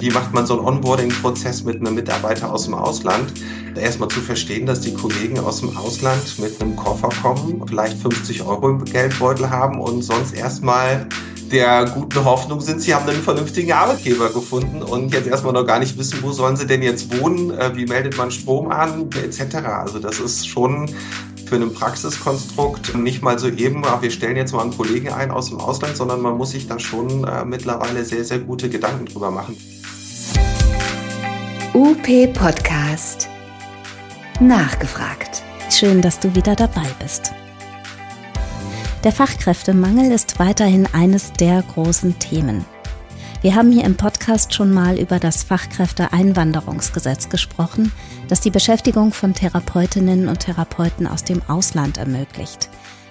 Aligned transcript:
Wie 0.00 0.10
macht 0.10 0.32
man 0.32 0.46
so 0.46 0.56
einen 0.56 0.66
Onboarding-Prozess 0.66 1.62
mit 1.64 1.76
einem 1.76 1.94
Mitarbeiter 1.94 2.50
aus 2.50 2.64
dem 2.64 2.72
Ausland? 2.72 3.34
Erstmal 3.76 4.08
zu 4.08 4.20
verstehen, 4.20 4.64
dass 4.64 4.80
die 4.80 4.94
Kollegen 4.94 5.38
aus 5.38 5.60
dem 5.60 5.76
Ausland 5.76 6.38
mit 6.38 6.58
einem 6.60 6.74
Koffer 6.74 7.10
kommen, 7.20 7.62
vielleicht 7.68 7.98
50 7.98 8.42
Euro 8.42 8.70
im 8.70 8.84
Geldbeutel 8.86 9.50
haben 9.50 9.78
und 9.78 10.00
sonst 10.00 10.32
erstmal 10.32 11.06
der 11.52 11.84
guten 11.84 12.24
Hoffnung 12.24 12.62
sind, 12.62 12.80
sie 12.80 12.94
haben 12.94 13.06
einen 13.10 13.22
vernünftigen 13.22 13.72
Arbeitgeber 13.72 14.30
gefunden 14.30 14.82
und 14.82 15.12
jetzt 15.12 15.26
erstmal 15.26 15.52
noch 15.52 15.66
gar 15.66 15.80
nicht 15.80 15.98
wissen, 15.98 16.22
wo 16.22 16.32
sollen 16.32 16.56
sie 16.56 16.66
denn 16.66 16.82
jetzt 16.82 17.20
wohnen, 17.20 17.50
äh, 17.50 17.76
wie 17.76 17.84
meldet 17.84 18.16
man 18.16 18.30
Strom 18.30 18.70
an, 18.70 19.10
etc. 19.22 19.56
Also 19.56 19.98
das 19.98 20.18
ist 20.18 20.48
schon 20.48 20.88
für 21.44 21.56
ein 21.56 21.74
Praxiskonstrukt 21.74 22.94
nicht 22.96 23.22
mal 23.22 23.38
so 23.38 23.48
eben, 23.48 23.82
ach, 23.84 24.00
wir 24.00 24.10
stellen 24.10 24.36
jetzt 24.36 24.54
mal 24.54 24.62
einen 24.62 24.74
Kollegen 24.74 25.10
ein 25.10 25.30
aus 25.30 25.50
dem 25.50 25.58
Ausland, 25.58 25.96
sondern 25.96 26.22
man 26.22 26.38
muss 26.38 26.52
sich 26.52 26.68
da 26.68 26.78
schon 26.78 27.24
äh, 27.24 27.44
mittlerweile 27.44 28.02
sehr, 28.04 28.24
sehr 28.24 28.38
gute 28.38 28.70
Gedanken 28.70 29.04
drüber 29.04 29.30
machen. 29.30 29.56
UP 31.82 32.34
Podcast. 32.34 33.30
Nachgefragt. 34.38 35.42
Schön, 35.70 36.02
dass 36.02 36.20
du 36.20 36.34
wieder 36.34 36.54
dabei 36.54 36.84
bist. 36.98 37.32
Der 39.02 39.12
Fachkräftemangel 39.12 40.12
ist 40.12 40.38
weiterhin 40.38 40.86
eines 40.92 41.32
der 41.32 41.62
großen 41.62 42.18
Themen. 42.18 42.66
Wir 43.40 43.54
haben 43.54 43.72
hier 43.72 43.84
im 43.84 43.96
Podcast 43.96 44.52
schon 44.52 44.74
mal 44.74 44.98
über 44.98 45.18
das 45.18 45.42
Fachkräfteeinwanderungsgesetz 45.42 47.30
gesprochen, 47.30 47.92
das 48.28 48.42
die 48.42 48.50
Beschäftigung 48.50 49.10
von 49.10 49.32
Therapeutinnen 49.32 50.28
und 50.28 50.40
Therapeuten 50.40 51.06
aus 51.06 51.24
dem 51.24 51.40
Ausland 51.48 51.96
ermöglicht. 51.96 52.68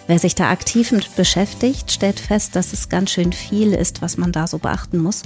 Wer 0.09 0.17
sich 0.17 0.33
da 0.33 0.49
aktiv 0.49 0.91
mit 0.91 1.15
beschäftigt, 1.15 1.91
stellt 1.91 2.19
fest, 2.19 2.55
dass 2.55 2.73
es 2.73 2.89
ganz 2.89 3.11
schön 3.11 3.31
viel 3.31 3.73
ist, 3.73 4.01
was 4.01 4.17
man 4.17 4.31
da 4.31 4.47
so 4.47 4.57
beachten 4.57 4.97
muss. 4.97 5.21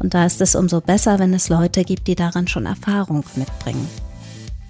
Und 0.00 0.14
da 0.14 0.24
ist 0.24 0.40
es 0.40 0.54
umso 0.54 0.80
besser, 0.80 1.18
wenn 1.18 1.34
es 1.34 1.48
Leute 1.48 1.84
gibt, 1.84 2.06
die 2.06 2.14
daran 2.14 2.48
schon 2.48 2.66
Erfahrung 2.66 3.24
mitbringen. 3.36 3.88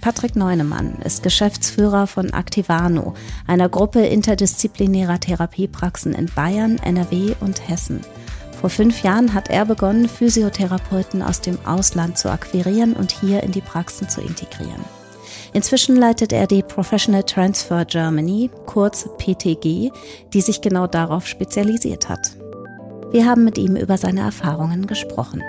Patrick 0.01 0.35
Neunemann 0.35 0.95
ist 1.05 1.23
Geschäftsführer 1.23 2.07
von 2.07 2.33
Activano, 2.33 3.13
einer 3.47 3.69
Gruppe 3.69 4.05
interdisziplinärer 4.05 5.19
Therapiepraxen 5.19 6.13
in 6.13 6.25
Bayern, 6.35 6.77
NRW 6.77 7.35
und 7.39 7.69
Hessen. 7.69 8.01
Vor 8.59 8.69
fünf 8.69 9.01
Jahren 9.03 9.33
hat 9.33 9.49
er 9.49 9.65
begonnen, 9.65 10.09
Physiotherapeuten 10.09 11.21
aus 11.21 11.39
dem 11.39 11.57
Ausland 11.65 12.17
zu 12.17 12.29
akquirieren 12.29 12.93
und 12.93 13.11
hier 13.11 13.43
in 13.43 13.53
die 13.53 13.61
Praxen 13.61 14.09
zu 14.09 14.19
integrieren. 14.19 14.83
Inzwischen 15.53 15.95
leitet 15.95 16.33
er 16.33 16.47
die 16.47 16.63
Professional 16.63 17.23
Transfer 17.23 17.85
Germany, 17.85 18.49
kurz 18.65 19.07
PTG, 19.17 19.91
die 20.33 20.41
sich 20.41 20.61
genau 20.61 20.87
darauf 20.87 21.27
spezialisiert 21.27 22.09
hat. 22.09 22.42
Wir 23.13 23.27
haben 23.27 23.43
mit 23.43 23.59
ihm 23.59 23.75
über 23.75 23.95
seine 23.99 24.21
Erfahrungen 24.21 24.87
gesprochen. 24.87 25.43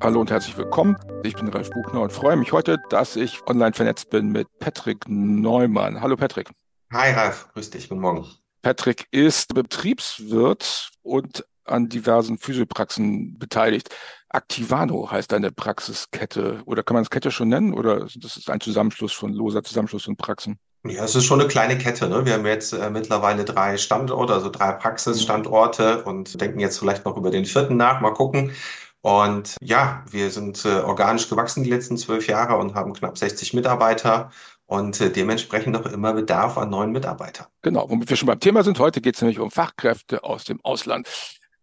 Hallo 0.00 0.20
und 0.20 0.28
herzlich 0.28 0.58
willkommen. 0.58 0.96
Ich 1.22 1.36
bin 1.36 1.46
Ralf 1.46 1.70
Buchner 1.70 2.00
und 2.00 2.12
freue 2.12 2.34
mich 2.34 2.50
heute, 2.50 2.78
dass 2.90 3.14
ich 3.14 3.46
online 3.46 3.74
vernetzt 3.74 4.10
bin 4.10 4.32
mit 4.32 4.48
Patrick 4.58 5.08
Neumann. 5.08 6.00
Hallo 6.00 6.16
Patrick. 6.16 6.50
Hi 6.92 7.12
Ralf, 7.12 7.48
grüß 7.54 7.70
dich, 7.70 7.88
guten 7.90 8.00
Morgen. 8.00 8.26
Patrick 8.62 9.06
ist 9.12 9.54
Betriebswirt 9.54 10.90
und 11.02 11.46
an 11.62 11.88
diversen 11.88 12.36
Physiopraxen 12.36 13.38
beteiligt. 13.38 13.88
Activano 14.30 15.08
heißt 15.08 15.30
deine 15.30 15.52
Praxiskette. 15.52 16.60
Oder 16.64 16.82
kann 16.82 16.94
man 16.94 17.04
es 17.04 17.10
Kette 17.10 17.30
schon 17.30 17.50
nennen? 17.50 17.72
Oder 17.72 18.08
das 18.16 18.36
ist 18.36 18.50
ein 18.50 18.60
Zusammenschluss 18.60 19.12
von 19.12 19.32
loser 19.32 19.62
Zusammenschluss 19.62 20.02
von 20.02 20.16
Praxen? 20.16 20.58
Ja, 20.84 21.04
es 21.04 21.14
ist 21.14 21.24
schon 21.24 21.40
eine 21.40 21.48
kleine 21.48 21.78
Kette. 21.78 22.08
Ne? 22.08 22.24
Wir 22.26 22.34
haben 22.34 22.46
jetzt 22.46 22.72
äh, 22.72 22.90
mittlerweile 22.90 23.44
drei 23.44 23.76
Standorte, 23.76 24.34
also 24.34 24.50
drei 24.50 24.72
Praxisstandorte 24.72 26.02
und 26.04 26.40
denken 26.40 26.58
jetzt 26.58 26.78
vielleicht 26.78 27.04
noch 27.04 27.16
über 27.16 27.30
den 27.30 27.44
vierten 27.44 27.76
nach. 27.76 28.00
Mal 28.00 28.12
gucken. 28.12 28.52
Und 29.00 29.56
ja, 29.60 30.04
wir 30.10 30.30
sind 30.30 30.64
äh, 30.64 30.80
organisch 30.80 31.28
gewachsen 31.28 31.62
die 31.62 31.70
letzten 31.70 31.96
zwölf 31.96 32.26
Jahre 32.26 32.56
und 32.56 32.74
haben 32.74 32.92
knapp 32.94 33.16
60 33.18 33.54
Mitarbeiter 33.54 34.30
und 34.66 35.00
äh, 35.00 35.10
dementsprechend 35.10 35.72
noch 35.72 35.86
immer 35.86 36.14
Bedarf 36.14 36.58
an 36.58 36.70
neuen 36.70 36.92
Mitarbeitern. 36.92 37.46
Genau, 37.62 37.88
womit 37.88 38.10
wir 38.10 38.16
schon 38.16 38.26
beim 38.26 38.40
Thema 38.40 38.64
sind. 38.64 38.78
Heute 38.78 39.00
geht 39.00 39.16
es 39.16 39.22
nämlich 39.22 39.38
um 39.38 39.50
Fachkräfte 39.50 40.24
aus 40.24 40.44
dem 40.44 40.60
Ausland. 40.64 41.08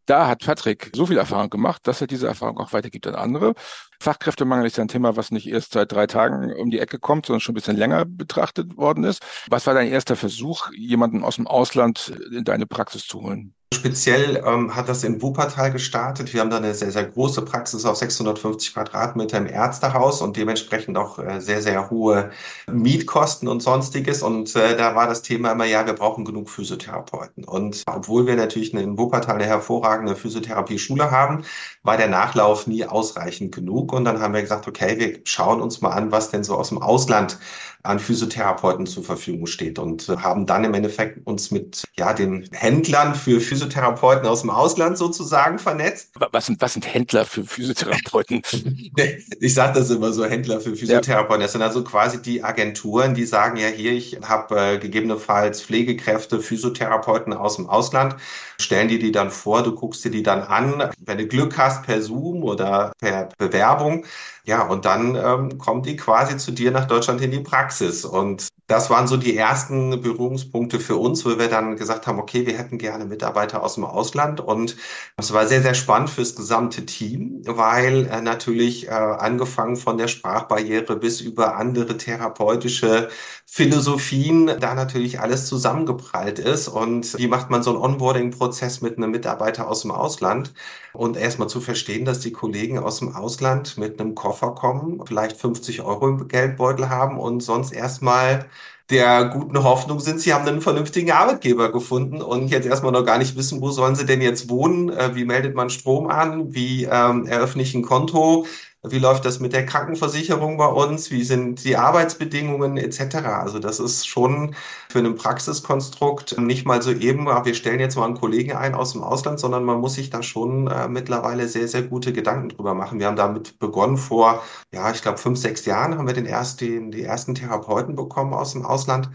Da 0.10 0.26
hat 0.28 0.44
Patrick 0.44 0.90
so 0.96 1.06
viel 1.06 1.20
Erfahrung 1.20 1.52
gemacht, 1.52 1.86
dass 1.86 2.02
er 2.02 2.08
diese 2.08 2.26
Erfahrung 2.26 2.58
auch 2.58 2.74
weitergibt 2.74 3.06
an 3.06 3.14
andere. 3.14 3.54
Fachkräftemangel 4.02 4.66
ist 4.66 4.80
ein 4.80 4.88
Thema, 4.88 5.16
was 5.16 5.30
nicht 5.30 5.46
erst 5.46 5.74
seit 5.74 5.92
drei 5.92 6.08
Tagen 6.08 6.52
um 6.52 6.72
die 6.72 6.80
Ecke 6.80 6.98
kommt, 6.98 7.28
sondern 7.28 7.42
schon 7.42 7.54
ein 7.54 7.56
bisschen 7.56 7.78
länger 7.78 8.06
betrachtet 8.06 8.76
worden 8.76 9.04
ist. 9.04 9.22
Was 9.52 9.68
war 9.68 9.76
dein 9.76 9.88
erster 9.88 10.16
Versuch, 10.16 10.72
jemanden 10.74 11.24
aus 11.24 11.36
dem 11.36 11.46
Ausland 11.46 12.12
in 12.32 12.44
deine 12.44 12.66
Praxis 12.66 13.06
zu 13.06 13.22
holen? 13.22 13.54
Speziell 13.72 14.44
ähm, 14.48 14.76
hat 14.76 14.90
das 14.90 15.04
in 15.04 15.22
Wuppertal 15.22 15.72
gestartet. 15.72 16.34
Wir 16.34 16.42
haben 16.42 16.50
da 16.50 16.58
eine 16.58 16.74
sehr, 16.74 16.92
sehr 16.92 17.06
große 17.06 17.44
Praxis 17.44 17.86
auf 17.86 17.98
650 17.98 18.74
Quadratmeter 18.74 19.38
im 19.38 19.46
Ärztehaus 19.46 20.24
und 20.24 20.36
dementsprechend 20.38 20.98
auch 20.98 21.20
äh, 21.20 21.40
sehr, 21.40 21.62
sehr 21.62 21.92
hohe 21.92 22.32
Mietkosten 22.68 23.48
und 23.48 23.62
sonstiges. 23.62 24.24
Und 24.24 24.56
äh, 24.56 24.76
da 24.76 24.96
war 24.96 25.06
das 25.06 25.22
Thema 25.22 25.52
immer, 25.52 25.66
ja, 25.66 25.86
wir 25.86 25.94
brauchen 25.94 26.26
genug 26.26 26.50
Physiotherapeuten. 26.50 27.44
Und 27.44 27.84
obwohl 27.86 28.26
wir 28.26 28.36
natürlich 28.36 28.74
in 28.74 28.98
Wuppertal 28.98 29.36
eine 29.36 29.46
hervorragende 29.46 30.16
Physiotherapie-Schule 30.16 31.12
haben, 31.12 31.44
war 31.84 31.98
der 31.98 32.08
Nachlauf 32.08 32.68
nie 32.68 32.86
ausreichend 32.86 33.56
genug. 33.56 33.94
Und 33.94 34.06
dann 34.06 34.20
haben 34.20 34.34
wir 34.34 34.42
gesagt, 34.42 34.68
okay, 34.68 35.00
wir 35.00 35.20
schauen 35.24 35.62
uns 35.62 35.82
mal 35.82 35.92
an, 35.92 36.12
was 36.12 36.30
denn 36.30 36.44
so 36.44 36.56
aus 36.56 36.70
dem 36.70 36.82
Ausland 36.82 37.38
an 37.84 38.00
Physiotherapeuten 38.00 38.86
zur 38.86 39.06
Verfügung 39.06 39.48
steht 39.48 39.80
und 39.80 40.10
äh, 40.10 40.18
haben 40.18 40.46
dann 40.46 40.66
im 40.66 40.74
Endeffekt 40.74 41.26
uns 41.26 41.50
mit 41.50 41.86
ja 41.98 42.14
den 42.14 42.50
Händlern 42.52 43.16
für 43.16 43.40
Physiotherapeuten 43.40 44.28
aus 44.28 44.42
dem 44.42 44.50
Ausland 44.50 44.98
sozusagen 44.98 45.60
vernetzt. 45.60 46.12
Was 46.32 46.48
sind, 46.48 46.62
was 46.62 46.74
sind 46.74 46.94
Händler 46.94 47.24
für 47.26 47.46
Physiotherapeuten? 47.46 48.42
ich 49.40 49.54
sage 49.54 49.80
das 49.80 49.90
immer 49.90 50.12
so, 50.12 50.26
Händler 50.26 50.60
für 50.60 50.76
Physiotherapeuten. 50.76 51.42
Das 51.42 51.54
sind 51.54 51.62
also 51.62 51.82
quasi 51.84 52.22
die 52.22 52.44
Agenturen, 52.44 53.14
die 53.14 53.26
sagen, 53.26 53.56
ja 53.56 53.68
hier, 53.68 53.94
ich 53.94 54.20
habe 54.24 54.60
äh, 54.60 54.78
gegebenenfalls 54.78 55.62
Pflegekräfte, 55.62 56.42
Physiotherapeuten 56.42 57.32
aus 57.32 57.56
dem 57.56 57.70
Ausland, 57.70 58.18
stellen 58.60 58.88
dir 58.88 59.00
die 59.00 59.12
dann 59.12 59.32
vor, 59.32 59.64
du 59.64 59.74
guckst 59.74 60.04
dir 60.04 60.12
die 60.12 60.24
dann 60.24 60.42
an, 60.44 60.90
wenn 61.00 61.18
du 61.18 61.28
Glück 61.28 61.58
hast 61.58 61.84
per 61.84 62.02
Zoom 62.02 62.44
oder 62.44 62.92
per 63.00 63.30
Bewerbung, 63.38 64.06
ja, 64.46 64.64
und 64.64 64.86
dann 64.86 65.16
ähm, 65.16 65.58
kommt 65.58 65.86
die 65.86 65.96
quasi 65.96 66.38
zu 66.38 66.52
dir 66.52 66.72
nach 66.72 66.86
Deutschland 66.86 67.22
in 67.22 67.32
die 67.32 67.40
Praxis. 67.40 68.06
Und 68.06 68.50
das 68.70 68.92
waren 68.92 69.08
so 69.08 69.18
die 69.18 69.36
ersten 69.36 70.00
Berührungspunkte 70.00 70.80
für 70.80 70.96
uns, 70.96 71.26
wo 71.26 71.40
wir 71.40 71.50
dann 71.50 71.76
gesagt 71.76 72.06
haben, 72.06 72.20
okay, 72.20 72.46
wir 72.46 72.56
hätten 72.56 72.78
gerne 72.78 73.04
Mitarbeiter 73.04 73.64
aus 73.64 73.74
dem 73.74 73.84
Ausland. 73.84 74.40
Und 74.42 74.78
es 75.18 75.34
war 75.34 75.48
sehr, 75.48 75.64
sehr 75.64 75.74
spannend 75.74 76.12
fürs 76.12 76.36
gesamte 76.36 76.86
Team, 76.86 77.42
weil 77.46 78.06
äh, 78.06 78.22
natürlich 78.22 78.88
äh, 78.88 78.92
angefangen 78.92 79.76
von 79.76 79.98
der 79.98 80.08
Sprachbarriere 80.08 80.98
bis 80.98 81.20
über 81.20 81.58
andere 81.58 81.98
therapeutische 81.98 83.10
Philosophien 83.48 84.52
da 84.60 84.76
natürlich 84.76 85.20
alles 85.20 85.48
zusammengeprallt 85.48 86.38
ist. 86.38 86.68
Und 86.68 87.18
wie 87.18 87.28
macht 87.28 87.50
man 87.50 87.64
so 87.64 87.72
einen 87.72 87.82
Onboarding-Prozess 87.82 88.82
mit 88.82 88.98
einem 88.98 89.10
Mitarbeiter 89.10 89.68
aus 89.68 89.82
dem 89.82 89.90
Ausland? 89.90 90.54
Und 90.94 91.18
erstmal 91.18 91.50
zu 91.50 91.60
verstehen, 91.60 92.06
dass 92.06 92.20
die 92.20 92.32
Kollegen 92.32 92.78
aus 92.78 93.00
dem 93.00 93.16
Ausland 93.16 93.80
mit 93.80 94.00
einem 94.00 94.14
Koffer 94.14 94.54
kommen, 94.54 95.02
vielleicht 95.08 95.38
50 95.38 95.82
Euro 95.82 96.08
im 96.08 96.28
Geldbeutel 96.28 96.90
haben 96.90 97.18
und 97.18 97.42
sonst 97.42 97.72
erstmal 97.72 98.46
der 98.90 99.26
guten 99.26 99.64
Hoffnung 99.64 100.00
sind, 100.00 100.20
sie 100.20 100.34
haben 100.34 100.48
einen 100.48 100.62
vernünftigen 100.62 101.12
Arbeitgeber 101.12 101.72
gefunden 101.72 102.22
und 102.22 102.48
jetzt 102.48 102.66
erstmal 102.66 102.92
noch 102.92 103.06
gar 103.06 103.20
nicht 103.20 103.36
wissen, 103.36 103.62
wo 103.62 103.70
sollen 103.70 103.96
sie 103.96 104.06
denn 104.06 104.22
jetzt 104.22 104.50
wohnen, 104.50 104.90
äh, 104.90 105.16
wie 105.16 105.26
meldet 105.26 105.56
man 105.56 105.70
Strom 105.70 106.08
an, 106.08 106.54
wie 106.54 106.86
ähm, 106.86 107.28
eröffne 107.28 107.62
ich 107.62 107.76
ein 107.76 107.84
Konto, 107.84 108.46
wie 108.84 109.00
läuft 109.00 109.26
das 109.26 109.40
mit 109.42 109.52
der 109.52 109.66
Krankenversicherung 109.66 110.58
bei 110.58 110.68
uns? 110.68 111.12
Wie 111.12 111.24
sind 111.24 111.64
die 111.66 111.76
Arbeitsbedingungen 111.76 112.78
etc.? 112.78 113.16
Also 113.16 113.60
das 113.60 113.80
ist 113.80 114.08
schon 114.08 114.56
für 114.90 115.00
ein 115.00 115.16
Praxiskonstrukt 115.16 116.38
nicht 116.40 116.66
mal 116.66 116.82
so 116.82 116.92
eben, 116.92 117.26
wir 117.26 117.54
stellen 117.56 117.82
jetzt 117.82 117.98
mal 117.98 118.06
einen 118.06 118.16
Kollegen 118.20 118.54
ein 118.54 118.76
aus 118.76 118.94
dem 118.94 119.04
Ausland, 119.04 119.40
sondern 119.40 119.66
man 119.66 119.82
muss 119.82 119.96
sich 119.96 120.10
da 120.10 120.24
schon 120.24 120.68
äh, 120.68 120.88
mittlerweile 120.88 121.48
sehr, 121.50 121.68
sehr 121.68 121.84
gute 121.84 122.14
Gedanken 122.14 122.50
drüber 122.50 122.74
machen. 122.74 123.00
Wir 123.00 123.08
haben 123.08 123.18
damit 123.18 123.60
begonnen 123.60 123.98
vor, 123.98 124.44
ja, 124.74 124.90
ich 124.92 125.02
glaube, 125.02 125.18
fünf, 125.18 125.40
sechs 125.40 125.66
Jahren 125.66 125.98
haben 125.98 126.08
wir 126.08 126.14
den 126.14 126.26
ersten, 126.26 126.92
die 126.92 127.04
ersten 127.04 127.36
Therapeuten 127.36 127.96
bekommen 127.96 128.34
aus 128.34 128.54
dem 128.54 128.66
Ausland. 128.66 129.10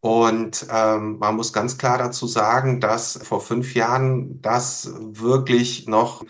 Und 0.00 0.66
ähm, 0.70 1.18
man 1.18 1.34
muss 1.36 1.52
ganz 1.52 1.76
klar 1.76 1.98
dazu 1.98 2.26
sagen, 2.28 2.80
dass 2.80 3.18
vor 3.22 3.40
fünf 3.40 3.74
Jahren 3.74 4.40
das 4.42 4.92
wirklich 5.00 5.88
noch 5.88 6.24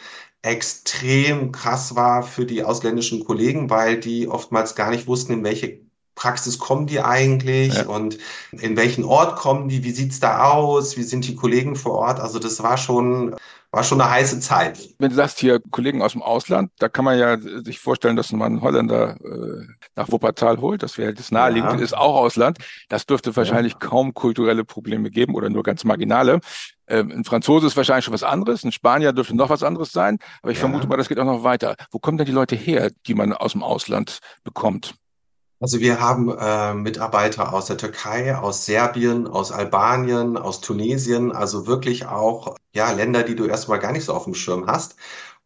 extrem 0.48 1.52
krass 1.52 1.94
war 1.94 2.22
für 2.22 2.46
die 2.46 2.64
ausländischen 2.64 3.24
Kollegen, 3.24 3.70
weil 3.70 3.98
die 3.98 4.28
oftmals 4.28 4.74
gar 4.74 4.90
nicht 4.90 5.06
wussten, 5.06 5.32
in 5.32 5.44
welche 5.44 5.80
Praxis 6.14 6.58
kommen 6.58 6.86
die 6.86 7.00
eigentlich 7.00 7.74
ja. 7.74 7.86
und 7.86 8.18
in 8.52 8.76
welchen 8.76 9.04
Ort 9.04 9.36
kommen 9.36 9.68
die, 9.68 9.84
wie 9.84 9.92
sieht's 9.92 10.18
da 10.18 10.50
aus, 10.50 10.96
wie 10.96 11.04
sind 11.04 11.26
die 11.26 11.36
Kollegen 11.36 11.76
vor 11.76 11.92
Ort? 11.92 12.18
Also 12.18 12.40
das 12.40 12.62
war 12.62 12.76
schon 12.76 13.36
war 13.70 13.84
schon 13.84 14.00
eine 14.00 14.10
heiße 14.10 14.40
Zeit. 14.40 14.94
Wenn 14.98 15.10
du 15.10 15.16
sagst 15.16 15.38
hier 15.40 15.60
Kollegen 15.70 16.00
aus 16.00 16.12
dem 16.12 16.22
Ausland, 16.22 16.70
da 16.78 16.88
kann 16.88 17.04
man 17.04 17.18
ja 17.18 17.38
sich 17.38 17.78
vorstellen, 17.78 18.16
dass 18.16 18.32
man 18.32 18.52
einen 18.52 18.62
Holländer 18.62 19.16
äh, 19.22 19.66
nach 19.94 20.10
Wuppertal 20.10 20.58
holt. 20.58 20.82
Das 20.82 20.96
wäre 20.96 21.12
das 21.12 21.30
naheliegende, 21.30 21.76
ja. 21.76 21.82
ist 21.82 21.96
auch 21.96 22.16
Ausland. 22.16 22.58
Das 22.88 23.04
dürfte 23.04 23.36
wahrscheinlich 23.36 23.74
ja. 23.74 23.78
kaum 23.78 24.14
kulturelle 24.14 24.64
Probleme 24.64 25.10
geben 25.10 25.34
oder 25.34 25.50
nur 25.50 25.62
ganz 25.62 25.84
marginale. 25.84 26.40
Ähm, 26.88 27.10
ein 27.10 27.24
Franzose 27.24 27.66
ist 27.66 27.76
wahrscheinlich 27.76 28.04
schon 28.04 28.14
was 28.14 28.22
anderes, 28.22 28.64
ein 28.64 28.72
Spanier 28.72 29.12
dürfte 29.12 29.36
noch 29.36 29.50
was 29.50 29.62
anderes 29.62 29.92
sein, 29.92 30.18
aber 30.42 30.52
ich 30.52 30.58
ja. 30.58 30.62
vermute 30.62 30.86
mal, 30.86 30.96
das 30.96 31.08
geht 31.08 31.18
auch 31.18 31.24
noch 31.24 31.44
weiter. 31.44 31.76
Wo 31.90 31.98
kommen 31.98 32.18
denn 32.18 32.26
die 32.26 32.32
Leute 32.32 32.56
her, 32.56 32.90
die 33.06 33.14
man 33.14 33.32
aus 33.32 33.52
dem 33.52 33.62
Ausland 33.62 34.20
bekommt? 34.44 34.94
Also 35.60 35.80
wir 35.80 36.00
haben 36.00 36.30
äh, 36.38 36.72
Mitarbeiter 36.72 37.52
aus 37.52 37.66
der 37.66 37.76
Türkei, 37.76 38.36
aus 38.36 38.64
Serbien, 38.64 39.26
aus 39.26 39.50
Albanien, 39.50 40.36
aus 40.36 40.60
Tunesien, 40.60 41.32
also 41.32 41.66
wirklich 41.66 42.06
auch 42.06 42.54
ja 42.72 42.92
Länder, 42.92 43.24
die 43.24 43.34
du 43.34 43.44
erstmal 43.44 43.80
gar 43.80 43.90
nicht 43.90 44.04
so 44.04 44.14
auf 44.14 44.24
dem 44.24 44.34
Schirm 44.34 44.68
hast. 44.68 44.94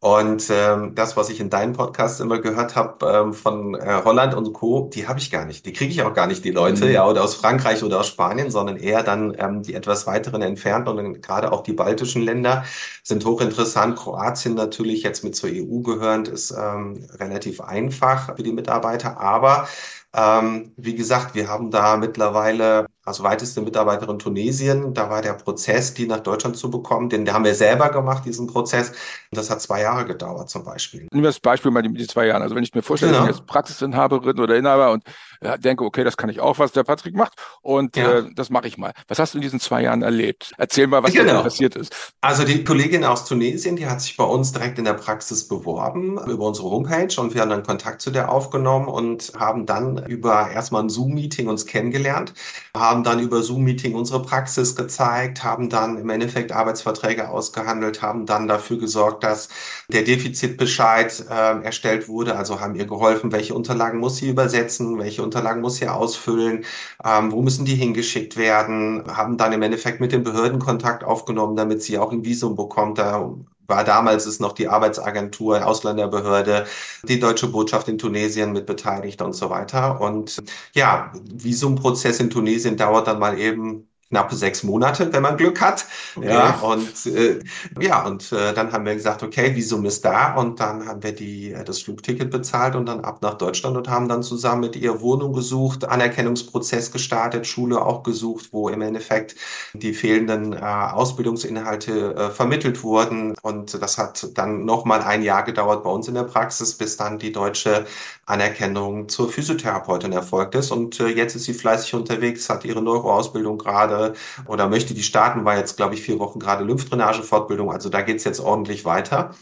Und 0.02 0.50
ähm, 0.50 0.96
das, 0.96 1.16
was 1.16 1.31
ich 1.31 1.38
in 1.38 1.49
deinem 1.49 1.75
Podcast 1.75 2.20
immer 2.20 2.40
gehört 2.40 2.75
habe 2.75 3.06
ähm, 3.06 3.32
von 3.32 3.76
äh, 3.76 4.02
Holland 4.04 4.34
und 4.34 4.52
Co., 4.52 4.90
die 4.93 5.06
habe 5.06 5.20
ich 5.20 5.31
gar 5.31 5.44
nicht. 5.44 5.64
Die 5.64 5.72
kriege 5.72 5.93
ich 5.93 6.02
auch 6.02 6.12
gar 6.12 6.26
nicht, 6.26 6.44
die 6.44 6.50
Leute, 6.50 6.87
mhm. 6.87 6.90
ja, 6.90 7.06
oder 7.06 7.22
aus 7.22 7.37
Frankreich 7.37 7.84
oder 7.84 8.00
aus 8.00 8.08
Spanien, 8.08 8.50
sondern 8.50 8.78
eher 8.78 9.04
dann 9.04 9.32
ähm, 9.38 9.62
die 9.62 9.75
etwas 9.75 10.08
weiteren 10.08 10.43
entfernt 10.43 10.88
und 10.88 11.22
gerade 11.22 11.52
auch 11.52 11.62
die 11.62 11.72
baltischen 11.72 12.22
Länder 12.22 12.64
sind 13.04 13.25
hochinteressant. 13.25 13.94
Kroatien 13.94 14.54
natürlich 14.54 15.04
jetzt 15.04 15.22
mit 15.22 15.37
zur 15.37 15.50
EU 15.52 15.82
gehörend 15.82 16.26
ist 16.26 16.50
ähm, 16.50 17.06
relativ 17.20 17.60
einfach 17.60 18.34
für 18.34 18.43
die 18.43 18.52
Mitarbeiter, 18.52 19.20
aber 19.20 19.69
ähm, 20.14 20.72
wie 20.76 20.96
gesagt, 20.96 21.37
wir 21.37 21.48
haben 21.48 21.70
da 21.70 21.96
mittlerweile 21.96 22.87
also 23.04 23.25
weiteste 23.25 23.60
Mitarbeiterin 23.60 24.19
Tunesien. 24.19 24.94
Da 24.94 25.10
war 25.10 25.22
der 25.22 25.32
Prozess, 25.34 25.94
die 25.94 26.06
nach 26.06 26.20
Deutschland 26.20 26.56
zu 26.56 26.70
bekommen, 26.70 27.08
den 27.08 27.31
haben 27.32 27.44
wir 27.44 27.54
selber 27.54 27.90
gemacht, 27.90 28.25
diesen 28.25 28.46
Prozess. 28.46 28.93
Das 29.32 29.50
hat 29.50 29.60
zwei 29.60 29.82
Jahre 29.82 30.04
gedauert 30.04 30.50
zum 30.50 30.64
Beispiel. 30.64 31.08
Nehmen 31.10 31.25
wir 31.25 31.31
das 31.31 31.40
Beispiel 31.40 31.70
mal 31.70 31.82
die, 31.82 31.93
die 31.93 32.06
zwei 32.06 32.26
Jahre. 32.26 32.43
Also 32.43 32.54
wenn 32.54 32.62
ich 32.62 32.75
mir 32.75 32.82
vorstelle, 32.82 33.12
genau. 33.12 33.25
ich 33.25 33.31
bin 33.31 33.37
jetzt 33.37 33.46
Praxisinhaberin 33.46 34.38
oder 34.38 34.56
Inhaber 34.56 34.93
und 34.93 35.04
ja, 35.43 35.56
denke, 35.56 35.84
okay, 35.84 36.04
das 36.04 36.16
kann 36.16 36.31
ich 36.31 36.40
auch, 36.40 36.58
was 36.58 36.72
der 36.72 36.84
Patrick 36.84 37.14
macht 37.14 37.34
und 37.62 37.96
ja. 37.96 38.19
äh, 38.19 38.25
das 38.34 38.50
mache 38.50 38.69
ich 38.69 38.78
mal. 38.78 38.93
Was 39.08 39.19
hast 39.19 39.34
du 39.34 39.38
in 39.38 39.43
diesen 39.43 39.60
zwei 39.60 39.82
Jahren 39.82 40.02
erlebt? 40.02 40.52
Erzähl 40.56 40.87
mal, 40.87 41.02
was 41.02 41.12
genau. 41.12 41.32
da 41.32 41.43
passiert 41.43 41.75
ist. 41.75 42.14
Also 42.20 42.44
die 42.44 42.62
Kollegin 42.62 43.05
aus 43.05 43.25
Tunesien, 43.25 43.76
die 43.76 43.87
hat 43.87 44.00
sich 44.00 44.16
bei 44.16 44.25
uns 44.25 44.52
direkt 44.52 44.78
in 44.78 44.84
der 44.84 44.94
Praxis 44.94 45.48
beworben 45.48 46.19
über 46.28 46.46
unsere 46.46 46.70
Homepage 46.70 47.20
und 47.20 47.34
wir 47.34 47.40
haben 47.40 47.50
dann 47.50 47.64
Kontakt 47.64 48.00
zu 48.02 48.10
der 48.10 48.31
aufgenommen 48.31 48.87
und 48.87 49.32
haben 49.37 49.66
dann 49.66 50.05
über 50.06 50.50
erstmal 50.50 50.82
ein 50.82 50.88
Zoom-Meeting 50.88 51.48
uns 51.48 51.66
kennengelernt, 51.66 52.34
haben 52.76 52.91
haben 52.92 53.04
dann 53.04 53.20
über 53.20 53.42
Zoom-Meeting 53.42 53.94
unsere 53.94 54.20
Praxis 54.20 54.76
gezeigt, 54.76 55.42
haben 55.42 55.70
dann 55.70 55.96
im 55.96 56.10
Endeffekt 56.10 56.52
Arbeitsverträge 56.52 57.30
ausgehandelt, 57.30 58.02
haben 58.02 58.26
dann 58.26 58.46
dafür 58.48 58.78
gesorgt, 58.78 59.24
dass 59.24 59.48
der 59.88 60.02
Defizitbescheid 60.02 61.24
äh, 61.30 61.62
erstellt 61.62 62.06
wurde. 62.08 62.36
Also 62.36 62.60
haben 62.60 62.74
ihr 62.74 62.86
geholfen, 62.86 63.32
welche 63.32 63.54
Unterlagen 63.54 63.98
muss 63.98 64.16
sie 64.18 64.28
übersetzen, 64.28 64.98
welche 64.98 65.22
Unterlagen 65.22 65.62
muss 65.62 65.76
sie 65.76 65.88
ausfüllen, 65.88 66.66
ähm, 67.02 67.32
wo 67.32 67.40
müssen 67.40 67.64
die 67.64 67.76
hingeschickt 67.76 68.36
werden, 68.36 69.04
haben 69.06 69.38
dann 69.38 69.52
im 69.54 69.62
Endeffekt 69.62 70.00
mit 70.00 70.12
den 70.12 70.22
Behörden 70.22 70.58
Kontakt 70.58 71.02
aufgenommen, 71.02 71.56
damit 71.56 71.82
sie 71.82 71.98
auch 71.98 72.12
ein 72.12 72.24
Visum 72.26 72.56
bekommt. 72.56 72.98
Da 72.98 73.34
war 73.66 73.84
damals 73.84 74.26
ist 74.26 74.40
noch 74.40 74.52
die 74.52 74.68
Arbeitsagentur, 74.68 75.66
Ausländerbehörde, 75.66 76.66
die 77.08 77.20
deutsche 77.20 77.48
Botschaft 77.48 77.88
in 77.88 77.98
Tunesien 77.98 78.52
mit 78.52 78.66
beteiligt 78.66 79.22
und 79.22 79.32
so 79.34 79.50
weiter. 79.50 80.00
Und 80.00 80.42
ja, 80.74 81.12
Visumprozess 81.32 82.20
in 82.20 82.30
Tunesien 82.30 82.76
dauert 82.76 83.06
dann 83.06 83.18
mal 83.18 83.38
eben 83.38 83.88
knappe 84.12 84.36
sechs 84.36 84.62
Monate, 84.62 85.10
wenn 85.12 85.22
man 85.22 85.38
Glück 85.38 85.60
hat. 85.60 85.86
Okay. 86.14 86.28
Ja, 86.28 86.50
und 86.60 87.06
äh, 87.06 87.40
ja, 87.80 88.04
und 88.04 88.30
äh, 88.30 88.52
dann 88.52 88.70
haben 88.70 88.84
wir 88.84 88.94
gesagt, 88.94 89.22
okay, 89.22 89.56
Visum 89.56 89.86
ist 89.86 90.04
da 90.04 90.34
und 90.34 90.60
dann 90.60 90.86
haben 90.86 91.02
wir 91.02 91.12
die 91.12 91.52
äh, 91.52 91.64
das 91.64 91.80
Flugticket 91.80 92.30
bezahlt 92.30 92.76
und 92.76 92.86
dann 92.86 93.00
ab 93.00 93.22
nach 93.22 93.34
Deutschland 93.34 93.76
und 93.76 93.88
haben 93.88 94.08
dann 94.08 94.22
zusammen 94.22 94.60
mit 94.60 94.76
ihr 94.76 95.00
Wohnung 95.00 95.32
gesucht, 95.32 95.86
Anerkennungsprozess 95.86 96.92
gestartet, 96.92 97.46
Schule 97.46 97.80
auch 97.80 98.02
gesucht, 98.02 98.50
wo 98.52 98.68
im 98.68 98.82
Endeffekt 98.82 99.34
die 99.72 99.94
fehlenden 99.94 100.52
äh, 100.52 100.58
Ausbildungsinhalte 100.58 102.14
äh, 102.14 102.30
vermittelt 102.30 102.82
wurden 102.82 103.34
und 103.40 103.80
das 103.80 103.96
hat 103.96 104.28
dann 104.34 104.66
noch 104.66 104.84
mal 104.84 105.00
ein 105.00 105.22
Jahr 105.22 105.42
gedauert 105.42 105.84
bei 105.84 105.90
uns 105.90 106.06
in 106.06 106.14
der 106.14 106.24
Praxis, 106.24 106.74
bis 106.74 106.98
dann 106.98 107.18
die 107.18 107.32
deutsche 107.32 107.86
Anerkennung 108.26 109.08
zur 109.08 109.30
Physiotherapeutin 109.30 110.12
erfolgt 110.12 110.54
ist 110.54 110.70
und 110.70 111.00
äh, 111.00 111.08
jetzt 111.08 111.34
ist 111.34 111.44
sie 111.44 111.54
fleißig 111.54 111.94
unterwegs, 111.94 112.50
hat 112.50 112.66
ihre 112.66 112.82
Neuroausbildung 112.82 113.56
gerade 113.56 114.01
oder 114.46 114.69
möchte 114.69 114.94
die 114.94 115.02
starten, 115.02 115.44
war 115.44 115.56
jetzt, 115.56 115.76
glaube 115.76 115.94
ich, 115.94 116.02
vier 116.02 116.19
Wochen 116.19 116.38
gerade 116.38 116.64
Lymphdrainage-Fortbildung. 116.64 117.70
Also 117.70 117.88
da 117.88 118.02
geht 118.02 118.16
es 118.19 118.25
jetzt 118.25 118.40
ordentlich 118.40 118.84
weiter. 118.84 119.34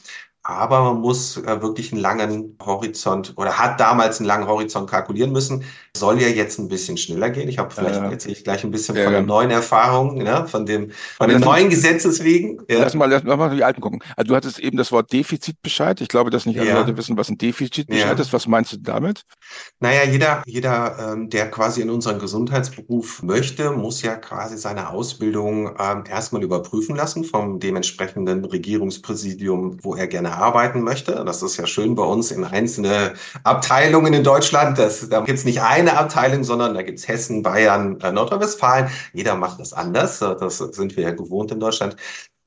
Aber 0.43 0.85
man 0.85 1.01
muss 1.03 1.37
äh, 1.37 1.61
wirklich 1.61 1.93
einen 1.93 2.01
langen 2.01 2.57
Horizont 2.65 3.35
oder 3.37 3.59
hat 3.59 3.79
damals 3.79 4.21
einen 4.21 4.27
langen 4.27 4.47
Horizont 4.47 4.89
kalkulieren 4.89 5.33
müssen. 5.33 5.65
Soll 5.95 6.21
ja 6.21 6.29
jetzt 6.29 6.59
ein 6.59 6.69
bisschen 6.69 6.97
schneller 6.97 7.29
gehen. 7.29 7.49
Ich 7.49 7.59
habe 7.59 7.71
vielleicht 7.71 8.01
äh, 8.01 8.11
erzähle 8.11 8.33
ich 8.33 8.45
gleich 8.45 8.65
ein 8.65 8.71
bisschen 8.71 8.97
ja, 8.97 9.05
von 9.05 9.13
den 9.13 9.27
neuen 9.27 9.51
Erfahrungen, 9.51 10.17
ne, 10.23 10.47
von 10.47 10.65
dem 10.65 10.93
von 11.19 11.29
den 11.29 11.41
neuen 11.41 11.69
Gesetzeswegen. 11.69 12.63
Ja. 12.71 12.79
Lass 12.81 12.95
mal, 12.95 13.11
lass 13.11 13.23
mal 13.23 13.55
die 13.55 13.63
alten 13.65 13.83
gucken. 13.83 14.03
Also 14.17 14.29
du 14.29 14.37
hattest 14.37 14.59
eben 14.61 14.79
das 14.79 14.91
Wort 14.93 15.13
Defizitbescheid. 15.13 16.01
Ich 16.01 16.09
glaube, 16.09 16.31
dass 16.31 16.47
nicht 16.47 16.59
alle 16.59 16.71
ja. 16.71 16.79
Leute 16.79 16.97
wissen, 16.97 17.19
was 17.19 17.29
ein 17.29 17.37
Defizitbescheid 17.37 18.19
ist. 18.19 18.33
Was 18.33 18.47
meinst 18.47 18.73
du 18.73 18.79
damit? 18.79 19.27
Naja, 19.79 20.05
jeder, 20.05 20.43
jeder, 20.47 21.13
ähm, 21.13 21.29
der 21.29 21.51
quasi 21.51 21.83
in 21.83 21.91
unseren 21.91 22.19
Gesundheitsberuf 22.19 23.23
möchte, 23.23 23.73
muss 23.73 24.01
ja 24.01 24.17
quasi 24.17 24.57
seine 24.57 24.89
Ausbildung 24.89 25.77
ähm, 25.79 26.05
erstmal 26.09 26.43
überprüfen 26.43 26.97
lassen 26.97 27.25
vom 27.25 27.61
dementsprechenden 27.61 28.45
Regierungspräsidium, 28.47 29.79
wo 29.83 29.97
er 29.97 30.07
gerne 30.07 30.30
arbeiten 30.37 30.83
möchte. 30.83 31.25
Das 31.25 31.43
ist 31.43 31.57
ja 31.57 31.67
schön 31.67 31.95
bei 31.95 32.05
uns 32.05 32.31
in 32.31 32.45
einzelne 32.45 33.15
Abteilungen 33.45 34.15
in 34.15 34.25
Deutschland. 34.25 34.79
Das, 34.79 35.09
da 35.09 35.21
gibt 35.21 35.39
es 35.39 35.45
nicht 35.45 35.63
eine 35.63 35.97
Abteilung, 35.97 36.45
sondern 36.45 36.75
da 36.75 36.83
gibt 36.83 36.99
es 36.99 37.09
Hessen, 37.09 37.43
Bayern, 37.43 38.01
äh, 38.01 38.13
Nordrhein-Westfalen. 38.13 38.89
Jeder 39.13 39.35
macht 39.37 39.61
das 39.61 39.73
anders. 39.73 40.19
Das 40.19 40.59
sind 40.59 40.97
wir 40.97 41.05
ja 41.05 41.11
gewohnt 41.13 41.51
in 41.53 41.61
Deutschland. 41.61 41.97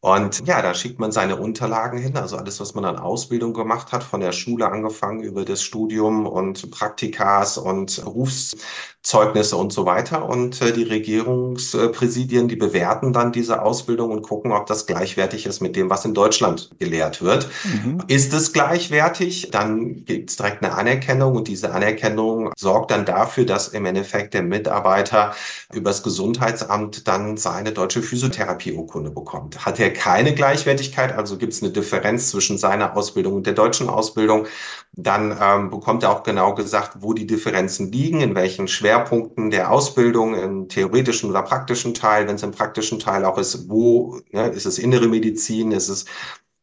Und 0.04 0.46
ja, 0.46 0.62
da 0.62 0.74
schickt 0.74 1.00
man 1.00 1.14
seine 1.14 1.38
Unterlagen 1.38 1.98
hin, 1.98 2.18
also 2.18 2.36
alles, 2.36 2.60
was 2.60 2.76
man 2.76 2.84
an 2.84 2.98
Ausbildung 2.98 3.54
gemacht 3.54 3.94
hat, 3.94 4.04
von 4.04 4.20
der 4.20 4.34
Schule 4.34 4.70
angefangen 4.70 5.24
über 5.24 5.46
das 5.46 5.64
Studium 5.64 6.28
und 6.28 6.72
Praktikas 6.72 7.58
und 7.58 8.04
Berufszeugnisse 8.04 9.56
und 9.56 9.72
so 9.72 9.86
weiter. 9.86 10.28
Und 10.28 10.62
äh, 10.62 10.74
die 10.74 10.84
Regierungspräsidien, 10.84 12.50
die 12.50 12.58
bewerten 12.58 13.14
dann 13.14 13.32
diese 13.32 13.62
Ausbildung 13.62 14.12
und 14.12 14.24
gucken, 14.24 14.52
ob 14.52 14.66
das 14.66 14.88
gleichwertig 14.88 15.46
ist 15.46 15.62
mit 15.62 15.78
dem, 15.78 15.90
was 15.90 16.04
in 16.04 16.14
Deutschland 16.14 16.72
gelehrt 16.80 17.22
wird. 17.22 17.48
Mhm. 17.64 18.04
Ist 18.10 18.34
es 18.34 18.52
gleichwertig, 18.52 19.52
dann 19.52 20.04
gibt 20.04 20.32
es 20.32 20.36
direkt 20.36 20.66
eine 20.66 20.74
Anerkennung 20.74 21.38
und 21.38 21.48
diese 21.48 21.72
Anerkennung 21.72 22.52
sorgt 22.58 22.92
dann 22.92 23.06
dafür, 23.06 23.46
dass 23.46 23.70
im 23.70 23.86
Endeffekt 23.86 24.34
der 24.34 24.44
Mitarbeiter 24.44 25.34
übers 25.74 26.04
Gesundheitsamt 26.04 27.08
dann 27.08 27.38
seine 27.38 27.72
deutsche 27.72 28.02
Physiotherapieurkunde 28.02 29.10
bekommt. 29.10 29.66
Hat 29.66 29.80
er 29.80 29.93
keine 29.94 30.34
Gleichwertigkeit, 30.34 31.14
also 31.14 31.38
gibt 31.38 31.54
es 31.54 31.62
eine 31.62 31.72
Differenz 31.72 32.30
zwischen 32.30 32.58
seiner 32.58 32.98
Ausbildung 32.98 33.34
und 33.36 33.48
der 33.48 33.54
deutschen 33.54 33.90
Ausbildung, 33.90 34.48
dann 34.94 35.38
ähm, 35.40 35.70
bekommt 35.70 36.04
er 36.04 36.12
auch 36.12 36.24
genau 36.24 36.54
gesagt, 36.54 36.98
wo 37.00 37.14
die 37.14 37.28
Differenzen 37.28 37.92
liegen, 37.92 38.22
in 38.22 38.36
welchen 38.36 38.68
Schwerpunkten 38.68 39.50
der 39.50 39.72
Ausbildung, 39.72 40.36
im 40.36 40.68
theoretischen 40.68 41.30
oder 41.30 41.42
praktischen 41.42 41.94
Teil, 41.94 42.28
wenn 42.28 42.36
es 42.36 42.44
im 42.44 42.52
praktischen 42.52 43.00
Teil 43.00 43.26
auch 43.26 43.38
ist, 43.38 43.70
wo 43.70 44.20
ne, 44.32 44.48
ist 44.50 44.66
es 44.66 44.80
innere 44.80 45.08
Medizin, 45.08 45.72
ist 45.72 45.90
es 45.90 46.06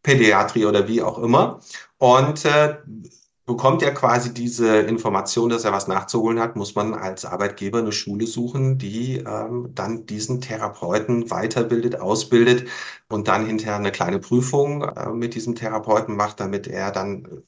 Pädiatrie 0.02 0.66
oder 0.66 0.88
wie 0.88 1.02
auch 1.02 1.18
immer. 1.18 1.60
Und 1.98 2.44
äh, 2.44 2.76
bekommt 3.50 3.82
er 3.82 3.92
quasi 3.92 4.32
diese 4.32 4.78
Information, 4.78 5.48
dass 5.50 5.64
er 5.64 5.72
was 5.72 5.88
nachzuholen 5.88 6.38
hat, 6.38 6.54
muss 6.54 6.76
man 6.76 6.94
als 6.94 7.24
Arbeitgeber 7.24 7.78
eine 7.80 7.90
Schule 7.90 8.26
suchen, 8.28 8.78
die 8.78 9.16
ähm, 9.18 9.72
dann 9.74 10.06
diesen 10.06 10.40
Therapeuten 10.40 11.30
weiterbildet, 11.30 12.00
ausbildet 12.00 12.68
und 13.08 13.26
dann 13.26 13.46
hinterher 13.46 13.74
eine 13.76 13.90
kleine 13.90 14.20
Prüfung 14.20 14.82
äh, 14.84 15.10
mit 15.10 15.34
diesem 15.34 15.56
Therapeuten 15.56 16.14
macht, 16.16 16.38
damit 16.38 16.68
er 16.68 16.92
dann 16.92 17.42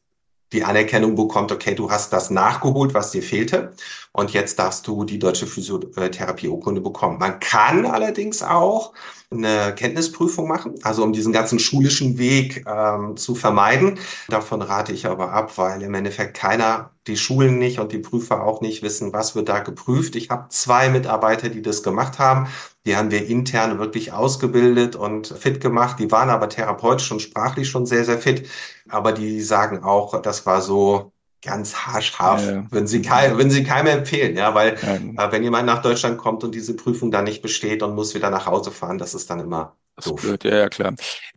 die 0.52 0.64
Anerkennung 0.64 1.14
bekommt, 1.16 1.50
okay, 1.52 1.74
du 1.74 1.90
hast 1.90 2.12
das 2.12 2.30
nachgeholt, 2.30 2.94
was 2.94 3.10
dir 3.10 3.22
fehlte. 3.22 3.72
Und 4.12 4.32
jetzt 4.32 4.58
darfst 4.58 4.86
du 4.86 5.04
die 5.04 5.18
deutsche 5.18 5.46
Physiotherapie-Urkunde 5.46 6.80
bekommen. 6.80 7.18
Man 7.18 7.40
kann 7.40 7.86
allerdings 7.86 8.42
auch 8.42 8.92
eine 9.30 9.74
Kenntnisprüfung 9.74 10.46
machen, 10.46 10.74
also 10.82 11.02
um 11.02 11.12
diesen 11.12 11.32
ganzen 11.32 11.58
schulischen 11.58 12.18
Weg 12.18 12.64
ähm, 12.66 13.16
zu 13.16 13.34
vermeiden. 13.34 13.98
Davon 14.28 14.60
rate 14.60 14.92
ich 14.92 15.06
aber 15.06 15.32
ab, 15.32 15.56
weil 15.56 15.82
im 15.82 15.94
Endeffekt 15.94 16.36
keiner, 16.36 16.90
die 17.06 17.16
Schulen 17.16 17.58
nicht 17.58 17.80
und 17.80 17.92
die 17.92 17.98
Prüfer 17.98 18.44
auch 18.44 18.60
nicht 18.60 18.82
wissen, 18.82 19.12
was 19.12 19.34
wird 19.34 19.48
da 19.48 19.58
geprüft. 19.58 20.14
Ich 20.14 20.30
habe 20.30 20.48
zwei 20.50 20.88
Mitarbeiter, 20.88 21.48
die 21.48 21.62
das 21.62 21.82
gemacht 21.82 22.18
haben. 22.18 22.48
Die 22.86 22.96
haben 22.96 23.10
wir 23.10 23.26
intern 23.26 23.78
wirklich 23.78 24.12
ausgebildet 24.12 24.96
und 24.96 25.26
fit 25.26 25.60
gemacht. 25.60 25.98
Die 25.98 26.10
waren 26.10 26.30
aber 26.30 26.48
therapeutisch 26.48 27.10
und 27.10 27.20
sprachlich 27.22 27.68
schon 27.68 27.86
sehr, 27.86 28.04
sehr 28.04 28.18
fit. 28.18 28.48
Aber 28.88 29.12
die 29.12 29.40
sagen 29.40 29.82
auch, 29.82 30.20
das 30.22 30.46
war 30.46 30.62
so 30.62 31.12
ganz 31.44 31.74
haarscharf, 31.74 32.46
ja. 32.46 32.66
wenn 32.70 32.86
sie 32.86 33.02
kein, 33.02 33.36
wenn 33.36 33.50
sie 33.50 33.64
keinem 33.64 33.98
empfehlen, 33.98 34.36
ja, 34.36 34.54
weil 34.54 34.76
ja. 34.80 35.26
Äh, 35.26 35.32
wenn 35.32 35.42
jemand 35.42 35.66
nach 35.66 35.82
Deutschland 35.82 36.16
kommt 36.16 36.44
und 36.44 36.54
diese 36.54 36.76
Prüfung 36.76 37.10
dann 37.10 37.24
nicht 37.24 37.42
besteht 37.42 37.82
und 37.82 37.96
muss 37.96 38.14
wieder 38.14 38.30
nach 38.30 38.46
Hause 38.46 38.70
fahren, 38.70 38.98
das 38.98 39.12
ist 39.12 39.28
dann 39.28 39.40
immer 39.40 39.76
doof. 40.02 40.20
Blöd, 40.22 40.44
ja, 40.44 40.56
ja, 40.56 40.68
klar. 40.68 40.94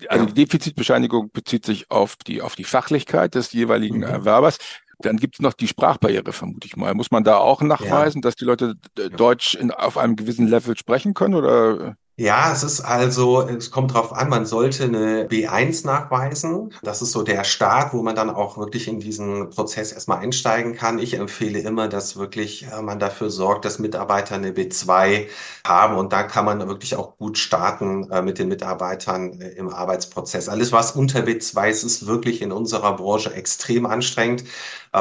Also 0.08 0.26
ja. 0.26 0.32
die 0.32 0.46
Defizitbescheinigung 0.46 1.32
bezieht 1.32 1.66
sich 1.66 1.90
auf 1.90 2.16
die, 2.18 2.42
auf 2.42 2.56
die 2.56 2.64
Fachlichkeit 2.64 3.36
des 3.36 3.52
jeweiligen 3.52 3.98
mhm. 3.98 4.04
Erwerbers. 4.04 4.60
Dann 5.00 5.18
gibt 5.18 5.36
es 5.36 5.42
noch 5.42 5.54
die 5.54 5.68
Sprachbarriere, 5.68 6.34
vermute 6.34 6.68
ich 6.68 6.76
mal. 6.76 6.94
Muss 6.94 7.12
man 7.12 7.24
da 7.24 7.38
auch 7.38 7.62
nachweisen, 7.62 8.22
dass 8.22 8.36
die 8.36 8.46
Leute 8.46 8.76
Deutsch 9.18 9.56
in, 9.56 9.72
auf 9.72 9.98
einem 9.98 10.16
gewissen 10.16 10.48
Level 10.48 10.78
sprechen 10.78 11.14
können 11.14 11.36
oder? 11.36 11.98
Ja, 12.18 12.54
es 12.54 12.64
ist 12.64 12.80
also, 12.80 13.42
es 13.42 13.72
kommt 13.72 13.94
drauf 13.94 14.14
an, 14.14 14.30
man 14.30 14.46
sollte 14.46 14.86
eine 14.86 15.28
B1 15.28 15.86
nachweisen. 15.86 16.74
Das 16.82 17.02
ist 17.02 17.12
so 17.12 17.24
der 17.24 17.44
Start, 17.44 17.94
wo 17.94 18.04
man 18.04 18.16
dann 18.16 18.30
auch 18.30 18.58
wirklich 18.58 18.88
in 18.88 19.02
diesen 19.02 19.50
Prozess 19.50 19.92
erstmal 19.92 20.20
einsteigen 20.20 20.76
kann. 20.76 20.98
Ich 20.98 21.16
empfehle 21.16 21.60
immer, 21.60 21.90
dass 21.90 22.16
wirklich 22.16 22.68
äh, 22.72 22.82
man 22.82 23.00
dafür 23.00 23.30
sorgt, 23.30 23.66
dass 23.66 23.80
Mitarbeiter 23.80 24.36
eine 24.36 24.52
B2 24.52 25.28
haben 25.68 25.98
und 25.98 26.14
da 26.14 26.24
kann 26.24 26.46
man 26.46 26.66
wirklich 26.66 26.96
auch 26.96 27.18
gut 27.18 27.38
starten 27.38 28.10
äh, 28.10 28.22
mit 28.22 28.40
den 28.40 28.48
Mitarbeitern 28.48 29.42
äh, 29.42 29.50
im 29.50 29.68
Arbeitsprozess. 29.68 30.48
Alles, 30.48 30.72
was 30.72 30.92
unter 30.92 31.20
B2 31.20 31.70
ist, 31.70 31.84
ist 31.84 32.08
wirklich 32.08 32.42
in 32.42 32.54
unserer 32.54 32.96
Branche 32.96 33.34
extrem 33.34 33.86
anstrengend, 33.86 34.46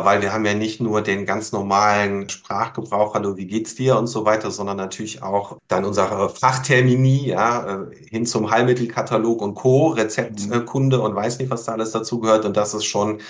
weil 0.02 0.22
wir 0.22 0.32
haben 0.32 0.44
ja 0.46 0.54
nicht 0.54 0.80
nur 0.80 1.02
den 1.02 1.26
ganz 1.26 1.52
normalen 1.52 2.28
Sprachgebrauch, 2.28 3.14
hallo, 3.14 3.36
wie 3.36 3.46
geht's 3.46 3.74
dir 3.74 3.98
und 3.98 4.06
so 4.06 4.24
weiter, 4.24 4.50
sondern 4.50 4.78
natürlich 4.78 5.22
auch 5.22 5.58
dann 5.68 5.84
unsere 5.84 6.30
Fachtermine 6.30 6.94
Chemie, 6.94 7.26
ja, 7.26 7.82
äh, 7.82 7.96
hin 8.10 8.26
zum 8.26 8.50
Heilmittelkatalog 8.50 9.42
und 9.42 9.54
Co., 9.54 9.88
Rezeptkunde 9.88 11.00
und 11.00 11.14
weiß 11.14 11.38
nicht, 11.38 11.50
was 11.50 11.64
da 11.64 11.72
alles 11.72 11.92
dazu 11.92 12.20
gehört. 12.20 12.44
Und 12.44 12.56
das 12.56 12.74
ist 12.74 12.84
schon, 12.84 13.20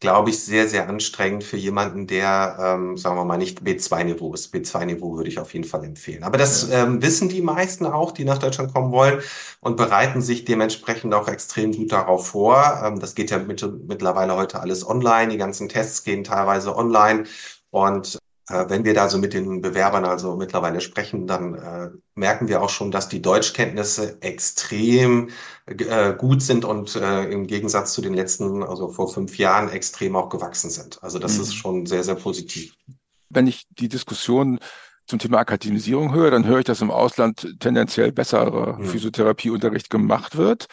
glaube 0.00 0.30
ich, 0.30 0.44
sehr, 0.44 0.68
sehr 0.68 0.88
anstrengend 0.88 1.42
für 1.42 1.56
jemanden, 1.56 2.06
der, 2.06 2.56
ähm, 2.60 2.96
sagen 2.96 3.16
wir 3.16 3.24
mal, 3.24 3.36
nicht 3.36 3.62
B2-Niveau 3.62 4.32
ist. 4.32 4.54
B2-Niveau 4.54 5.16
würde 5.16 5.28
ich 5.28 5.38
auf 5.38 5.52
jeden 5.54 5.66
Fall 5.66 5.84
empfehlen. 5.84 6.22
Aber 6.22 6.38
das 6.38 6.68
ja. 6.68 6.84
ähm, 6.84 7.02
wissen 7.02 7.28
die 7.28 7.42
meisten 7.42 7.84
auch, 7.84 8.12
die 8.12 8.24
nach 8.24 8.38
Deutschland 8.38 8.72
kommen 8.72 8.92
wollen 8.92 9.20
und 9.60 9.76
bereiten 9.76 10.22
sich 10.22 10.44
dementsprechend 10.44 11.14
auch 11.14 11.26
extrem 11.26 11.72
gut 11.72 11.90
darauf 11.90 12.28
vor. 12.28 12.80
Ähm, 12.84 13.00
das 13.00 13.16
geht 13.16 13.30
ja 13.30 13.38
mit, 13.38 13.64
mittlerweile 13.88 14.36
heute 14.36 14.60
alles 14.60 14.86
online. 14.86 15.32
Die 15.32 15.38
ganzen 15.38 15.68
Tests 15.68 16.04
gehen 16.04 16.22
teilweise 16.22 16.76
online. 16.76 17.24
Und 17.70 18.18
wenn 18.48 18.84
wir 18.84 18.94
da 18.94 19.08
so 19.08 19.18
mit 19.18 19.34
den 19.34 19.60
Bewerbern 19.60 20.04
also 20.04 20.34
mittlerweile 20.36 20.80
sprechen, 20.80 21.26
dann 21.26 21.54
äh, 21.54 21.90
merken 22.14 22.48
wir 22.48 22.62
auch 22.62 22.70
schon, 22.70 22.90
dass 22.90 23.08
die 23.08 23.20
Deutschkenntnisse 23.20 24.22
extrem 24.22 25.28
äh, 25.66 26.14
gut 26.14 26.42
sind 26.42 26.64
und 26.64 26.96
äh, 26.96 27.24
im 27.24 27.46
Gegensatz 27.46 27.92
zu 27.92 28.00
den 28.00 28.14
letzten, 28.14 28.62
also 28.62 28.88
vor 28.88 29.12
fünf 29.12 29.36
Jahren, 29.36 29.68
extrem 29.68 30.16
auch 30.16 30.30
gewachsen 30.30 30.70
sind. 30.70 31.02
Also 31.02 31.18
das 31.18 31.36
mhm. 31.36 31.42
ist 31.42 31.54
schon 31.54 31.86
sehr, 31.86 32.02
sehr 32.04 32.14
positiv. 32.14 32.74
Wenn 33.28 33.46
ich 33.46 33.66
die 33.78 33.88
Diskussion 33.88 34.58
zum 35.06 35.18
Thema 35.18 35.38
Akademisierung 35.38 36.14
höre, 36.14 36.30
dann 36.30 36.46
höre 36.46 36.60
ich, 36.60 36.64
dass 36.64 36.80
im 36.80 36.90
Ausland 36.90 37.56
tendenziell 37.60 38.12
besserer 38.12 38.78
mhm. 38.78 38.84
Physiotherapieunterricht 38.84 39.90
gemacht 39.90 40.36
wird. 40.36 40.66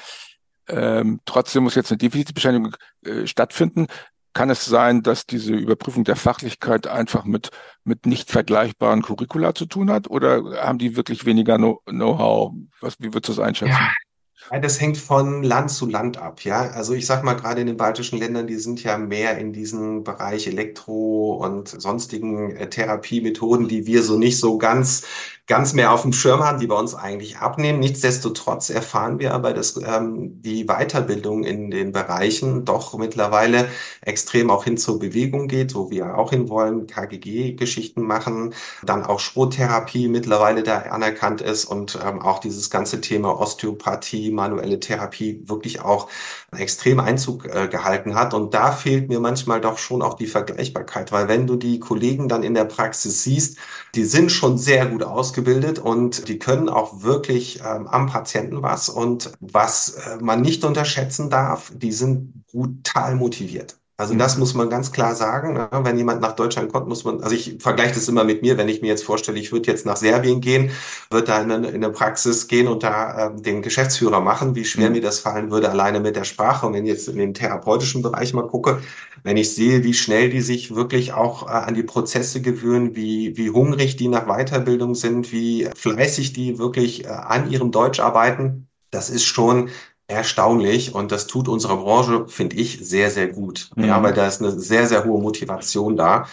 Ähm, 0.67 1.19
trotzdem 1.25 1.63
muss 1.63 1.75
jetzt 1.75 1.91
eine 1.91 1.97
Defizitbescheinigung 1.97 2.75
äh, 3.05 3.27
stattfinden. 3.27 3.87
Kann 4.35 4.49
es 4.49 4.65
sein, 4.65 5.01
dass 5.01 5.25
diese 5.25 5.53
Überprüfung 5.53 6.03
der 6.03 6.17
Fachlichkeit 6.17 6.87
einfach 6.87 7.23
mit, 7.23 7.51
mit 7.85 8.05
nicht 8.05 8.29
vergleichbaren 8.29 9.01
Curricula 9.01 9.55
zu 9.55 9.65
tun 9.65 9.89
hat? 9.89 10.09
Oder 10.09 10.61
haben 10.61 10.77
die 10.77 10.97
wirklich 10.97 11.25
weniger 11.25 11.57
Know-how? 11.57 12.51
Was, 12.81 12.97
wie 12.99 13.13
würdest 13.13 13.29
du 13.29 13.33
das 13.33 13.39
einschätzen? 13.39 13.71
Ja. 13.71 14.59
Das 14.59 14.79
hängt 14.79 14.97
von 14.97 15.41
Land 15.41 15.71
zu 15.71 15.87
Land 15.87 16.17
ab, 16.17 16.41
ja. 16.41 16.69
Also 16.71 16.93
ich 16.93 17.05
sag 17.05 17.23
mal, 17.23 17.33
gerade 17.35 17.61
in 17.61 17.67
den 17.67 17.77
baltischen 17.77 18.19
Ländern, 18.19 18.45
die 18.45 18.57
sind 18.57 18.83
ja 18.83 18.97
mehr 18.97 19.37
in 19.37 19.53
diesem 19.53 20.03
Bereich 20.03 20.47
Elektro 20.47 21.37
und 21.43 21.69
sonstigen 21.69 22.55
äh, 22.57 22.69
Therapiemethoden, 22.69 23.69
die 23.69 23.87
wir 23.87 24.03
so 24.03 24.19
nicht 24.19 24.37
so 24.37 24.57
ganz 24.57 25.07
ganz 25.47 25.73
mehr 25.73 25.91
auf 25.91 26.01
dem 26.01 26.13
Schirm 26.13 26.43
haben, 26.43 26.59
die 26.59 26.67
bei 26.67 26.75
uns 26.75 26.95
eigentlich 26.95 27.37
abnehmen. 27.37 27.79
Nichtsdestotrotz 27.79 28.69
erfahren 28.69 29.19
wir 29.19 29.33
aber, 29.33 29.53
dass 29.53 29.77
ähm, 29.77 30.41
die 30.41 30.65
Weiterbildung 30.65 31.43
in 31.43 31.69
den 31.69 31.91
Bereichen 31.91 32.65
doch 32.65 32.97
mittlerweile 32.97 33.67
extrem 34.01 34.49
auch 34.49 34.63
hin 34.63 34.77
zur 34.77 34.97
Bewegung 34.97 35.47
geht, 35.47 35.75
wo 35.75 35.91
wir 35.91 36.17
auch 36.17 36.31
hin 36.31 36.49
wollen, 36.49 36.87
KGG-Geschichten 36.87 38.01
machen, 38.01 38.55
dann 38.83 39.05
auch 39.05 39.19
Sporttherapie 39.19 40.07
mittlerweile 40.07 40.63
da 40.63 40.79
anerkannt 40.79 41.41
ist 41.41 41.65
und 41.65 41.99
ähm, 42.03 42.21
auch 42.21 42.39
dieses 42.39 42.71
ganze 42.71 43.01
Thema 43.01 43.39
Osteopathie, 43.39 44.31
manuelle 44.31 44.79
Therapie 44.79 45.43
wirklich 45.45 45.81
auch 45.81 46.09
extrem 46.55 46.99
Einzug 46.99 47.45
äh, 47.45 47.67
gehalten 47.67 48.15
hat. 48.15 48.33
Und 48.33 48.53
da 48.53 48.71
fehlt 48.71 49.09
mir 49.09 49.19
manchmal 49.19 49.59
doch 49.59 49.77
schon 49.77 50.01
auch 50.01 50.13
die 50.13 50.27
Vergleichbarkeit, 50.27 51.11
weil 51.11 51.27
wenn 51.27 51.45
du 51.47 51.55
die 51.55 51.79
Kollegen 51.79 52.29
dann 52.29 52.43
in 52.43 52.53
der 52.53 52.65
Praxis 52.65 53.23
siehst, 53.23 53.57
die 53.95 54.05
sind 54.05 54.31
schon 54.31 54.57
sehr 54.57 54.85
gut 54.85 55.03
aus 55.03 55.25
ausgebildet 55.25 55.79
und 55.79 56.27
die 56.27 56.37
können 56.37 56.69
auch 56.69 57.01
wirklich 57.01 57.59
ähm, 57.61 57.87
am 57.87 58.05
Patienten 58.07 58.61
was. 58.61 58.89
Und 58.89 59.31
was 59.39 59.89
äh, 59.89 60.17
man 60.21 60.41
nicht 60.41 60.63
unterschätzen 60.63 61.29
darf, 61.29 61.71
die 61.75 61.91
sind 61.91 62.45
brutal 62.47 63.15
motiviert. 63.15 63.77
Also 63.97 64.13
das 64.13 64.37
muss 64.37 64.53
man 64.53 64.69
ganz 64.69 64.91
klar 64.91 65.15
sagen. 65.15 65.53
Ne? 65.53 65.69
Wenn 65.71 65.97
jemand 65.97 66.19
nach 66.19 66.33
Deutschland 66.33 66.71
kommt, 66.71 66.89
muss 66.89 67.05
man, 67.05 67.21
also 67.21 67.33
ich 67.33 67.57
vergleiche 67.59 67.93
das 67.93 68.09
immer 68.09 68.25
mit 68.25 68.41
mir, 68.41 68.57
wenn 68.57 68.67
ich 68.67 68.81
mir 68.81 68.87
jetzt 68.87 69.05
vorstelle, 69.05 69.39
ich 69.39 69.53
würde 69.53 69.71
jetzt 69.71 69.85
nach 69.85 69.95
Serbien 69.95 70.41
gehen, 70.41 70.71
würde 71.09 71.27
da 71.27 71.41
in 71.41 71.49
eine, 71.49 71.67
in 71.69 71.75
eine 71.75 71.91
Praxis 71.91 72.47
gehen 72.47 72.67
und 72.67 72.83
da 72.83 73.27
äh, 73.27 73.41
den 73.41 73.61
Geschäftsführer 73.61 74.19
machen, 74.19 74.53
wie 74.53 74.65
schwer 74.65 74.89
mhm. 74.89 74.95
mir 74.95 75.01
das 75.01 75.19
fallen 75.19 75.49
würde, 75.49 75.69
alleine 75.69 76.01
mit 76.01 76.17
der 76.17 76.25
Sprache. 76.25 76.67
Und 76.67 76.73
wenn 76.73 76.83
ich 76.83 76.91
jetzt 76.91 77.07
in 77.07 77.17
den 77.17 77.33
therapeutischen 77.33 78.01
Bereich 78.01 78.33
mal 78.33 78.47
gucke, 78.47 78.81
wenn 79.23 79.37
ich 79.37 79.55
sehe, 79.55 79.85
wie 79.85 79.93
schnell 79.93 80.29
die 80.29 80.41
sich 80.41 80.75
wirklich 80.75 81.13
auch 81.13 81.47
äh, 81.47 81.51
an 81.51 81.73
die 81.73 81.83
Prozesse 81.83 82.41
gewöhnen, 82.41 82.97
wie, 82.97 83.37
wie 83.37 83.49
hungrig 83.49 83.95
die 83.95 84.09
nach 84.09 84.25
Weiterbildung 84.25 84.95
sind, 84.95 85.31
wie 85.31 85.69
fleißig 85.73 86.33
die 86.33 86.59
wirklich 86.59 87.05
äh, 87.05 87.07
an 87.07 87.49
ihrem 87.49 87.71
Deutsch 87.71 88.01
arbeiten, 88.01 88.67
das 88.91 89.09
ist 89.09 89.23
schon 89.23 89.69
erstaunlich 90.07 90.93
und 90.93 91.11
das 91.11 91.27
tut 91.27 91.47
unserer 91.47 91.77
Branche, 91.77 92.25
finde 92.27 92.55
ich, 92.57 92.79
sehr, 92.81 93.09
sehr 93.09 93.27
gut. 93.27 93.69
Mhm. 93.75 93.85
Ja, 93.85 94.03
weil 94.03 94.13
da 94.13 94.27
ist 94.27 94.41
eine 94.41 94.51
sehr, 94.51 94.87
sehr 94.87 95.05
hohe 95.05 95.21
Motivation 95.21 95.97
da. 95.97 96.27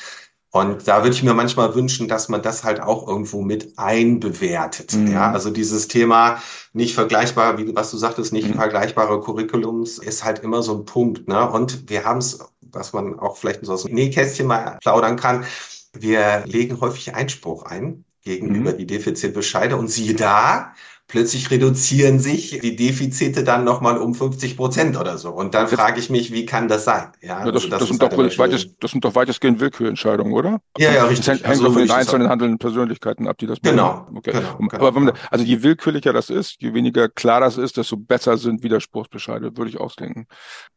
Und 0.50 0.86
da 0.86 1.02
würde 1.02 1.14
ich 1.16 1.22
mir 1.22 1.32
manchmal 1.32 1.74
wünschen, 1.74 2.08
dass 2.08 2.28
man 2.28 2.42
das 2.42 2.62
halt 2.62 2.82
auch 2.82 3.08
irgendwo 3.08 3.40
mit 3.40 3.78
einbewertet. 3.78 4.94
Mhm. 4.94 5.10
Ja, 5.10 5.32
also 5.32 5.48
dieses 5.48 5.88
Thema 5.88 6.42
nicht 6.74 6.94
vergleichbar, 6.94 7.56
wie 7.56 7.74
was 7.74 7.90
du 7.90 7.96
sagtest, 7.96 8.34
nicht 8.34 8.48
mhm. 8.48 8.54
vergleichbare 8.54 9.20
Curriculums 9.20 9.96
ist 9.96 10.24
halt 10.24 10.40
immer 10.40 10.62
so 10.62 10.76
ein 10.76 10.84
Punkt. 10.84 11.26
Ne? 11.26 11.48
Und 11.48 11.88
wir 11.88 12.04
haben 12.04 12.18
es 12.18 12.38
was 12.72 12.92
man 12.92 13.18
auch 13.18 13.36
vielleicht 13.36 13.64
so 13.64 13.72
aus 13.72 13.84
dem 13.84 13.94
Nähkästchen 13.94 14.46
mal 14.46 14.78
plaudern 14.82 15.16
kann. 15.16 15.44
Wir 15.92 16.44
legen 16.46 16.80
häufig 16.80 17.14
Einspruch 17.14 17.64
ein 17.64 18.04
gegenüber 18.22 18.72
mhm. 18.72 18.78
die 18.78 18.86
Defizitbescheide 18.86 19.76
und 19.76 19.88
siehe 19.88 20.14
da, 20.14 20.74
plötzlich 21.08 21.50
reduzieren 21.50 22.18
sich 22.18 22.58
die 22.60 22.74
Defizite 22.74 23.44
dann 23.44 23.64
nochmal 23.64 23.98
um 23.98 24.14
50 24.14 24.56
Prozent 24.56 24.96
oder 24.96 25.18
so. 25.18 25.30
Und 25.30 25.54
dann 25.54 25.68
frage 25.68 26.00
ich 26.00 26.08
mich, 26.08 26.32
wie 26.32 26.46
kann 26.46 26.68
das 26.68 26.84
sein? 26.84 27.12
Ja, 27.20 27.44
ja 27.44 27.52
das, 27.52 27.64
also 27.64 27.68
das, 27.68 27.78
das, 27.80 27.88
sind 27.88 28.02
doch 28.02 28.16
halt 28.16 28.38
weitest, 28.38 28.76
das 28.80 28.90
sind 28.92 29.04
doch 29.04 29.14
weitestgehend 29.14 29.60
Willkürentscheidungen, 29.60 30.32
oder? 30.32 30.60
Ja, 30.78 30.92
ja, 30.92 31.04
richtig. 31.04 31.26
Das 31.26 31.36
hängt 31.36 31.46
also, 31.46 31.72
von 31.72 31.82
den 31.82 31.90
einzelnen 31.90 32.28
handelnden 32.28 32.58
Persönlichkeiten 32.58 33.28
ab, 33.28 33.36
die 33.38 33.46
das 33.46 33.60
Genau. 33.60 34.06
Okay. 34.14 34.32
genau, 34.32 34.56
genau. 34.56 34.86
Aber 34.86 35.00
man, 35.00 35.12
also 35.30 35.44
je 35.44 35.62
willkürlicher 35.62 36.12
das 36.12 36.30
ist, 36.30 36.56
je 36.60 36.72
weniger 36.72 37.08
klar 37.08 37.40
das 37.40 37.58
ist, 37.58 37.76
desto 37.76 37.96
besser 37.96 38.38
sind 38.38 38.62
Widerspruchsbescheide, 38.62 39.56
würde 39.56 39.70
ich 39.70 39.78
ausdenken. 39.78 40.26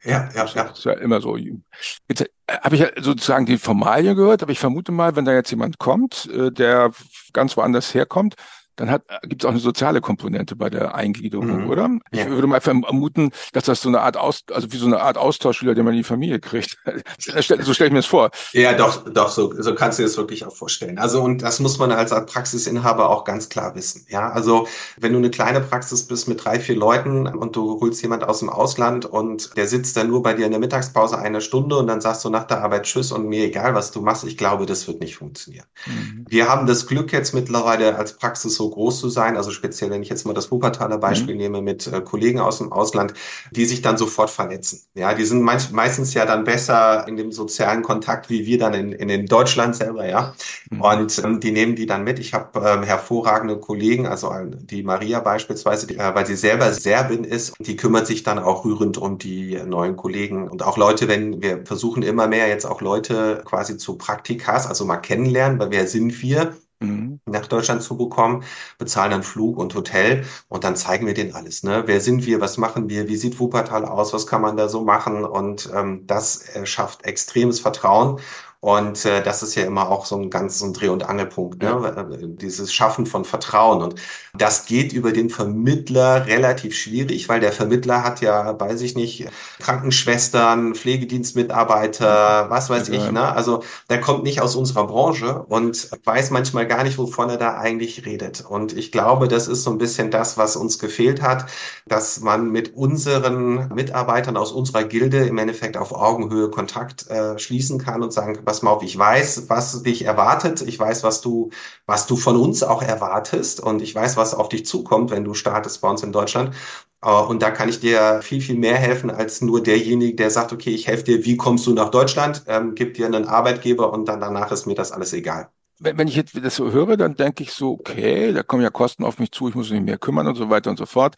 Ja, 0.03 0.29
ja, 0.35 0.45
ja. 0.45 0.63
Das 0.65 0.79
ist 0.79 0.85
ja 0.85 0.93
immer 0.93 1.21
so. 1.21 1.37
Jetzt 1.37 2.21
äh, 2.21 2.27
habe 2.61 2.75
ich 2.75 2.81
ja 2.81 2.89
sozusagen 2.99 3.45
die 3.45 3.57
Formalie 3.57 4.15
gehört, 4.15 4.43
aber 4.43 4.51
ich 4.51 4.59
vermute 4.59 4.91
mal, 4.91 5.15
wenn 5.15 5.25
da 5.25 5.33
jetzt 5.33 5.51
jemand 5.51 5.77
kommt, 5.77 6.29
äh, 6.33 6.51
der 6.51 6.91
ganz 7.31 7.55
woanders 7.55 7.93
herkommt, 7.93 8.35
dann 8.75 8.99
gibt 9.23 9.43
es 9.43 9.45
auch 9.45 9.51
eine 9.51 9.59
soziale 9.59 10.01
Komponente 10.01 10.55
bei 10.55 10.69
der 10.69 10.95
Eingliederung, 10.95 11.63
mhm. 11.63 11.69
oder? 11.69 11.89
Ich 12.11 12.19
ja. 12.19 12.29
würde 12.29 12.47
mal 12.47 12.61
vermuten, 12.61 13.31
dass 13.53 13.65
das 13.65 13.81
so 13.81 13.89
eine 13.89 14.01
Art 14.01 14.17
Aus, 14.17 14.43
also 14.51 14.71
wie 14.71 14.77
so 14.77 14.85
eine 14.85 15.01
Art 15.01 15.17
Austauschschüler, 15.17 15.75
den 15.75 15.85
man 15.85 15.93
in 15.93 15.99
die 15.99 16.03
Familie 16.03 16.39
kriegt. 16.39 16.77
so 17.19 17.41
stelle 17.41 17.61
ich 17.63 17.79
mir 17.91 17.99
das 17.99 18.05
vor. 18.05 18.31
Ja, 18.53 18.73
doch, 18.73 19.09
doch, 19.09 19.29
so, 19.29 19.53
so 19.57 19.75
kannst 19.75 19.99
du 19.99 20.03
dir 20.03 20.07
das 20.07 20.17
wirklich 20.17 20.45
auch 20.45 20.55
vorstellen. 20.55 20.97
Also, 20.97 21.21
und 21.21 21.41
das 21.41 21.59
muss 21.59 21.77
man 21.77 21.91
als 21.91 22.11
Praxisinhaber 22.11 23.09
auch 23.09 23.23
ganz 23.23 23.49
klar 23.49 23.75
wissen. 23.75 24.05
Ja, 24.09 24.29
also, 24.29 24.67
wenn 24.97 25.13
du 25.13 25.19
eine 25.19 25.29
kleine 25.29 25.61
Praxis 25.61 26.03
bist 26.07 26.27
mit 26.27 26.43
drei, 26.43 26.59
vier 26.59 26.75
Leuten 26.75 27.27
und 27.27 27.55
du 27.55 27.79
holst 27.79 28.01
jemand 28.01 28.23
aus 28.23 28.39
dem 28.39 28.49
Ausland 28.49 29.05
und 29.05 29.55
der 29.57 29.67
sitzt 29.67 29.97
dann 29.97 30.07
nur 30.07 30.21
bei 30.23 30.33
dir 30.33 30.45
in 30.45 30.51
der 30.51 30.59
Mittagspause 30.59 31.17
eine 31.17 31.41
Stunde 31.41 31.77
und 31.77 31.87
dann 31.87 32.01
sagst 32.01 32.25
du 32.25 32.29
nach 32.29 32.45
der 32.45 32.61
Arbeit 32.61 32.83
Tschüss 32.83 33.11
und 33.11 33.27
mir 33.27 33.45
egal, 33.45 33.75
was 33.75 33.91
du 33.91 34.01
machst, 34.01 34.23
ich 34.23 34.37
glaube, 34.37 34.65
das 34.65 34.87
wird 34.87 34.99
nicht 34.99 35.15
funktionieren. 35.15 35.65
Mhm. 35.85 36.25
Wir 36.27 36.49
haben 36.49 36.67
das 36.67 36.87
Glück 36.87 37.11
jetzt 37.11 37.33
mittlerweile 37.33 37.95
als 37.95 38.17
Praxis 38.17 38.55
so 38.55 38.64
so 38.65 38.71
groß 38.71 38.99
zu 38.99 39.09
sein. 39.09 39.37
Also 39.37 39.51
speziell, 39.51 39.91
wenn 39.91 40.01
ich 40.01 40.09
jetzt 40.09 40.25
mal 40.25 40.33
das 40.33 40.51
Wuppertaler 40.51 40.97
Beispiel 40.97 41.35
mhm. 41.35 41.41
nehme 41.41 41.61
mit 41.61 41.87
äh, 41.87 42.01
Kollegen 42.01 42.39
aus 42.39 42.57
dem 42.57 42.71
Ausland, 42.71 43.13
die 43.51 43.65
sich 43.65 43.81
dann 43.81 43.97
sofort 43.97 44.29
vernetzen. 44.29 44.81
Ja, 44.95 45.13
die 45.13 45.25
sind 45.25 45.41
meist, 45.41 45.71
meistens 45.71 46.13
ja 46.13 46.25
dann 46.25 46.43
besser 46.43 47.07
in 47.07 47.17
dem 47.17 47.31
sozialen 47.31 47.83
Kontakt 47.83 48.29
wie 48.29 48.45
wir 48.45 48.57
dann 48.57 48.73
in, 48.73 48.91
in, 48.91 49.09
in 49.09 49.25
Deutschland 49.25 49.75
selber, 49.75 50.07
ja. 50.07 50.33
Mhm. 50.71 50.81
Und 50.81 51.23
ähm, 51.23 51.39
die 51.39 51.51
nehmen 51.51 51.75
die 51.75 51.85
dann 51.85 52.03
mit. 52.03 52.19
Ich 52.19 52.33
habe 52.33 52.59
ähm, 52.59 52.83
hervorragende 52.83 53.57
Kollegen, 53.57 54.07
also 54.07 54.31
die 54.43 54.83
Maria 54.83 55.19
beispielsweise, 55.19 55.87
die, 55.87 55.97
äh, 55.97 56.15
weil 56.15 56.25
sie 56.25 56.35
selber 56.35 56.71
Serbin 56.73 57.23
ist, 57.23 57.53
die 57.59 57.75
kümmert 57.75 58.07
sich 58.07 58.23
dann 58.23 58.39
auch 58.39 58.65
rührend 58.65 58.97
um 58.97 59.17
die 59.17 59.59
neuen 59.65 59.95
Kollegen 59.95 60.47
und 60.49 60.63
auch 60.63 60.77
Leute, 60.77 61.07
wenn 61.07 61.41
wir 61.41 61.65
versuchen 61.65 62.03
immer 62.03 62.27
mehr 62.27 62.47
jetzt 62.47 62.65
auch 62.65 62.81
Leute 62.81 63.41
quasi 63.45 63.77
zu 63.77 63.97
Praktikas, 63.97 64.67
also 64.67 64.85
mal 64.85 64.97
kennenlernen, 64.97 65.59
weil 65.59 65.71
wer 65.71 65.87
sind 65.87 66.21
wir? 66.21 66.55
Mhm. 66.79 67.21
nach 67.25 67.47
Deutschland 67.47 67.81
zu 67.81 67.97
bekommen, 67.97 68.43
bezahlen 68.77 69.11
dann 69.11 69.23
Flug 69.23 69.57
und 69.57 69.73
Hotel 69.75 70.25
und 70.49 70.63
dann 70.63 70.75
zeigen 70.75 71.07
wir 71.07 71.13
denen 71.13 71.33
alles. 71.33 71.63
Ne? 71.63 71.83
Wer 71.85 72.01
sind 72.01 72.25
wir? 72.25 72.41
Was 72.41 72.57
machen 72.57 72.89
wir? 72.89 73.07
Wie 73.07 73.15
sieht 73.15 73.39
Wuppertal 73.39 73.85
aus? 73.85 74.13
Was 74.13 74.27
kann 74.27 74.41
man 74.41 74.57
da 74.57 74.67
so 74.67 74.83
machen? 74.83 75.23
Und 75.23 75.69
ähm, 75.73 76.05
das 76.05 76.45
schafft 76.65 77.03
extremes 77.05 77.59
Vertrauen. 77.61 78.19
Und 78.65 79.05
äh, 79.05 79.21
das 79.21 79.43
ist 79.43 79.53
ja 79.53 79.63
immer 79.63 79.91
auch 79.91 80.07
so 80.07 80.19
ein 80.19 80.31
ganz 80.31 80.57
so 80.57 80.65
ein 80.65 80.73
Dreh- 80.73 80.89
und 80.89 81.07
Angelpunkt, 81.07 81.61
ne? 81.61 81.67
Ja. 81.67 82.01
Äh, 82.01 82.17
dieses 82.21 82.73
Schaffen 82.73 83.05
von 83.05 83.23
Vertrauen. 83.23 83.83
Und 83.83 83.93
das 84.35 84.65
geht 84.65 84.91
über 84.91 85.11
den 85.11 85.29
Vermittler 85.29 86.25
relativ 86.25 86.75
schwierig, 86.75 87.29
weil 87.29 87.39
der 87.39 87.51
Vermittler 87.51 88.03
hat 88.03 88.21
ja, 88.21 88.59
weiß 88.59 88.81
ich 88.81 88.95
nicht, 88.95 89.27
Krankenschwestern, 89.59 90.73
Pflegedienstmitarbeiter, 90.73 92.49
was 92.49 92.71
weiß 92.71 92.87
ja. 92.87 92.95
ich. 92.95 93.11
Ne? 93.11 93.31
Also 93.31 93.61
der 93.91 94.01
kommt 94.01 94.23
nicht 94.23 94.41
aus 94.41 94.55
unserer 94.55 94.87
Branche 94.87 95.43
und 95.43 95.91
weiß 96.03 96.31
manchmal 96.31 96.65
gar 96.65 96.83
nicht, 96.83 96.97
wovon 96.97 97.29
er 97.29 97.37
da 97.37 97.59
eigentlich 97.59 98.03
redet. 98.07 98.43
Und 98.49 98.75
ich 98.75 98.91
glaube, 98.91 99.27
das 99.27 99.47
ist 99.47 99.61
so 99.61 99.69
ein 99.69 99.77
bisschen 99.77 100.09
das, 100.09 100.39
was 100.39 100.55
uns 100.55 100.79
gefehlt 100.79 101.21
hat, 101.21 101.45
dass 101.85 102.19
man 102.19 102.49
mit 102.49 102.75
unseren 102.75 103.71
Mitarbeitern 103.75 104.37
aus 104.37 104.51
unserer 104.51 104.85
Gilde 104.85 105.27
im 105.27 105.37
Endeffekt 105.37 105.77
auf 105.77 105.93
Augenhöhe 105.93 106.49
Kontakt 106.49 107.07
äh, 107.11 107.37
schließen 107.37 107.77
kann 107.77 108.01
und 108.01 108.11
sagen, 108.11 108.39
pass 108.55 108.61
mal 108.63 108.71
auf, 108.71 108.83
ich 108.83 108.97
weiß, 108.97 109.49
was 109.49 109.83
dich 109.83 110.05
erwartet, 110.05 110.61
ich 110.61 110.79
weiß, 110.79 111.03
was 111.03 111.21
du, 111.21 111.49
was 111.85 112.07
du 112.07 112.15
von 112.15 112.37
uns 112.37 112.63
auch 112.63 112.81
erwartest 112.81 113.59
und 113.59 113.81
ich 113.81 113.93
weiß, 113.93 114.15
was 114.17 114.33
auf 114.33 114.49
dich 114.49 114.65
zukommt, 114.65 115.11
wenn 115.11 115.23
du 115.25 115.33
startest 115.33 115.81
bei 115.81 115.89
uns 115.89 116.03
in 116.03 116.11
Deutschland. 116.13 116.55
Äh, 117.01 117.09
und 117.11 117.41
da 117.41 117.51
kann 117.51 117.67
ich 117.69 117.79
dir 117.81 118.21
viel, 118.21 118.41
viel 118.41 118.55
mehr 118.55 118.77
helfen 118.77 119.09
als 119.11 119.41
nur 119.41 119.61
derjenige, 119.61 120.15
der 120.15 120.31
sagt, 120.31 120.53
okay, 120.53 120.71
ich 120.71 120.87
helfe 120.87 121.03
dir, 121.03 121.25
wie 121.25 121.37
kommst 121.37 121.67
du 121.67 121.73
nach 121.73 121.89
Deutschland, 121.91 122.43
ähm, 122.47 122.75
gib 122.75 122.93
dir 122.93 123.07
einen 123.07 123.27
Arbeitgeber 123.27 123.91
und 123.91 124.05
dann 124.07 124.21
danach 124.21 124.51
ist 124.51 124.65
mir 124.67 124.75
das 124.75 124.91
alles 124.93 125.11
egal. 125.13 125.49
Wenn, 125.79 125.97
wenn 125.97 126.07
ich 126.07 126.15
jetzt 126.15 126.37
das 126.43 126.55
so 126.55 126.71
höre, 126.71 126.97
dann 126.97 127.15
denke 127.15 127.43
ich 127.43 127.51
so, 127.51 127.73
okay, 127.73 128.33
da 128.33 128.43
kommen 128.43 128.63
ja 128.63 128.69
Kosten 128.69 129.03
auf 129.03 129.19
mich 129.19 129.31
zu, 129.31 129.49
ich 129.49 129.55
muss 129.55 129.69
mich 129.69 129.81
mehr 129.81 129.97
kümmern 129.97 130.27
und 130.27 130.35
so 130.35 130.49
weiter 130.49 130.69
und 130.69 130.77
so 130.77 130.85
fort 130.85 131.15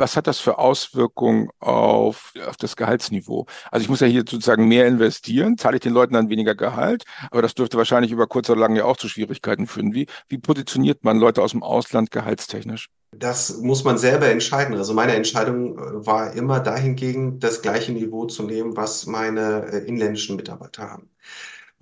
was 0.00 0.16
hat 0.16 0.26
das 0.26 0.40
für 0.40 0.58
Auswirkungen 0.58 1.50
auf, 1.60 2.32
auf 2.46 2.56
das 2.56 2.74
Gehaltsniveau? 2.74 3.46
Also 3.70 3.84
ich 3.84 3.88
muss 3.88 4.00
ja 4.00 4.06
hier 4.06 4.24
sozusagen 4.26 4.66
mehr 4.66 4.86
investieren, 4.86 5.58
zahle 5.58 5.76
ich 5.76 5.82
den 5.82 5.92
Leuten 5.92 6.14
dann 6.14 6.30
weniger 6.30 6.54
Gehalt, 6.54 7.04
aber 7.30 7.42
das 7.42 7.54
dürfte 7.54 7.76
wahrscheinlich 7.76 8.10
über 8.10 8.26
kurz 8.26 8.50
oder 8.50 8.60
lang 8.60 8.74
ja 8.74 8.84
auch 8.84 8.96
zu 8.96 9.08
Schwierigkeiten 9.08 9.66
führen. 9.66 9.94
Wie, 9.94 10.06
wie 10.28 10.38
positioniert 10.38 11.04
man 11.04 11.18
Leute 11.18 11.42
aus 11.42 11.52
dem 11.52 11.62
Ausland 11.62 12.10
gehaltstechnisch? 12.10 12.88
Das 13.12 13.58
muss 13.58 13.84
man 13.84 13.98
selber 13.98 14.26
entscheiden. 14.28 14.74
Also 14.76 14.94
meine 14.94 15.14
Entscheidung 15.14 15.76
äh, 15.78 16.06
war 16.06 16.32
immer 16.32 16.60
dahingegen, 16.60 17.40
das 17.40 17.60
gleiche 17.60 17.92
Niveau 17.92 18.26
zu 18.26 18.44
nehmen, 18.44 18.76
was 18.76 19.06
meine 19.06 19.66
äh, 19.72 19.78
inländischen 19.78 20.36
Mitarbeiter 20.36 20.90
haben. 20.90 21.10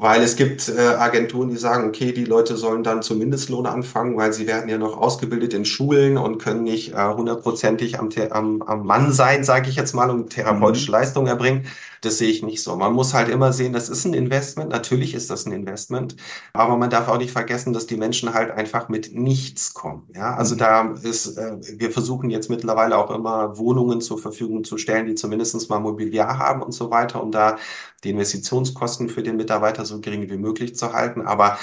Weil 0.00 0.22
es 0.22 0.36
gibt 0.36 0.68
äh, 0.68 0.80
Agenturen, 0.80 1.48
die 1.48 1.56
sagen, 1.56 1.88
okay, 1.88 2.12
die 2.12 2.24
Leute 2.24 2.56
sollen 2.56 2.84
dann 2.84 3.02
zum 3.02 3.18
Mindestlohn 3.18 3.66
anfangen, 3.66 4.16
weil 4.16 4.32
sie 4.32 4.46
werden 4.46 4.70
ja 4.70 4.78
noch 4.78 4.96
ausgebildet 4.96 5.54
in 5.54 5.64
Schulen 5.64 6.18
und 6.18 6.38
können 6.38 6.62
nicht 6.62 6.92
äh, 6.92 7.14
hundertprozentig 7.14 7.98
am, 7.98 8.08
am, 8.30 8.62
am 8.62 8.86
Mann 8.86 9.12
sein, 9.12 9.42
sage 9.42 9.68
ich 9.68 9.74
jetzt 9.74 9.94
mal, 9.94 10.08
und 10.08 10.30
therapeutische 10.30 10.92
mhm. 10.92 10.92
Leistungen 10.92 11.26
erbringen. 11.26 11.66
Das 12.00 12.18
sehe 12.18 12.30
ich 12.30 12.42
nicht 12.42 12.62
so. 12.62 12.76
Man 12.76 12.92
muss 12.92 13.14
halt 13.14 13.28
immer 13.28 13.52
sehen, 13.52 13.72
das 13.72 13.88
ist 13.88 14.04
ein 14.04 14.14
Investment. 14.14 14.70
Natürlich 14.70 15.14
ist 15.14 15.30
das 15.30 15.46
ein 15.46 15.52
Investment. 15.52 16.16
Aber 16.52 16.76
man 16.76 16.90
darf 16.90 17.08
auch 17.08 17.18
nicht 17.18 17.32
vergessen, 17.32 17.72
dass 17.72 17.86
die 17.86 17.96
Menschen 17.96 18.34
halt 18.34 18.50
einfach 18.50 18.88
mit 18.88 19.14
nichts 19.14 19.74
kommen. 19.74 20.08
Ja, 20.14 20.34
also 20.34 20.54
mhm. 20.54 20.58
da 20.58 20.94
ist, 21.02 21.36
äh, 21.36 21.56
wir 21.78 21.90
versuchen 21.90 22.30
jetzt 22.30 22.50
mittlerweile 22.50 22.96
auch 22.96 23.10
immer 23.10 23.58
Wohnungen 23.58 24.00
zur 24.00 24.18
Verfügung 24.18 24.64
zu 24.64 24.78
stellen, 24.78 25.06
die 25.06 25.14
zumindest 25.14 25.68
mal 25.70 25.80
Mobiliar 25.80 26.38
haben 26.38 26.62
und 26.62 26.72
so 26.72 26.90
weiter, 26.90 27.22
um 27.22 27.32
da 27.32 27.56
die 28.04 28.10
Investitionskosten 28.10 29.08
für 29.08 29.22
den 29.22 29.36
Mitarbeiter 29.36 29.84
so 29.84 30.00
gering 30.00 30.28
wie 30.30 30.36
möglich 30.36 30.76
zu 30.76 30.92
halten. 30.92 31.22
Aber 31.22 31.58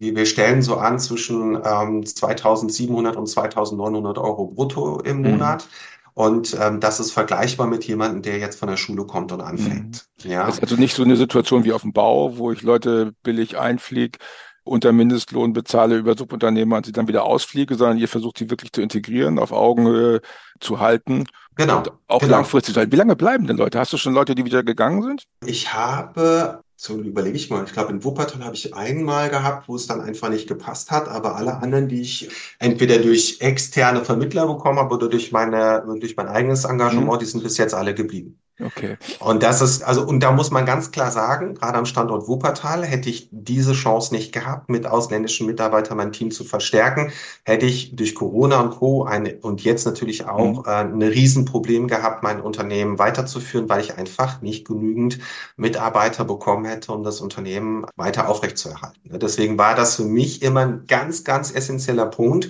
wir 0.00 0.26
stellen 0.26 0.62
so 0.62 0.76
an 0.76 0.98
zwischen 0.98 1.56
ähm, 1.56 2.02
2.700 2.02 3.16
und 3.16 3.28
2.900 3.28 4.18
Euro 4.18 4.46
brutto 4.46 5.00
im 5.00 5.18
mhm. 5.18 5.30
Monat. 5.32 5.64
Mhm. 5.64 5.99
Und 6.14 6.56
ähm, 6.60 6.80
das 6.80 7.00
ist 7.00 7.12
vergleichbar 7.12 7.66
mit 7.66 7.84
jemandem, 7.84 8.22
der 8.22 8.38
jetzt 8.38 8.58
von 8.58 8.68
der 8.68 8.76
Schule 8.76 9.04
kommt 9.04 9.32
und 9.32 9.40
anfängt. 9.40 10.06
Mhm. 10.24 10.30
Ja. 10.30 10.46
Das 10.46 10.56
ist 10.56 10.62
also 10.62 10.76
nicht 10.76 10.94
so 10.94 11.02
eine 11.02 11.16
Situation 11.16 11.64
wie 11.64 11.72
auf 11.72 11.82
dem 11.82 11.92
Bau, 11.92 12.36
wo 12.36 12.52
ich 12.52 12.62
Leute 12.62 13.12
billig 13.22 13.58
einfliege, 13.58 14.18
unter 14.64 14.92
Mindestlohn 14.92 15.52
bezahle 15.52 15.96
über 15.96 16.16
Subunternehmer 16.16 16.76
und 16.76 16.86
sie 16.86 16.92
dann 16.92 17.08
wieder 17.08 17.24
ausfliege, 17.24 17.74
sondern 17.74 17.98
ihr 17.98 18.08
versucht 18.08 18.38
sie 18.38 18.50
wirklich 18.50 18.72
zu 18.72 18.82
integrieren, 18.82 19.38
auf 19.38 19.52
Augenhöhe 19.52 20.20
zu 20.60 20.80
halten. 20.80 21.24
Genau. 21.56 21.78
Und 21.78 21.92
auch 22.06 22.20
genau. 22.20 22.36
langfristig. 22.36 22.76
Wie 22.76 22.96
lange 22.96 23.16
bleiben 23.16 23.46
denn 23.46 23.56
Leute? 23.56 23.78
Hast 23.78 23.92
du 23.92 23.96
schon 23.96 24.14
Leute, 24.14 24.34
die 24.34 24.44
wieder 24.44 24.62
gegangen 24.62 25.02
sind? 25.02 25.24
Ich 25.44 25.72
habe 25.72 26.62
so 26.82 26.98
überlege 26.98 27.36
ich 27.36 27.50
mal. 27.50 27.62
Ich 27.64 27.74
glaube, 27.74 27.92
in 27.92 28.02
Wuppertal 28.04 28.42
habe 28.42 28.56
ich 28.56 28.72
einmal 28.74 29.28
gehabt, 29.28 29.68
wo 29.68 29.76
es 29.76 29.86
dann 29.86 30.00
einfach 30.00 30.30
nicht 30.30 30.48
gepasst 30.48 30.90
hat, 30.90 31.08
aber 31.08 31.36
alle 31.36 31.58
anderen, 31.58 31.88
die 31.88 32.00
ich 32.00 32.30
entweder 32.58 32.98
durch 32.98 33.36
externe 33.40 34.02
Vermittler 34.02 34.46
bekommen 34.46 34.78
habe 34.78 34.94
oder 34.94 35.10
durch 35.10 35.30
meine, 35.30 35.84
durch 36.00 36.16
mein 36.16 36.28
eigenes 36.28 36.64
Engagement, 36.64 37.12
mhm. 37.12 37.18
die 37.18 37.26
sind 37.26 37.42
bis 37.42 37.58
jetzt 37.58 37.74
alle 37.74 37.94
geblieben. 37.94 38.40
Okay. 38.64 38.96
Und 39.18 39.42
das 39.42 39.60
ist, 39.60 39.82
also, 39.82 40.04
und 40.04 40.20
da 40.20 40.32
muss 40.32 40.50
man 40.50 40.66
ganz 40.66 40.90
klar 40.90 41.10
sagen, 41.10 41.54
gerade 41.54 41.78
am 41.78 41.86
Standort 41.86 42.28
Wuppertal 42.28 42.84
hätte 42.84 43.08
ich 43.08 43.28
diese 43.30 43.72
Chance 43.72 44.14
nicht 44.14 44.32
gehabt, 44.32 44.68
mit 44.68 44.86
ausländischen 44.86 45.46
Mitarbeitern 45.46 45.96
mein 45.96 46.12
Team 46.12 46.30
zu 46.30 46.44
verstärken, 46.44 47.12
hätte 47.44 47.66
ich 47.66 47.96
durch 47.96 48.14
Corona 48.14 48.60
und 48.60 48.70
Co. 48.70 49.04
eine, 49.04 49.36
und 49.36 49.62
jetzt 49.62 49.86
natürlich 49.86 50.26
auch 50.26 50.64
mhm. 50.64 50.64
äh, 50.66 50.70
ein 50.70 51.02
Riesenproblem 51.02 51.88
gehabt, 51.88 52.22
mein 52.22 52.40
Unternehmen 52.40 52.98
weiterzuführen, 52.98 53.68
weil 53.68 53.80
ich 53.80 53.96
einfach 53.96 54.42
nicht 54.42 54.66
genügend 54.66 55.18
Mitarbeiter 55.56 56.24
bekommen 56.24 56.64
hätte, 56.64 56.92
um 56.92 57.02
das 57.02 57.20
Unternehmen 57.20 57.86
weiter 57.96 58.28
aufrechtzuerhalten. 58.28 59.00
Deswegen 59.04 59.58
war 59.58 59.74
das 59.74 59.96
für 59.96 60.04
mich 60.04 60.42
immer 60.42 60.60
ein 60.60 60.84
ganz, 60.86 61.24
ganz 61.24 61.54
essentieller 61.54 62.06
Punkt, 62.06 62.48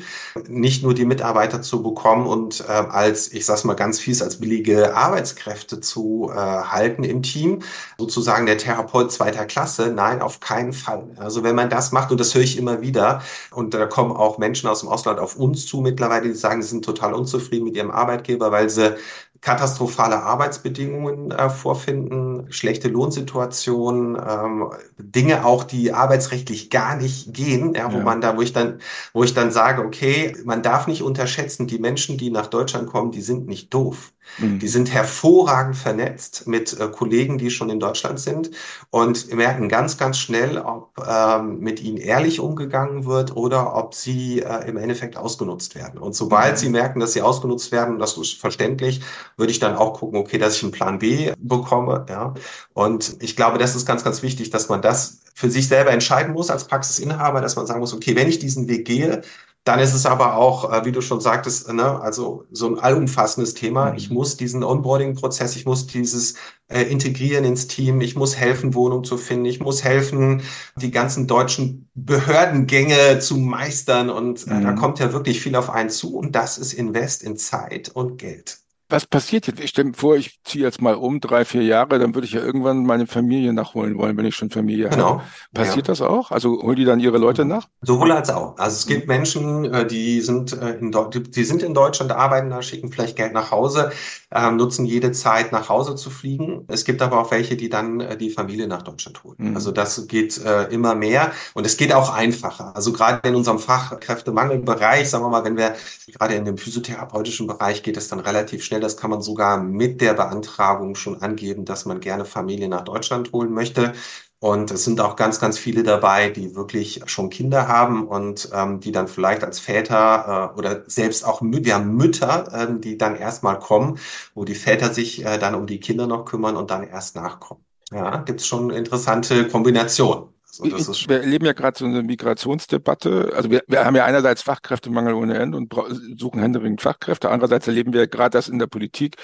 nicht 0.49 0.83
nur 0.83 0.95
die 0.95 1.05
Mitarbeiter 1.05 1.63
zu 1.63 1.83
bekommen 1.83 2.27
und 2.27 2.65
äh, 2.69 2.73
als, 2.73 3.33
ich 3.33 3.47
sag's 3.47 3.65
mal 3.65 3.75
ganz 3.75 4.01
fies, 4.01 4.23
als 4.23 4.37
billige 4.37 4.95
Arbeitskräfte 4.95 5.81
zu 5.81 6.00
zu 6.01 6.31
äh, 6.33 6.37
halten 6.37 7.05
im 7.05 7.23
Team, 7.23 7.61
sozusagen 7.99 8.47
der 8.47 8.57
Therapeut 8.57 9.13
zweiter 9.13 9.45
Klasse. 9.45 9.93
Nein, 9.95 10.23
auf 10.23 10.41
keinen 10.41 10.73
Fall. 10.73 11.05
Also 11.17 11.43
wenn 11.43 11.55
man 11.55 11.69
das 11.69 11.93
macht, 11.93 12.11
und 12.11 12.19
das 12.19 12.35
höre 12.35 12.43
ich 12.43 12.57
immer 12.57 12.81
wieder, 12.81 13.23
und 13.51 13.75
da 13.75 13.87
kommen 13.87 14.13
auch 14.13 14.39
Menschen 14.39 14.69
aus 14.69 14.81
dem 14.81 14.89
Ausland 14.89 15.19
auf 15.19 15.37
uns 15.37 15.67
zu 15.67 15.81
mittlerweile, 15.81 16.29
die 16.29 16.35
sagen, 16.35 16.63
sie 16.63 16.69
sind 16.69 16.85
total 16.85 17.13
unzufrieden 17.13 17.65
mit 17.65 17.77
ihrem 17.77 17.91
Arbeitgeber, 17.91 18.51
weil 18.51 18.71
sie 18.71 18.97
katastrophale 19.43 20.23
Arbeitsbedingungen 20.23 21.31
äh, 21.31 21.49
vorfinden, 21.49 22.47
schlechte 22.53 22.89
Lohnsituationen, 22.89 24.17
ähm, 24.17 24.71
Dinge 24.99 25.47
auch, 25.47 25.65
die 25.65 25.93
arbeitsrechtlich 25.93 26.69
gar 26.69 26.97
nicht 26.97 27.33
gehen, 27.33 27.75
ja, 27.75 27.91
wo 27.91 27.99
ja. 27.99 28.05
man 28.05 28.21
da, 28.21 28.37
wo 28.37 28.43
ich 28.43 28.53
dann, 28.53 28.81
wo 29.15 29.25
ich 29.25 29.33
dann 29.33 29.51
sage, 29.51 29.83
okay, 29.83 30.37
man 30.45 30.63
darf 30.63 30.87
nicht 30.87 31.03
unterschätzen, 31.03 31.67
die 31.67 31.79
Menschen, 31.79 32.19
die 32.19 32.31
nach 32.31 32.49
Deutschland 32.49 32.89
kommen, 32.89 33.13
die 33.13 33.23
sind 33.23 33.47
nicht 33.47 33.73
doof. 33.73 34.13
Mhm. 34.39 34.59
Die 34.59 34.69
sind 34.69 34.93
hervorragend 34.93 35.77
vernetzt 35.77 36.47
mit 36.47 36.79
äh, 36.79 36.89
Kollegen, 36.89 37.39
die 37.39 37.51
schon 37.51 37.71
in 37.71 37.81
Deutschland 37.81 38.21
sind 38.21 38.51
und 38.91 39.33
merken 39.35 39.69
ganz, 39.69 39.99
ganz 39.99 40.19
schnell, 40.19 40.59
ob 40.59 40.93
ähm, 41.07 41.61
mit 41.61 41.81
ihnen 41.83 41.97
ehrlich 41.97 42.41
umgegangen 42.41 43.05
wird 43.05 43.37
oder 43.37 43.77
ob 43.77 43.95
sie 43.95 44.41
äh, 44.41 44.69
im 44.69 44.77
Endeffekt 44.77 45.17
ausgenutzt 45.17 45.75
werden. 45.75 45.99
Und 45.99 46.15
sobald 46.15 46.53
mhm. 46.53 46.57
sie 46.57 46.69
merken, 46.69 47.01
dass 47.01 47.13
sie 47.13 47.23
ausgenutzt 47.23 47.73
werden, 47.73 47.99
das 47.99 48.17
ist 48.17 48.35
verständlich, 48.35 49.01
würde 49.37 49.53
ich 49.53 49.59
dann 49.59 49.77
auch 49.77 49.99
gucken, 49.99 50.19
okay, 50.19 50.39
dass 50.39 50.57
ich 50.57 50.63
einen 50.63 50.73
Plan 50.73 50.99
B 50.99 51.33
bekomme. 51.39 52.07
Ja. 52.09 52.35
Und 52.73 53.17
ich 53.21 53.37
glaube, 53.37 53.59
das 53.59 53.77
ist 53.77 53.87
ganz, 53.87 54.05
ganz 54.05 54.23
wichtig, 54.23 54.51
dass 54.51 54.69
man 54.69 54.83
das 54.83 55.21
für 55.35 55.51
sich 55.51 55.69
selber 55.69 55.91
entscheiden 55.91 56.35
muss 56.35 56.51
als 56.51 56.65
Praxisinhaber, 56.65 57.41
dass 57.41 57.57
man 57.57 57.67
sagen 57.67 57.81
muss, 57.81 57.95
okay, 57.95 58.15
wenn 58.17 58.29
ich 58.29 58.39
diesen 58.39 58.69
Weg 58.69 58.87
gehe, 58.87 59.23
dann 59.65 59.79
ist 59.79 59.93
es 59.93 60.07
aber 60.07 60.37
auch, 60.37 60.73
äh, 60.73 60.85
wie 60.85 60.93
du 60.93 61.03
schon 61.03 61.21
sagtest, 61.21 61.71
ne, 61.73 62.01
also 62.01 62.45
so 62.51 62.67
ein 62.67 62.79
allumfassendes 62.79 63.55
Thema. 63.55 63.91
Mhm. 63.91 63.97
Ich 63.97 64.11
muss 64.11 64.37
diesen 64.37 64.65
Onboarding-Prozess, 64.65 65.55
ich 65.57 65.67
muss 65.67 65.87
dieses 65.87 66.35
äh, 66.69 66.83
Integrieren 66.83 67.45
ins 67.45 67.67
Team, 67.67 68.01
ich 68.01 68.17
muss 68.17 68.37
helfen, 68.37 68.75
Wohnung 68.75 69.05
zu 69.05 69.19
finden, 69.19 69.45
ich 69.45 69.61
muss 69.61 69.85
helfen, 69.85 70.43
die 70.77 70.91
ganzen 70.91 71.27
deutschen 71.27 71.91
Behördengänge 71.95 73.19
zu 73.19 73.37
meistern. 73.37 74.09
Und 74.09 74.47
äh, 74.47 74.55
mhm. 74.55 74.63
da 74.63 74.73
kommt 74.73 74.99
ja 74.99 75.13
wirklich 75.13 75.41
viel 75.41 75.55
auf 75.57 75.69
einen 75.69 75.91
zu. 75.91 76.17
Und 76.17 76.35
das 76.35 76.57
ist 76.57 76.73
Invest 76.73 77.23
in 77.23 77.37
Zeit 77.37 77.91
und 77.91 78.17
Geld. 78.17 78.61
Was 78.91 79.07
passiert 79.07 79.47
jetzt? 79.47 79.61
Ich 79.61 79.71
stelle 79.71 79.89
mir 79.89 79.95
vor, 79.95 80.17
ich 80.17 80.41
ziehe 80.45 80.65
jetzt 80.65 80.83
mal 80.83 80.95
um, 80.95 81.21
drei, 81.21 81.45
vier 81.45 81.63
Jahre, 81.63 81.99
dann 81.99 82.15
würde 82.15 82.27
ich 82.27 82.33
ja 82.33 82.41
irgendwann 82.41 82.85
meine 82.85 83.07
Familie 83.07 83.53
nachholen 83.53 83.97
wollen, 83.97 84.17
wenn 84.17 84.25
ich 84.25 84.35
schon 84.35 84.51
Familie 84.51 84.89
genau. 84.89 85.11
habe. 85.11 85.23
Passiert 85.55 85.89
ja. 85.89 85.93
das 85.93 86.01
auch? 86.01 86.31
Also 86.31 86.63
holen 86.63 86.77
die 86.77 86.85
dann 86.85 87.01
ihre 87.01 87.19
Leute 87.19 87.45
nach? 87.45 87.69
Sowohl 87.83 88.13
als 88.13 88.31
auch. 88.31 88.57
Also 88.59 88.77
es 88.77 88.87
gibt 88.87 89.07
Menschen, 89.07 89.65
äh, 89.73 89.87
die 89.87 90.21
sind 90.21 90.53
äh, 90.53 90.79
in, 90.79 90.93
die 90.93 91.45
sind 91.45 91.63
in 91.63 91.75
Deutschland, 91.75 92.13
arbeiten 92.13 92.51
da, 92.51 92.63
schicken 92.63 92.91
vielleicht 92.91 93.17
Geld 93.17 93.33
nach 93.33 93.51
Hause, 93.51 93.93
ähm, 94.35 94.57
nutzen 94.57 94.85
jede 94.85 95.13
Zeit, 95.13 95.53
nach 95.53 95.69
Hause 95.69 95.95
zu 95.95 96.11
fliegen. 96.11 96.65
Es 96.69 96.85
gibt 96.85 97.03
aber 97.03 97.21
auch 97.21 97.31
welche, 97.31 97.57
die 97.57 97.69
dann 97.69 98.01
äh, 98.01 98.17
die 98.17 98.31
Familie 98.31 98.67
nach 98.67 98.83
Deutschland 98.83 99.23
holen. 99.25 99.37
Mhm. 99.39 99.57
Also 99.57 99.71
das 99.71 100.07
geht 100.07 100.41
immer 100.71 100.95
mehr 100.95 101.33
und 101.55 101.67
es 101.67 101.77
geht 101.77 101.93
auch 101.93 102.13
einfacher. 102.15 102.75
Also 102.75 102.93
gerade 102.93 103.29
in 103.29 103.35
unserem 103.35 103.59
Fachkräftemangelbereich, 103.59 105.09
sagen 105.09 105.25
wir 105.25 105.29
mal, 105.29 105.45
wenn 105.45 105.57
wir 105.57 105.75
gerade 106.13 106.35
in 106.35 106.45
dem 106.45 106.57
physiotherapeutischen 106.57 107.47
Bereich 107.47 107.83
geht 107.83 107.97
es 107.97 108.09
dann 108.09 108.21
relativ 108.21 108.65
schnell 108.65 108.80
das 108.81 108.97
kann 108.97 109.11
man 109.11 109.23
sogar 109.23 109.63
mit 109.63 110.01
der 110.01 110.15
Beantragung 110.15 110.95
schon 110.95 111.21
angeben, 111.23 111.65
dass 111.65 111.85
man 111.85 112.01
gerne 112.01 112.25
Familie 112.25 112.69
nach 112.69 112.83
Deutschland 112.83 113.33
holen 113.33 113.53
möchte. 113.53 113.93
Und 114.41 114.71
es 114.71 114.85
sind 114.85 115.01
auch 115.03 115.17
ganz, 115.17 115.39
ganz 115.39 115.59
viele 115.59 115.83
dabei, 115.83 116.31
die 116.31 116.55
wirklich 116.55 117.03
schon 117.05 117.29
Kinder 117.29 117.69
haben 117.69 118.09
und 118.09 118.49
ähm, 118.55 118.81
die 118.81 118.91
dann 118.91 119.07
vielleicht 119.07 119.45
als 119.45 119.61
Väter 119.61 120.53
äh, 120.55 120.59
oder 120.59 120.85
selbst 120.89 121.27
auch 121.27 121.43
Mü 121.43 121.63
haben 121.65 121.95
Mütter, 121.95 122.49
äh, 122.53 122.81
die 122.81 122.97
dann 122.97 123.17
erstmal 123.17 123.59
kommen, 123.59 123.99
wo 124.35 124.45
die 124.47 124.55
Väter 124.55 124.95
sich 124.95 125.25
äh, 125.27 125.39
dann 125.39 125.55
um 125.55 125.67
die 125.67 125.79
Kinder 125.79 126.07
noch 126.07 126.25
kümmern 126.25 126.57
und 126.57 126.71
dann 126.71 126.85
erst 126.89 127.17
nachkommen. 127.17 127.63
Ja, 127.93 128.17
gibt 128.19 128.41
es 128.41 128.47
schon 128.47 128.71
interessante 128.71 129.47
Kombinationen. 129.49 130.33
Also 130.59 131.09
wir 131.09 131.21
erleben 131.21 131.47
ja 131.47 131.53
gerade 131.53 131.79
so 131.79 131.85
eine 131.85 132.03
Migrationsdebatte. 132.03 133.33
Also 133.35 133.51
wir, 133.51 133.63
wir 133.67 133.85
haben 133.85 133.97
ja 133.97 134.05
einerseits 134.05 134.43
Fachkräftemangel 134.43 135.15
ohne 135.15 135.39
Ende 135.39 135.57
und 135.57 135.73
suchen 136.19 136.41
händeringend 136.41 136.83
Fachkräfte. 136.83 137.31
Andererseits 137.31 137.67
erleben 137.67 137.93
wir 137.93 138.07
gerade, 138.09 138.31
dass 138.31 138.49
in 138.49 138.59
der 138.59 138.67
Politik 138.67 139.17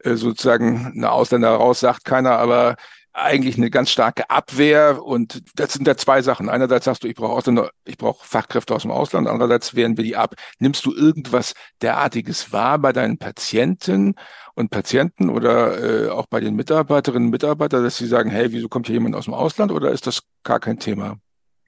äh, 0.00 0.16
sozusagen 0.16 0.92
eine 0.96 1.10
Ausländer 1.10 1.50
raus 1.50 1.80
sagt 1.80 2.04
keiner, 2.04 2.38
aber 2.38 2.76
eigentlich 3.14 3.56
eine 3.56 3.70
ganz 3.70 3.90
starke 3.90 4.28
Abwehr 4.28 5.02
und 5.02 5.42
das 5.54 5.72
sind 5.72 5.86
ja 5.86 5.96
zwei 5.96 6.20
Sachen. 6.20 6.48
Einerseits 6.48 6.84
sagst 6.84 7.04
du, 7.04 7.08
ich 7.08 7.14
brauche 7.14 7.32
Ausländer, 7.32 7.70
ich 7.84 7.96
brauche 7.96 8.26
Fachkräfte 8.26 8.74
aus 8.74 8.82
dem 8.82 8.90
Ausland, 8.90 9.28
andererseits 9.28 9.74
wehren 9.74 9.96
wir 9.96 10.04
die 10.04 10.16
ab. 10.16 10.34
Nimmst 10.58 10.84
du 10.84 10.92
irgendwas 10.92 11.54
derartiges 11.80 12.52
wahr 12.52 12.78
bei 12.78 12.92
deinen 12.92 13.18
Patienten 13.18 14.16
und 14.54 14.70
Patienten 14.70 15.30
oder 15.30 16.06
äh, 16.06 16.08
auch 16.10 16.26
bei 16.26 16.40
den 16.40 16.56
Mitarbeiterinnen 16.56 17.28
und 17.28 17.30
Mitarbeitern, 17.30 17.84
dass 17.84 17.96
sie 17.96 18.08
sagen, 18.08 18.30
hey, 18.30 18.52
wieso 18.52 18.68
kommt 18.68 18.86
hier 18.86 18.94
jemand 18.94 19.14
aus 19.14 19.26
dem 19.26 19.34
Ausland 19.34 19.70
oder 19.70 19.92
ist 19.92 20.06
das 20.06 20.22
gar 20.42 20.58
kein 20.58 20.78
Thema? 20.78 21.16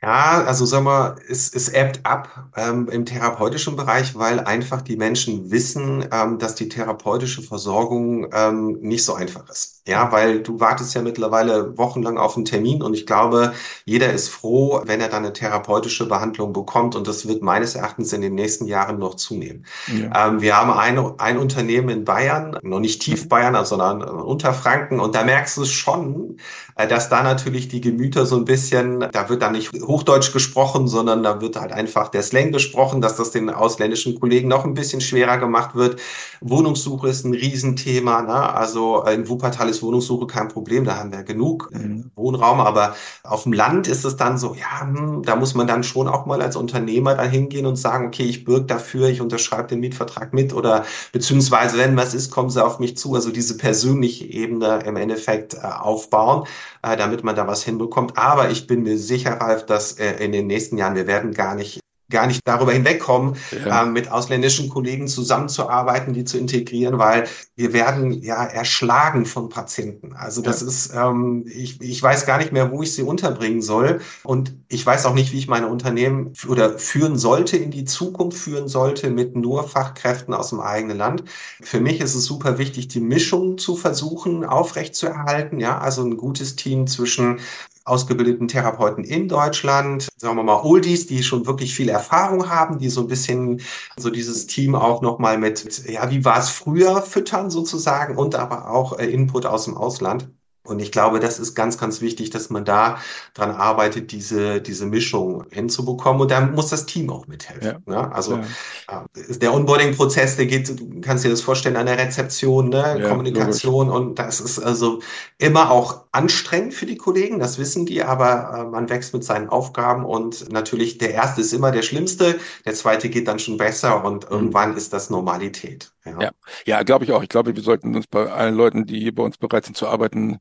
Ja, 0.02 0.44
also 0.44 0.66
sag 0.66 0.82
mal, 0.82 1.16
es, 1.28 1.52
es 1.54 1.68
ebbt 1.68 2.04
ab 2.04 2.50
ähm, 2.56 2.88
im 2.88 3.06
therapeutischen 3.06 3.76
Bereich, 3.76 4.14
weil 4.14 4.40
einfach 4.40 4.82
die 4.82 4.96
Menschen 4.96 5.50
wissen, 5.50 6.06
ähm, 6.12 6.38
dass 6.38 6.54
die 6.54 6.68
therapeutische 6.68 7.42
Versorgung 7.42 8.28
ähm, 8.32 8.78
nicht 8.80 9.04
so 9.04 9.14
einfach 9.14 9.48
ist. 9.48 9.75
Ja, 9.86 10.10
weil 10.10 10.42
du 10.42 10.58
wartest 10.58 10.94
ja 10.94 11.02
mittlerweile 11.02 11.78
wochenlang 11.78 12.18
auf 12.18 12.36
einen 12.36 12.44
Termin 12.44 12.82
und 12.82 12.94
ich 12.94 13.06
glaube, 13.06 13.52
jeder 13.84 14.12
ist 14.12 14.28
froh, 14.28 14.82
wenn 14.84 15.00
er 15.00 15.08
dann 15.08 15.24
eine 15.24 15.32
therapeutische 15.32 16.08
Behandlung 16.08 16.52
bekommt 16.52 16.96
und 16.96 17.06
das 17.06 17.28
wird 17.28 17.42
meines 17.42 17.76
Erachtens 17.76 18.12
in 18.12 18.20
den 18.20 18.34
nächsten 18.34 18.66
Jahren 18.66 18.98
noch 18.98 19.14
zunehmen. 19.14 19.64
Ja. 19.86 20.28
Ähm, 20.28 20.40
wir 20.40 20.56
haben 20.56 20.72
ein, 20.72 20.98
ein 21.18 21.38
Unternehmen 21.38 21.88
in 21.88 22.04
Bayern, 22.04 22.58
noch 22.62 22.80
nicht 22.80 23.00
tief 23.00 23.28
Bayern, 23.28 23.64
sondern 23.64 24.02
unter 24.02 24.52
Franken 24.52 24.98
und 24.98 25.14
da 25.14 25.22
merkst 25.22 25.56
du 25.56 25.62
es 25.62 25.70
schon, 25.70 26.38
äh, 26.76 26.88
dass 26.88 27.08
da 27.08 27.22
natürlich 27.22 27.68
die 27.68 27.80
Gemüter 27.80 28.26
so 28.26 28.36
ein 28.36 28.44
bisschen, 28.44 29.06
da 29.12 29.28
wird 29.28 29.42
dann 29.42 29.52
nicht 29.52 29.72
Hochdeutsch 29.72 30.32
gesprochen, 30.32 30.88
sondern 30.88 31.22
da 31.22 31.40
wird 31.40 31.56
halt 31.56 31.72
einfach 31.72 32.08
der 32.08 32.22
Slang 32.22 32.52
gesprochen, 32.52 33.00
dass 33.00 33.16
das 33.16 33.30
den 33.30 33.50
ausländischen 33.50 34.18
Kollegen 34.18 34.48
noch 34.48 34.64
ein 34.64 34.74
bisschen 34.74 35.00
schwerer 35.00 35.38
gemacht 35.38 35.74
wird. 35.74 36.00
Wohnungssuche 36.40 37.08
ist 37.08 37.24
ein 37.24 37.34
Riesenthema. 37.34 38.22
Ne? 38.22 38.54
Also 38.54 39.04
äh, 39.04 39.14
in 39.14 39.28
Wuppertal 39.28 39.68
ist 39.68 39.75
Wohnungssuche 39.82 40.26
kein 40.26 40.48
Problem, 40.48 40.84
da 40.84 40.96
haben 40.96 41.12
wir 41.12 41.22
genug 41.22 41.70
äh, 41.72 41.78
mhm. 41.78 42.10
Wohnraum, 42.16 42.60
aber 42.60 42.96
auf 43.22 43.44
dem 43.44 43.52
Land 43.52 43.88
ist 43.88 44.04
es 44.04 44.16
dann 44.16 44.36
so, 44.36 44.54
ja, 44.54 44.82
hm, 44.82 45.22
da 45.22 45.36
muss 45.36 45.54
man 45.54 45.66
dann 45.66 45.82
schon 45.82 46.08
auch 46.08 46.26
mal 46.26 46.42
als 46.42 46.56
Unternehmer 46.56 47.14
da 47.14 47.22
hingehen 47.22 47.66
und 47.66 47.76
sagen, 47.76 48.08
okay, 48.08 48.24
ich 48.24 48.44
bürge 48.44 48.66
dafür, 48.66 49.08
ich 49.08 49.20
unterschreibe 49.20 49.68
den 49.68 49.80
Mietvertrag 49.80 50.34
mit 50.34 50.52
oder 50.52 50.84
beziehungsweise 51.12 51.78
wenn 51.78 51.96
was 51.96 52.12
ist, 52.12 52.30
kommen 52.30 52.50
sie 52.50 52.64
auf 52.64 52.80
mich 52.80 52.96
zu. 52.96 53.14
Also 53.14 53.30
diese 53.30 53.56
persönliche 53.56 54.24
Ebene 54.24 54.80
im 54.84 54.96
Endeffekt 54.96 55.54
äh, 55.54 55.58
aufbauen, 55.58 56.46
äh, 56.82 56.96
damit 56.96 57.24
man 57.24 57.36
da 57.36 57.46
was 57.46 57.62
hinbekommt. 57.62 58.18
Aber 58.18 58.50
ich 58.50 58.66
bin 58.66 58.82
mir 58.82 58.98
sicher, 58.98 59.40
Ralf, 59.40 59.64
dass 59.64 59.76
dass 59.76 59.98
äh, 59.98 60.24
in 60.24 60.32
den 60.32 60.46
nächsten 60.46 60.78
Jahren, 60.78 60.94
wir 60.94 61.06
werden 61.06 61.32
gar 61.32 61.54
nicht 61.54 61.80
gar 62.10 62.26
nicht 62.26 62.40
darüber 62.44 62.72
hinwegkommen, 62.72 63.36
ja. 63.64 63.82
äh, 63.82 63.86
mit 63.86 64.10
ausländischen 64.10 64.68
Kollegen 64.68 65.08
zusammenzuarbeiten, 65.08 66.12
die 66.12 66.24
zu 66.24 66.38
integrieren, 66.38 66.98
weil 66.98 67.24
wir 67.56 67.72
werden 67.72 68.22
ja 68.22 68.44
erschlagen 68.44 69.26
von 69.26 69.48
Patienten. 69.48 70.14
Also 70.14 70.40
das 70.40 70.60
ja. 70.60 70.68
ist, 70.68 70.92
ähm, 70.94 71.44
ich, 71.46 71.80
ich 71.80 72.00
weiß 72.02 72.26
gar 72.26 72.38
nicht 72.38 72.52
mehr, 72.52 72.70
wo 72.70 72.82
ich 72.82 72.94
sie 72.94 73.02
unterbringen 73.02 73.62
soll. 73.62 74.00
Und 74.22 74.54
ich 74.68 74.86
weiß 74.86 75.06
auch 75.06 75.14
nicht, 75.14 75.32
wie 75.32 75.38
ich 75.38 75.48
meine 75.48 75.66
Unternehmen 75.66 76.32
oder 76.48 76.78
führen 76.78 77.18
sollte, 77.18 77.56
in 77.56 77.70
die 77.70 77.84
Zukunft 77.84 78.38
führen 78.38 78.68
sollte 78.68 79.10
mit 79.10 79.36
nur 79.36 79.68
Fachkräften 79.68 80.32
aus 80.34 80.50
dem 80.50 80.60
eigenen 80.60 80.98
Land. 80.98 81.24
Für 81.60 81.80
mich 81.80 82.00
ist 82.00 82.14
es 82.14 82.24
super 82.24 82.58
wichtig, 82.58 82.88
die 82.88 83.00
Mischung 83.00 83.58
zu 83.58 83.74
versuchen, 83.74 84.44
aufrechtzuerhalten. 84.44 85.58
Ja, 85.58 85.78
also 85.78 86.02
ein 86.02 86.16
gutes 86.16 86.54
Team 86.56 86.86
zwischen 86.86 87.40
ausgebildeten 87.86 88.48
Therapeuten 88.48 89.04
in 89.04 89.28
Deutschland, 89.28 90.08
sagen 90.16 90.36
wir 90.36 90.42
mal 90.42 90.62
Oldies, 90.62 91.06
die 91.06 91.22
schon 91.22 91.46
wirklich 91.46 91.74
viel 91.74 91.88
Erfahrung 91.88 92.50
haben, 92.50 92.78
die 92.78 92.88
so 92.88 93.00
ein 93.02 93.06
bisschen 93.06 93.62
so 93.96 94.10
dieses 94.10 94.46
Team 94.46 94.74
auch 94.74 95.02
nochmal 95.02 95.38
mit, 95.38 95.86
ja, 95.88 96.10
wie 96.10 96.24
war 96.24 96.38
es 96.38 96.50
früher 96.50 97.00
füttern 97.02 97.48
sozusagen 97.50 98.16
und 98.16 98.34
aber 98.34 98.70
auch 98.70 98.98
äh, 98.98 99.06
Input 99.06 99.46
aus 99.46 99.64
dem 99.64 99.76
Ausland. 99.76 100.28
Und 100.66 100.80
ich 100.80 100.92
glaube, 100.92 101.20
das 101.20 101.38
ist 101.38 101.54
ganz, 101.54 101.78
ganz 101.78 102.00
wichtig, 102.00 102.30
dass 102.30 102.50
man 102.50 102.64
da 102.64 102.98
dran 103.34 103.50
arbeitet, 103.50 104.12
diese, 104.12 104.60
diese 104.60 104.86
Mischung 104.86 105.44
hinzubekommen. 105.50 106.22
Und 106.22 106.30
da 106.30 106.40
muss 106.40 106.68
das 106.68 106.86
Team 106.86 107.10
auch 107.10 107.26
mithelfen. 107.26 107.82
Ja. 107.86 108.02
Ne? 108.02 108.12
Also 108.12 108.40
ja. 108.88 109.04
Äh, 109.14 109.38
der 109.38 109.54
Onboarding-Prozess, 109.54 110.36
der 110.36 110.46
geht, 110.46 110.68
du 110.68 111.00
kannst 111.00 111.24
dir 111.24 111.30
das 111.30 111.40
vorstellen, 111.40 111.76
an 111.76 111.86
der 111.86 111.98
Rezeption, 111.98 112.68
ne? 112.68 112.98
Ja, 113.00 113.08
Kommunikation. 113.08 113.88
Logisch. 113.88 114.00
Und 114.00 114.18
das 114.18 114.40
ist 114.40 114.58
also 114.58 115.00
immer 115.38 115.70
auch 115.70 116.04
anstrengend 116.12 116.74
für 116.74 116.86
die 116.86 116.96
Kollegen, 116.96 117.38
das 117.38 117.58
wissen 117.58 117.86
die, 117.86 118.02
aber 118.02 118.58
äh, 118.58 118.64
man 118.64 118.88
wächst 118.88 119.12
mit 119.12 119.24
seinen 119.24 119.48
Aufgaben 119.48 120.04
und 120.04 120.50
natürlich 120.50 120.98
der 120.98 121.12
erste 121.12 121.40
ist 121.40 121.52
immer 121.52 121.70
der 121.70 121.82
schlimmste, 121.82 122.38
der 122.64 122.74
zweite 122.74 123.08
geht 123.08 123.28
dann 123.28 123.38
schon 123.38 123.56
besser 123.56 124.04
und 124.04 124.24
mhm. 124.24 124.36
irgendwann 124.36 124.76
ist 124.76 124.92
das 124.92 125.10
Normalität. 125.10 125.92
Ja, 126.04 126.20
ja, 126.20 126.30
ja 126.64 126.82
glaube 126.82 127.04
ich 127.04 127.12
auch. 127.12 127.22
Ich 127.22 127.28
glaube, 127.28 127.54
wir 127.54 127.62
sollten 127.62 127.94
uns 127.94 128.06
bei 128.06 128.30
allen 128.30 128.54
Leuten, 128.54 128.86
die 128.86 129.00
hier 129.00 129.14
bei 129.14 129.22
uns 129.22 129.36
bereit 129.36 129.66
sind 129.66 129.76
zu 129.76 129.86
arbeiten, 129.88 130.38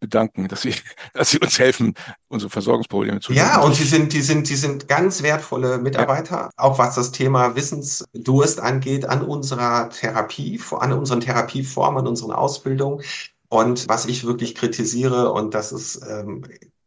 bedanken, 0.00 0.48
dass 0.48 0.62
sie, 0.62 0.74
dass 1.14 1.30
sie 1.30 1.38
uns 1.38 1.58
helfen, 1.58 1.94
unsere 2.28 2.50
Versorgungsprobleme 2.50 3.20
zu 3.20 3.32
lösen. 3.32 3.44
Ja, 3.44 3.60
und 3.60 3.78
die 3.78 3.84
sind, 3.84 4.12
die 4.12 4.22
sind, 4.22 4.48
die 4.48 4.56
sind 4.56 4.88
ganz 4.88 5.22
wertvolle 5.22 5.78
Mitarbeiter, 5.78 6.36
ja. 6.36 6.50
auch 6.56 6.78
was 6.78 6.94
das 6.94 7.12
Thema 7.12 7.56
Wissensdurst 7.56 8.60
angeht, 8.60 9.06
an 9.06 9.22
unserer 9.22 9.90
Therapie, 9.90 10.60
an 10.78 10.92
unseren 10.92 11.20
Therapieformen, 11.20 12.00
an 12.00 12.06
unseren 12.08 12.32
Ausbildungen. 12.32 13.02
Und 13.48 13.88
was 13.88 14.06
ich 14.06 14.24
wirklich 14.24 14.54
kritisiere, 14.54 15.32
und 15.32 15.54
das 15.54 15.70
ist 15.70 16.02
ähm, 16.08 16.44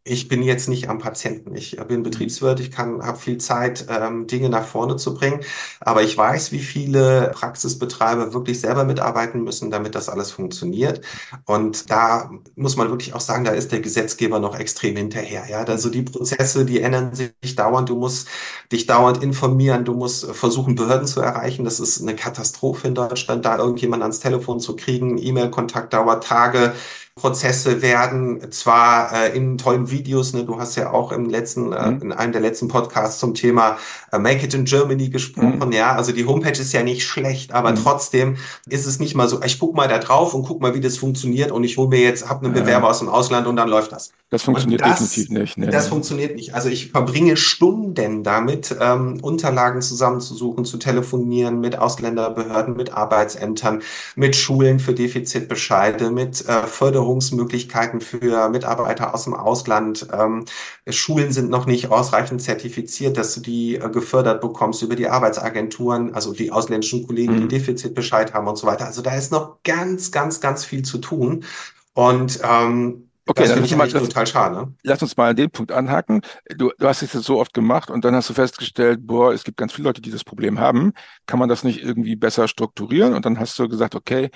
ich 0.08 0.28
bin 0.28 0.42
jetzt 0.42 0.70
nicht 0.70 0.90
am 0.90 1.00
Patienten. 1.00 1.56
Ich 1.56 1.78
bin 1.88 2.00
mhm. 2.00 2.04
Betriebswirt, 2.04 2.60
ich 2.60 2.72
kann, 2.72 3.02
habe 3.04 3.18
viel 3.18 3.38
Zeit, 3.38 3.86
ähm, 3.90 4.28
Dinge 4.28 4.50
nach 4.50 4.66
vorne 4.66 4.96
zu 4.96 5.14
bringen. 5.14 5.42
Aber 5.80 6.04
ich 6.04 6.18
weiß, 6.18 6.52
wie 6.52 6.60
viele 6.60 7.32
Praxisbetreiber 7.34 8.34
wirklich 8.34 8.60
selber 8.60 8.84
mitarbeiten 8.84 9.44
müssen, 9.44 9.72
damit 9.72 9.96
das 9.96 10.10
alles 10.10 10.32
funktioniert. 10.32 11.02
Und 11.46 11.90
da 11.90 12.32
muss 12.56 12.76
man 12.76 12.90
wirklich 12.90 13.14
auch 13.14 13.22
sagen, 13.22 13.44
da 13.44 13.52
ist 13.52 13.72
der 13.72 13.82
Gesetzgeber 13.82 14.40
noch 14.40 14.58
extrem 14.58 14.96
hinterher. 14.96 15.46
Ja, 15.50 15.64
also 15.64 15.90
die 15.90 16.04
Prozesse, 16.04 16.66
die 16.66 16.82
ändern 16.82 17.14
sich 17.14 17.56
dauernd. 17.56 17.90
Du 17.90 17.96
musst 17.96 18.28
dich 18.72 18.86
dauernd 18.86 19.24
informieren. 19.24 19.86
Du 19.86 19.94
musst 19.94 20.26
versuchen, 20.26 20.76
Behörden 20.76 21.08
zu 21.08 21.22
erreichen. 21.22 21.66
Das 21.66 21.80
ist 21.80 22.02
eine 22.02 22.16
Katastrophe 22.16 22.88
in 22.88 22.96
Deutschland, 22.96 23.46
da 23.46 23.58
irgendjemand 23.58 24.04
ans 24.04 24.20
Telefon 24.20 24.60
zu 24.60 24.76
kriegen. 24.76 25.18
E-Mail-Kontakt 25.18 25.94
dauert 25.94 26.24
Tage. 26.24 26.74
Prozesse 27.18 27.82
werden 27.82 28.52
zwar 28.52 29.12
äh, 29.12 29.36
in 29.36 29.58
tollen 29.58 29.92
Videos, 29.92 30.34
ne, 30.34 30.46
du 30.46 30.58
hast 30.60 30.76
ja 30.76 30.92
auch 30.92 31.12
im 31.12 31.30
letzten, 31.30 31.74
äh, 31.74 31.92
mhm. 31.92 32.02
in 32.02 32.12
einem 32.14 32.32
der 32.32 32.42
letzten 32.42 32.68
Podcasts 32.68 33.20
zum 33.20 33.34
Thema 33.34 33.78
äh, 34.12 34.20
Make 34.20 34.46
It 34.46 34.54
in 34.54 34.66
Germany 34.66 35.10
gesprochen, 35.10 35.68
mhm. 35.68 35.72
ja, 35.72 35.96
also 35.96 36.12
die 36.12 36.26
Homepage 36.26 36.60
ist 36.60 36.72
ja 36.74 36.84
nicht 36.84 37.04
schlecht, 37.06 37.54
aber 37.54 37.72
mhm. 37.72 37.76
trotzdem 37.76 38.38
ist 38.70 38.86
es 38.86 39.00
nicht 39.00 39.16
mal 39.16 39.28
so, 39.28 39.42
ich 39.44 39.60
guck 39.60 39.76
mal 39.76 39.88
da 39.88 39.98
drauf 39.98 40.34
und 40.34 40.44
guck 40.44 40.62
mal, 40.62 40.74
wie 40.74 40.80
das 40.80 40.98
funktioniert 40.98 41.52
und 41.52 41.64
ich 41.64 41.78
hole 41.78 41.90
mir 41.90 42.00
jetzt, 42.00 42.30
hab 42.30 42.44
einen 42.44 42.54
Bewerber 42.54 42.90
aus 42.90 43.00
dem 43.00 43.10
Ausland 43.10 43.48
und 43.48 43.58
dann 43.58 43.68
läuft 43.68 43.92
das. 43.92 44.12
Das 44.30 44.44
funktioniert 44.44 44.82
das, 44.82 45.00
definitiv 45.00 45.30
nicht. 45.30 45.58
Nee, 45.58 45.68
das 45.68 45.86
nee. 45.86 45.90
funktioniert 45.90 46.36
nicht. 46.36 46.54
Also 46.54 46.68
ich 46.68 46.92
verbringe 46.92 47.38
Stunden 47.38 48.24
damit, 48.24 48.76
ähm, 48.78 49.20
Unterlagen 49.22 49.82
zusammenzusuchen, 49.82 50.66
zu 50.66 50.78
telefonieren 50.78 51.62
mit 51.62 51.78
Ausländerbehörden, 51.78 52.76
mit 52.76 52.92
Arbeitsämtern, 52.92 53.82
mit 54.18 54.36
Schulen 54.36 54.80
für 54.80 54.94
Defizitbescheide, 54.94 56.12
mit 56.12 56.46
äh, 56.46 56.68
Förderungsmöglichkeiten 56.68 58.02
für 58.02 58.50
Mitarbeiter 58.50 59.14
aus 59.14 59.24
dem 59.24 59.34
Ausland. 59.34 60.06
Ähm, 60.12 60.44
Schulen 60.90 61.32
sind 61.32 61.50
noch 61.50 61.66
nicht 61.66 61.90
ausreichend 61.90 62.42
zertifiziert, 62.42 63.16
dass 63.16 63.34
du 63.34 63.40
die 63.40 63.76
äh, 63.76 63.90
gefördert 63.90 64.42
bekommst 64.42 64.82
über 64.82 64.98
die 64.98 65.08
Arbeitsagenturen, 65.08 66.14
also 66.14 66.34
die 66.34 66.52
ausländischen 66.52 67.08
Kollegen, 67.08 67.36
mhm. 67.36 67.42
die 67.44 67.48
Defizitbescheid 67.48 68.34
haben 68.34 68.48
und 68.48 68.58
so 68.58 68.68
weiter. 68.68 68.88
Also 68.88 69.02
da 69.02 69.16
ist 69.16 69.32
noch 69.32 69.64
ganz, 69.64 70.12
ganz, 70.12 70.42
ganz 70.42 70.66
viel 70.66 70.82
zu 70.82 70.98
tun. 70.98 71.46
Und 71.94 72.42
ähm, 72.44 73.07
Okay, 73.28 73.44
das 73.44 73.54
finde 73.54 73.68
ich 73.68 73.76
mal, 73.76 73.90
total 73.90 74.26
schade. 74.26 74.56
Ne? 74.56 74.74
Lass 74.84 75.02
uns 75.02 75.18
mal 75.18 75.30
an 75.30 75.36
den 75.36 75.52
Punkt 75.52 75.72
anhaken. 75.72 76.22
Du, 76.56 76.72
du 76.78 76.88
hast 76.88 77.02
es 77.02 77.14
jetzt 77.14 77.26
so 77.26 77.40
oft 77.40 77.54
gemacht 77.54 77.90
und 77.90 78.06
dann 78.06 78.16
hast 78.16 78.30
du 78.30 78.34
festgestellt, 78.34 79.06
boah, 79.06 79.34
es 79.34 79.44
gibt 79.44 79.58
ganz 79.58 79.74
viele 79.74 79.90
Leute, 79.90 80.02
die 80.02 80.12
das 80.12 80.24
Problem 80.24 80.60
haben. 80.60 80.94
Kann 81.26 81.40
man 81.40 81.50
das 81.50 81.64
nicht 81.64 81.84
irgendwie 81.84 82.16
besser 82.16 82.48
strukturieren? 82.48 83.14
Und 83.14 83.26
dann 83.26 83.40
hast 83.40 83.60
du 83.60 83.68
gesagt, 83.68 83.96
okay, 83.96 84.30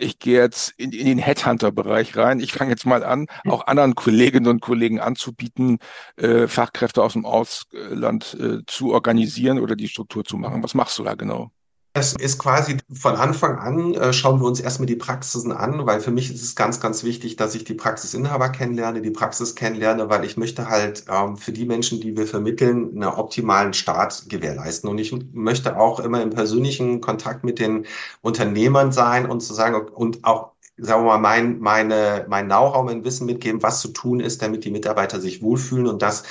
ich 0.00 0.18
gehe 0.18 0.40
jetzt 0.40 0.72
in, 0.78 0.92
in 0.92 1.06
den 1.06 1.18
Headhunter-Bereich 1.18 2.16
rein. 2.16 2.40
Ich 2.40 2.52
fange 2.52 2.70
jetzt 2.70 2.86
mal 2.86 3.04
an, 3.04 3.26
auch 3.46 3.66
anderen 3.66 3.94
Kolleginnen 3.94 4.46
und 4.46 4.60
Kollegen 4.60 4.98
anzubieten, 4.98 5.78
äh, 6.16 6.46
Fachkräfte 6.48 7.02
aus 7.02 7.12
dem 7.12 7.26
Ausland 7.26 8.36
äh, 8.40 8.58
zu 8.66 8.92
organisieren 8.92 9.60
oder 9.60 9.76
die 9.76 9.88
Struktur 9.88 10.24
zu 10.24 10.36
machen. 10.38 10.62
Was 10.62 10.74
machst 10.74 10.98
du 10.98 11.04
da 11.04 11.14
genau? 11.14 11.50
Es 11.92 12.12
ist 12.12 12.38
quasi 12.38 12.76
von 12.92 13.16
Anfang 13.16 13.58
an, 13.58 13.94
äh, 13.94 14.12
schauen 14.12 14.40
wir 14.40 14.46
uns 14.46 14.60
erstmal 14.60 14.86
die 14.86 14.94
Praxisen 14.94 15.50
an, 15.50 15.86
weil 15.86 15.98
für 15.98 16.12
mich 16.12 16.32
ist 16.32 16.40
es 16.40 16.54
ganz, 16.54 16.78
ganz 16.78 17.02
wichtig, 17.02 17.34
dass 17.34 17.56
ich 17.56 17.64
die 17.64 17.74
Praxisinhaber 17.74 18.50
kennenlerne, 18.50 19.02
die 19.02 19.10
Praxis 19.10 19.56
kennenlerne, 19.56 20.08
weil 20.08 20.24
ich 20.24 20.36
möchte 20.36 20.68
halt 20.68 21.04
ähm, 21.10 21.36
für 21.36 21.50
die 21.50 21.64
Menschen, 21.64 22.00
die 22.00 22.16
wir 22.16 22.28
vermitteln, 22.28 22.90
einen 22.94 23.12
optimalen 23.12 23.72
Start 23.72 24.28
gewährleisten. 24.28 24.88
Und 24.88 24.98
ich 24.98 25.12
möchte 25.32 25.76
auch 25.76 25.98
immer 25.98 26.22
im 26.22 26.30
persönlichen 26.30 27.00
Kontakt 27.00 27.42
mit 27.42 27.58
den 27.58 27.86
Unternehmern 28.20 28.92
sein 28.92 29.28
und 29.28 29.40
zu 29.40 29.52
sagen 29.52 29.88
und 29.88 30.24
auch 30.24 30.52
sagen 30.76 31.04
wir 31.04 31.18
mal, 31.18 31.18
mein, 31.18 31.58
meine, 31.58 32.24
mein 32.28 32.46
Know-how, 32.46 32.84
mein 32.84 33.04
Wissen 33.04 33.26
mitgeben, 33.26 33.62
was 33.62 33.80
zu 33.80 33.88
tun 33.88 34.20
ist, 34.20 34.42
damit 34.42 34.64
die 34.64 34.70
Mitarbeiter 34.70 35.20
sich 35.20 35.42
wohlfühlen 35.42 35.86
und 35.86 36.02
das 36.02 36.22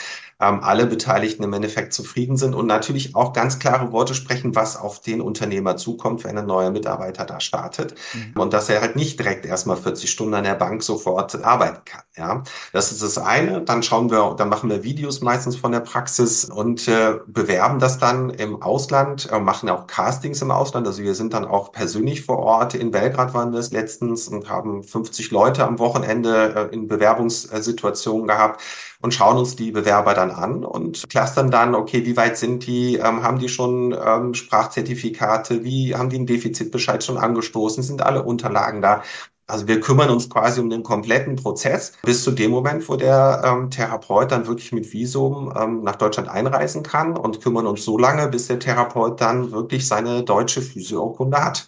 ähm, 0.42 0.62
alle 0.64 0.86
Beteiligten 0.86 1.44
im 1.44 1.54
Endeffekt 1.54 1.94
zufrieden 1.94 2.38
sind 2.38 2.54
und 2.54 2.66
natürlich 2.66 3.16
auch 3.16 3.34
ganz 3.34 3.60
klare 3.60 3.92
Worte 3.92 4.14
sprechen, 4.14 4.56
was 4.56 4.78
auf 4.78 5.02
den 5.02 5.22
Unternehmer 5.22 5.76
zukommt, 5.76 6.24
wenn 6.24 6.38
ein 6.38 6.46
neuer 6.46 6.72
Mitarbeiter 6.72 7.26
da 7.26 7.40
startet 7.40 7.96
mhm. 8.14 8.40
und 8.40 8.54
dass 8.54 8.70
er 8.70 8.80
halt 8.82 8.96
nicht 8.96 9.20
direkt 9.20 9.46
erstmal 9.46 9.76
40 9.76 10.10
Stunden 10.10 10.34
an 10.34 10.46
der 10.46 10.56
Bank 10.56 10.82
sofort 10.82 11.44
arbeiten 11.44 11.82
kann. 11.84 12.02
Ja, 12.16 12.44
das 12.74 12.92
ist 12.92 13.04
das 13.04 13.18
eine. 13.18 13.62
Dann 13.62 13.84
schauen 13.84 14.12
wir, 14.12 14.36
dann 14.38 14.50
machen 14.50 14.70
wir 14.70 14.84
Videos 14.84 15.22
meistens 15.22 15.56
von 15.56 15.72
der 15.72 15.82
Praxis 15.82 16.46
und 16.46 16.88
äh, 16.88 17.16
bewerben 17.28 17.80
das 17.80 17.98
dann 17.98 18.30
im 18.30 18.62
Ausland, 18.62 19.30
äh, 19.32 19.40
machen 19.40 19.70
auch 19.70 19.88
Castings 19.88 20.42
im 20.42 20.52
Ausland. 20.52 20.88
Also 20.88 21.04
wir 21.04 21.16
sind 21.16 21.34
dann 21.34 21.46
auch 21.46 21.72
persönlich 21.72 22.24
vor 22.24 22.40
Ort. 22.40 22.76
In 22.76 22.92
Belgrad 22.92 23.34
waren 23.34 23.52
wir 23.52 23.60
es 23.60 23.72
letztens 23.72 24.28
und 24.28 24.50
haben 24.50 24.84
50 24.84 25.32
Leute 25.32 25.66
am 25.66 25.80
Wochenende 25.80 26.70
äh, 26.72 26.74
in 26.74 26.88
Bewerbungssituationen 26.88 28.28
gehabt 28.28 28.62
und 29.02 29.14
schauen 29.14 29.38
uns 29.38 29.56
die 29.56 29.72
Bewerber 29.72 30.14
dann 30.14 30.32
an 30.32 30.66
und 30.66 31.10
clustern 31.10 31.52
dann, 31.52 31.74
okay, 31.76 32.06
wie 32.06 32.18
weit 32.18 32.38
sind 32.38 32.66
die, 32.68 32.96
ähm, 32.96 33.24
haben 33.24 33.40
die 33.40 33.50
schon 33.50 33.96
ähm, 34.06 34.34
Sprachzertifikate, 34.34 35.64
wie 35.64 35.96
haben 35.96 36.10
die 36.10 36.18
einen 36.18 36.26
Defizitbescheid 36.26 37.04
schon 37.04 37.18
angestoßen, 37.18 37.82
sind 37.84 38.02
alle 38.02 38.24
Unterlagen 38.24 38.82
da. 38.82 39.04
Also 39.48 39.68
wir 39.68 39.80
kümmern 39.80 40.10
uns 40.12 40.30
quasi 40.30 40.62
um 40.62 40.70
den 40.70 40.84
kompletten 40.84 41.36
Prozess 41.36 41.94
bis 42.04 42.24
zu 42.24 42.32
dem 42.32 42.52
Moment, 42.52 42.88
wo 42.88 42.98
der 42.98 43.42
ähm, 43.44 43.72
Therapeut 43.72 44.32
dann 44.32 44.46
wirklich 44.46 44.72
mit 44.74 44.94
Visum 44.94 45.52
ähm, 45.60 45.82
nach 45.84 45.96
Deutschland 45.96 46.30
einreisen 46.30 46.84
kann 46.84 47.18
und 47.18 47.42
kümmern 47.42 47.66
uns 47.66 47.84
so 47.84 47.98
lange, 47.98 48.28
bis 48.28 48.48
der 48.48 48.60
Therapeut 48.60 49.20
dann 49.22 49.52
wirklich 49.52 49.88
seine 49.88 50.24
deutsche 50.24 50.62
Physiokunde 50.62 51.44
hat 51.44 51.68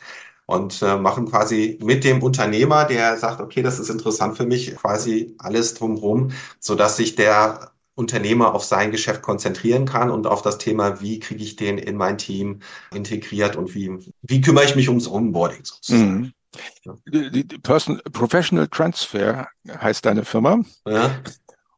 und 0.51 0.81
äh, 0.81 0.97
machen 0.97 1.25
quasi 1.29 1.79
mit 1.81 2.03
dem 2.03 2.21
Unternehmer, 2.21 2.85
der 2.85 3.17
sagt, 3.17 3.39
okay, 3.41 3.61
das 3.61 3.79
ist 3.79 3.89
interessant 3.89 4.37
für 4.37 4.45
mich, 4.45 4.75
quasi 4.75 5.35
alles 5.37 5.73
drumherum, 5.73 6.31
so 6.59 6.75
dass 6.75 6.97
sich 6.97 7.15
der 7.15 7.71
Unternehmer 7.95 8.53
auf 8.53 8.63
sein 8.63 8.91
Geschäft 8.91 9.21
konzentrieren 9.21 9.85
kann 9.85 10.09
und 10.09 10.27
auf 10.27 10.41
das 10.41 10.57
Thema, 10.57 11.01
wie 11.01 11.19
kriege 11.19 11.43
ich 11.43 11.55
den 11.55 11.77
in 11.77 11.95
mein 11.97 12.17
Team 12.17 12.59
integriert 12.93 13.55
und 13.55 13.75
wie, 13.75 13.91
wie 14.21 14.41
kümmere 14.41 14.65
ich 14.65 14.75
mich 14.75 14.89
ums 14.89 15.07
Onboarding 15.07 15.63
sozusagen. 15.63 16.19
Mhm. 16.19 16.33
Die 17.07 17.43
Person, 17.43 18.01
Professional 18.11 18.67
Transfer 18.67 19.47
heißt 19.69 20.05
deine 20.05 20.25
Firma. 20.25 20.59
Ja. 20.85 21.21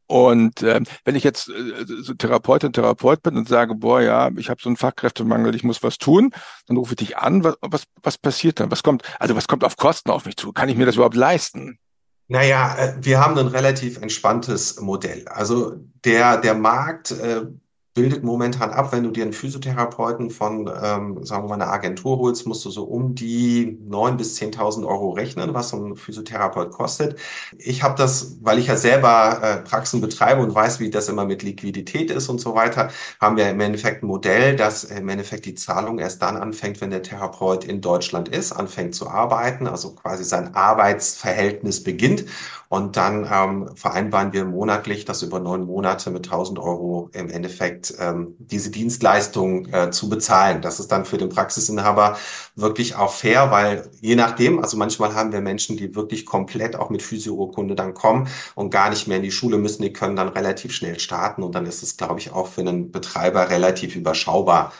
Und 0.06 0.62
äh, 0.62 0.80
wenn 1.04 1.16
ich 1.16 1.24
jetzt 1.24 1.48
äh, 1.48 1.84
so 1.86 2.14
Therapeutin, 2.14 2.72
Therapeut 2.72 3.22
bin 3.22 3.36
und 3.36 3.48
sage, 3.48 3.74
boah, 3.74 4.00
ja, 4.02 4.30
ich 4.36 4.50
habe 4.50 4.60
so 4.62 4.68
einen 4.68 4.76
Fachkräftemangel, 4.76 5.54
ich 5.54 5.64
muss 5.64 5.82
was 5.82 5.98
tun, 5.98 6.30
dann 6.66 6.76
rufe 6.76 6.92
ich 6.92 6.96
dich 6.96 7.16
an. 7.16 7.42
Was, 7.42 7.56
was, 7.62 7.84
was 8.02 8.18
passiert 8.18 8.60
dann? 8.60 8.70
Was 8.70 8.82
kommt, 8.82 9.02
also 9.18 9.34
was 9.34 9.48
kommt 9.48 9.64
auf 9.64 9.76
Kosten 9.76 10.10
auf 10.10 10.26
mich 10.26 10.36
zu? 10.36 10.52
Kann 10.52 10.68
ich 10.68 10.76
mir 10.76 10.86
das 10.86 10.96
überhaupt 10.96 11.16
leisten? 11.16 11.78
Naja, 12.28 12.76
äh, 12.76 12.94
wir 13.00 13.20
haben 13.20 13.38
ein 13.38 13.48
relativ 13.48 14.00
entspanntes 14.00 14.80
Modell. 14.80 15.26
Also 15.28 15.76
der, 16.04 16.38
der 16.38 16.54
Markt 16.54 17.10
äh, 17.10 17.42
bildet 17.94 18.24
momentan 18.24 18.70
ab, 18.70 18.92
wenn 18.92 19.04
du 19.04 19.10
dir 19.10 19.22
einen 19.22 19.32
Physiotherapeuten 19.32 20.30
von, 20.30 20.68
ähm, 20.82 21.24
sagen 21.24 21.44
wir 21.44 21.48
mal, 21.48 21.54
einer 21.54 21.72
Agentur 21.72 22.18
holst, 22.18 22.44
musst 22.46 22.64
du 22.64 22.70
so 22.70 22.82
um 22.82 23.14
die 23.14 23.78
neun 23.86 24.16
bis 24.16 24.34
zehntausend 24.34 24.84
Euro 24.84 25.10
rechnen, 25.12 25.54
was 25.54 25.68
so 25.68 25.76
ein 25.76 25.94
Physiotherapeut 25.96 26.72
kostet. 26.72 27.18
Ich 27.56 27.84
habe 27.84 27.94
das, 27.96 28.36
weil 28.42 28.58
ich 28.58 28.66
ja 28.66 28.76
selber 28.76 29.38
äh, 29.42 29.56
Praxen 29.58 30.00
betreibe 30.00 30.42
und 30.42 30.52
weiß, 30.52 30.80
wie 30.80 30.90
das 30.90 31.08
immer 31.08 31.24
mit 31.24 31.44
Liquidität 31.44 32.10
ist 32.10 32.28
und 32.28 32.40
so 32.40 32.56
weiter, 32.56 32.90
haben 33.20 33.36
wir 33.36 33.48
im 33.48 33.60
Endeffekt 33.60 34.02
ein 34.02 34.08
Modell, 34.08 34.56
dass 34.56 34.82
im 34.82 35.08
Endeffekt 35.08 35.44
die 35.46 35.54
Zahlung 35.54 36.00
erst 36.00 36.20
dann 36.20 36.36
anfängt, 36.36 36.80
wenn 36.80 36.90
der 36.90 37.02
Therapeut 37.02 37.64
in 37.64 37.80
Deutschland 37.80 38.28
ist, 38.28 38.50
anfängt 38.52 38.96
zu 38.96 39.08
arbeiten, 39.08 39.68
also 39.68 39.94
quasi 39.94 40.24
sein 40.24 40.54
Arbeitsverhältnis 40.54 41.84
beginnt. 41.84 42.24
Und 42.68 42.96
dann 42.96 43.28
ähm, 43.30 43.70
vereinbaren 43.76 44.32
wir 44.32 44.44
monatlich, 44.44 45.04
dass 45.04 45.22
über 45.22 45.38
neun 45.38 45.64
Monate 45.64 46.10
mit 46.10 46.26
1000 46.26 46.58
Euro 46.58 47.08
im 47.12 47.30
Endeffekt 47.30 47.83
ähm, 47.98 48.34
diese 48.38 48.70
Dienstleistung 48.70 49.72
äh, 49.72 49.90
zu 49.90 50.08
bezahlen. 50.08 50.62
Das 50.62 50.80
ist 50.80 50.92
dann 50.92 51.04
für 51.04 51.18
den 51.18 51.28
Praxisinhaber 51.28 52.16
wirklich 52.56 52.94
auch 52.94 53.12
fair, 53.12 53.50
weil 53.50 53.90
je 54.00 54.14
nachdem, 54.14 54.60
also 54.60 54.76
manchmal 54.76 55.14
haben 55.14 55.32
wir 55.32 55.40
Menschen, 55.40 55.76
die 55.76 55.94
wirklich 55.94 56.24
komplett 56.24 56.76
auch 56.76 56.90
mit 56.90 57.02
Physiourkunde 57.02 57.74
dann 57.74 57.94
kommen 57.94 58.28
und 58.54 58.70
gar 58.70 58.90
nicht 58.90 59.08
mehr 59.08 59.18
in 59.18 59.22
die 59.22 59.30
Schule 59.30 59.58
müssen, 59.58 59.82
die 59.82 59.92
können 59.92 60.16
dann 60.16 60.28
relativ 60.28 60.72
schnell 60.72 60.98
starten 61.00 61.42
und 61.42 61.54
dann 61.54 61.66
ist 61.66 61.82
es, 61.82 61.96
glaube 61.96 62.20
ich, 62.20 62.32
auch 62.32 62.48
für 62.48 62.60
einen 62.60 62.90
Betreiber 62.90 63.50
relativ 63.50 63.96
überschaubar, 63.96 64.72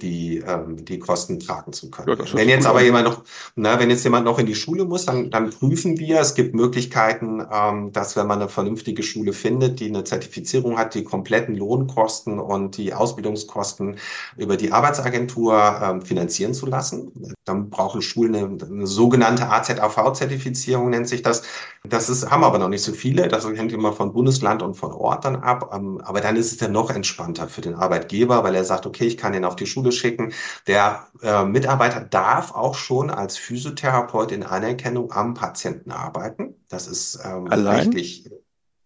die, 0.00 0.38
ähm, 0.38 0.84
die 0.84 0.98
Kosten 0.98 1.40
tragen 1.40 1.72
zu 1.72 1.90
können. 1.90 2.08
Ja, 2.08 2.34
wenn 2.34 2.48
jetzt 2.48 2.66
aber 2.66 2.82
jemand 2.82 3.04
noch, 3.04 3.22
na, 3.54 3.78
wenn 3.78 3.90
jetzt 3.90 4.04
jemand 4.04 4.24
noch 4.24 4.38
in 4.38 4.46
die 4.46 4.54
Schule 4.54 4.84
muss, 4.84 5.06
dann, 5.06 5.30
dann 5.30 5.50
prüfen 5.50 5.98
wir. 5.98 6.20
Es 6.20 6.34
gibt 6.34 6.54
Möglichkeiten, 6.54 7.42
ähm, 7.52 7.92
dass 7.92 8.16
wenn 8.16 8.26
man 8.26 8.40
eine 8.40 8.48
vernünftige 8.48 9.02
Schule 9.02 9.32
findet, 9.32 9.80
die 9.80 9.88
eine 9.88 10.04
Zertifizierung 10.04 10.78
hat, 10.78 10.94
die 10.94 11.04
kompletten 11.04 11.56
Lohnkosten 11.56 12.38
und 12.38 12.76
die 12.76 12.92
Ausbildungskosten 12.92 13.96
über 14.36 14.56
die 14.56 14.72
Arbeitsagentur 14.72 15.80
ähm, 15.82 16.02
finanzieren 16.02 16.54
zu 16.54 16.66
lassen. 16.66 17.34
Dann 17.44 17.70
brauchen 17.70 18.02
Schulen 18.02 18.34
eine, 18.34 18.64
eine 18.64 18.86
sogenannte 18.86 19.48
AZAV-Zertifizierung, 19.48 20.90
nennt 20.90 21.08
sich 21.08 21.22
das. 21.22 21.42
Das 21.84 22.08
ist, 22.08 22.30
haben 22.30 22.44
aber 22.44 22.58
noch 22.58 22.68
nicht 22.68 22.82
so 22.82 22.92
viele. 22.92 23.28
Das 23.28 23.46
hängt 23.46 23.72
immer 23.72 23.92
von 23.92 24.12
Bundesland 24.12 24.62
und 24.62 24.74
von 24.74 24.92
Ort 24.92 25.24
dann 25.24 25.36
ab. 25.36 25.70
Ähm, 25.74 26.00
aber 26.02 26.20
dann 26.20 26.36
ist 26.36 26.52
es 26.52 26.58
dann 26.58 26.72
noch 26.72 26.90
entspannter 26.90 27.48
für 27.48 27.60
den 27.60 27.74
Arbeitgeber, 27.74 28.44
weil 28.44 28.54
er 28.54 28.64
sagt, 28.64 28.86
okay, 28.86 29.04
ich 29.06 29.16
kann 29.16 29.32
den 29.32 29.44
auf 29.44 29.56
die 29.56 29.66
Schule 29.68 29.92
schicken. 29.92 30.32
Der 30.66 31.06
äh, 31.22 31.44
Mitarbeiter 31.44 32.00
darf 32.00 32.52
auch 32.52 32.74
schon 32.74 33.10
als 33.10 33.36
Physiotherapeut 33.36 34.32
in 34.32 34.42
Anerkennung 34.42 35.12
am 35.12 35.34
Patienten 35.34 35.92
arbeiten. 35.92 36.54
Das 36.68 36.86
ist 36.86 37.20
ähm, 37.24 37.48
Allein? 37.50 37.76
rechtlich 37.76 38.30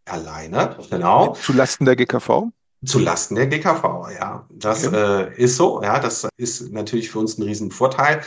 alleine, 0.04 0.76
genau. 0.90 1.34
Zulasten 1.34 1.86
der 1.86 1.96
GKV? 1.96 2.50
Zulasten 2.84 3.36
der 3.36 3.46
GKV, 3.46 4.10
ja. 4.18 4.46
Das 4.50 4.86
okay. 4.86 5.30
äh, 5.36 5.42
ist 5.42 5.56
so, 5.56 5.82
ja. 5.82 5.98
Das 6.00 6.28
ist 6.36 6.72
natürlich 6.72 7.10
für 7.10 7.20
uns 7.20 7.38
ein 7.38 7.42
Riesenvorteil. 7.42 8.22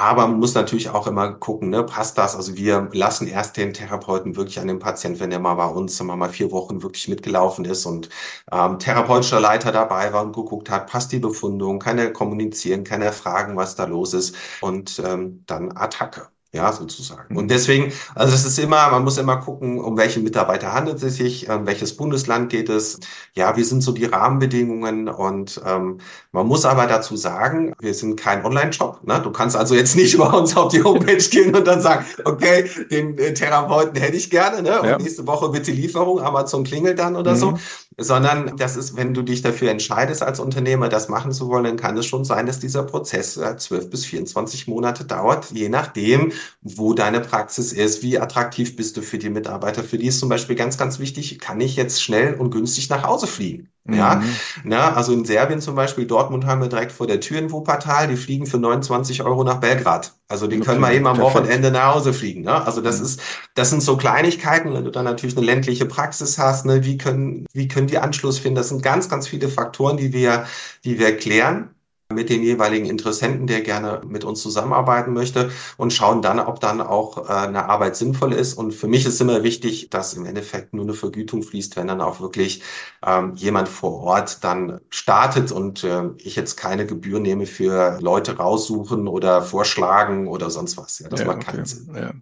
Aber 0.00 0.28
man 0.28 0.38
muss 0.38 0.54
natürlich 0.54 0.90
auch 0.90 1.06
immer 1.08 1.32
gucken, 1.34 1.70
ne, 1.70 1.82
passt 1.82 2.18
das? 2.18 2.36
Also 2.36 2.56
wir 2.56 2.88
lassen 2.92 3.26
erst 3.26 3.56
den 3.56 3.72
Therapeuten 3.74 4.36
wirklich 4.36 4.60
an 4.60 4.68
den 4.68 4.78
Patienten, 4.78 5.18
wenn 5.20 5.30
der 5.30 5.40
mal 5.40 5.54
bei 5.54 5.66
uns 5.66 6.00
mal, 6.02 6.14
mal 6.16 6.28
vier 6.30 6.52
Wochen 6.52 6.82
wirklich 6.82 7.08
mitgelaufen 7.08 7.64
ist 7.64 7.84
und 7.86 8.08
ähm, 8.52 8.78
therapeutischer 8.78 9.40
Leiter 9.40 9.72
dabei 9.72 10.12
war 10.12 10.22
und 10.24 10.34
geguckt 10.34 10.70
hat, 10.70 10.86
passt 10.88 11.10
die 11.12 11.18
Befundung, 11.18 11.78
kann 11.80 11.98
er 11.98 12.12
kommunizieren, 12.12 12.84
kann 12.84 13.02
er 13.02 13.12
fragen, 13.12 13.56
was 13.56 13.74
da 13.76 13.84
los 13.86 14.14
ist 14.14 14.36
und 14.60 15.00
ähm, 15.04 15.42
dann 15.46 15.76
Attacke. 15.76 16.28
Ja, 16.52 16.72
sozusagen. 16.72 17.36
Und 17.36 17.50
deswegen, 17.50 17.92
also 18.14 18.34
es 18.34 18.46
ist 18.46 18.58
immer, 18.58 18.90
man 18.90 19.04
muss 19.04 19.18
immer 19.18 19.36
gucken, 19.36 19.78
um 19.78 19.98
welche 19.98 20.20
Mitarbeiter 20.20 20.72
handelt 20.72 21.02
es 21.02 21.16
sich, 21.16 21.48
um 21.50 21.66
welches 21.66 21.94
Bundesland 21.94 22.48
geht 22.48 22.70
es. 22.70 22.98
Ja, 23.34 23.54
wie 23.58 23.64
sind 23.64 23.82
so 23.82 23.92
die 23.92 24.06
Rahmenbedingungen? 24.06 25.08
Und 25.08 25.60
ähm, 25.66 25.98
man 26.32 26.46
muss 26.46 26.64
aber 26.64 26.86
dazu 26.86 27.16
sagen, 27.16 27.74
wir 27.80 27.92
sind 27.92 28.18
kein 28.18 28.46
Online-Shop. 28.46 29.06
Ne? 29.06 29.20
Du 29.22 29.30
kannst 29.30 29.56
also 29.56 29.74
jetzt 29.74 29.94
nicht 29.94 30.16
bei 30.18 30.30
uns 30.30 30.56
auf 30.56 30.72
die 30.72 30.82
Homepage 30.82 31.16
gehen 31.16 31.54
und 31.54 31.66
dann 31.66 31.82
sagen, 31.82 32.06
okay, 32.24 32.70
den 32.90 33.18
äh, 33.18 33.34
Therapeuten 33.34 34.00
hätte 34.00 34.16
ich 34.16 34.30
gerne, 34.30 34.62
ne? 34.62 34.80
Und 34.80 34.88
ja. 34.88 34.96
nächste 34.98 35.26
Woche 35.26 35.50
bitte 35.50 35.70
Lieferung, 35.70 36.20
Amazon 36.20 36.64
klingelt 36.64 36.98
dann 36.98 37.16
oder 37.16 37.32
mhm. 37.32 37.36
so 37.36 37.58
sondern 37.98 38.56
das 38.56 38.76
ist, 38.76 38.96
wenn 38.96 39.12
du 39.12 39.22
dich 39.22 39.42
dafür 39.42 39.70
entscheidest, 39.70 40.22
als 40.22 40.38
Unternehmer 40.38 40.88
das 40.88 41.08
machen 41.08 41.32
zu 41.32 41.48
wollen, 41.48 41.64
dann 41.64 41.76
kann 41.76 41.98
es 41.98 42.06
schon 42.06 42.24
sein, 42.24 42.46
dass 42.46 42.60
dieser 42.60 42.84
Prozess 42.84 43.36
äh, 43.36 43.56
zwölf 43.56 43.90
bis 43.90 44.04
24 44.04 44.68
Monate 44.68 45.04
dauert, 45.04 45.50
je 45.50 45.68
nachdem, 45.68 46.32
wo 46.60 46.94
deine 46.94 47.20
Praxis 47.20 47.72
ist, 47.72 48.02
wie 48.02 48.18
attraktiv 48.18 48.76
bist 48.76 48.96
du 48.96 49.02
für 49.02 49.18
die 49.18 49.30
Mitarbeiter. 49.30 49.82
Für 49.82 49.98
die 49.98 50.06
ist 50.06 50.20
zum 50.20 50.28
Beispiel 50.28 50.56
ganz, 50.56 50.78
ganz 50.78 50.98
wichtig, 50.98 51.38
kann 51.38 51.60
ich 51.60 51.76
jetzt 51.76 52.02
schnell 52.02 52.34
und 52.34 52.50
günstig 52.50 52.88
nach 52.90 53.04
Hause 53.04 53.26
fliegen? 53.26 53.70
Ja, 53.90 54.16
mhm. 54.16 54.36
na, 54.64 54.92
also 54.92 55.14
in 55.14 55.24
Serbien 55.24 55.62
zum 55.62 55.74
Beispiel, 55.74 56.06
Dortmund 56.06 56.44
haben 56.44 56.60
wir 56.60 56.68
direkt 56.68 56.92
vor 56.92 57.06
der 57.06 57.20
Tür 57.20 57.38
in 57.38 57.50
Wuppertal, 57.50 58.06
die 58.06 58.16
fliegen 58.16 58.44
für 58.44 58.58
29 58.58 59.22
Euro 59.22 59.44
nach 59.44 59.60
Belgrad. 59.60 60.12
Also 60.28 60.46
die 60.46 60.56
okay, 60.56 60.66
können 60.66 60.80
wir 60.82 60.92
eben 60.92 61.06
am 61.06 61.16
perfekt. 61.16 61.36
Wochenende 61.36 61.70
nach 61.70 61.94
Hause 61.94 62.12
fliegen. 62.12 62.42
Ne? 62.42 62.66
Also 62.66 62.82
das 62.82 62.98
mhm. 62.98 63.06
ist, 63.06 63.20
das 63.54 63.70
sind 63.70 63.82
so 63.82 63.96
Kleinigkeiten, 63.96 64.74
wenn 64.74 64.84
du 64.84 64.90
dann 64.90 65.06
natürlich 65.06 65.36
eine 65.38 65.46
ländliche 65.46 65.86
Praxis 65.86 66.36
hast, 66.36 66.66
ne, 66.66 66.84
wie 66.84 66.98
können, 66.98 67.46
wie 67.54 67.66
können 67.66 67.86
die 67.86 67.98
Anschluss 67.98 68.38
finden? 68.38 68.56
Das 68.56 68.68
sind 68.68 68.82
ganz, 68.82 69.08
ganz 69.08 69.26
viele 69.26 69.48
Faktoren, 69.48 69.96
die 69.96 70.12
wir, 70.12 70.44
die 70.84 70.98
wir 70.98 71.16
klären 71.16 71.70
mit 72.10 72.30
den 72.30 72.42
jeweiligen 72.42 72.86
Interessenten, 72.86 73.46
der 73.46 73.60
gerne 73.60 74.00
mit 74.06 74.24
uns 74.24 74.40
zusammenarbeiten 74.40 75.12
möchte 75.12 75.50
und 75.76 75.92
schauen 75.92 76.22
dann, 76.22 76.40
ob 76.40 76.58
dann 76.58 76.80
auch 76.80 77.28
äh, 77.28 77.32
eine 77.32 77.66
Arbeit 77.66 77.96
sinnvoll 77.96 78.32
ist. 78.32 78.54
Und 78.54 78.72
für 78.72 78.88
mich 78.88 79.04
ist 79.04 79.20
immer 79.20 79.42
wichtig, 79.42 79.90
dass 79.90 80.14
im 80.14 80.24
Endeffekt 80.24 80.72
nur 80.72 80.84
eine 80.84 80.94
Vergütung 80.94 81.42
fließt, 81.42 81.76
wenn 81.76 81.86
dann 81.86 82.00
auch 82.00 82.20
wirklich 82.20 82.62
ähm, 83.04 83.34
jemand 83.34 83.68
vor 83.68 84.00
Ort 84.04 84.42
dann 84.42 84.80
startet 84.88 85.52
und 85.52 85.84
äh, 85.84 86.04
ich 86.16 86.34
jetzt 86.34 86.56
keine 86.56 86.86
Gebühr 86.86 87.20
nehme 87.20 87.44
für 87.44 87.98
Leute 88.00 88.38
raussuchen 88.38 89.06
oder 89.06 89.42
vorschlagen 89.42 90.28
oder 90.28 90.48
sonst 90.48 90.78
was. 90.78 91.00
Ja, 91.00 91.10
das 91.10 91.20
ja, 91.20 91.26
macht 91.26 91.38
okay. 91.38 91.50
keinen 91.50 91.66
Sinn. 91.66 91.94
Ja. 91.94 92.12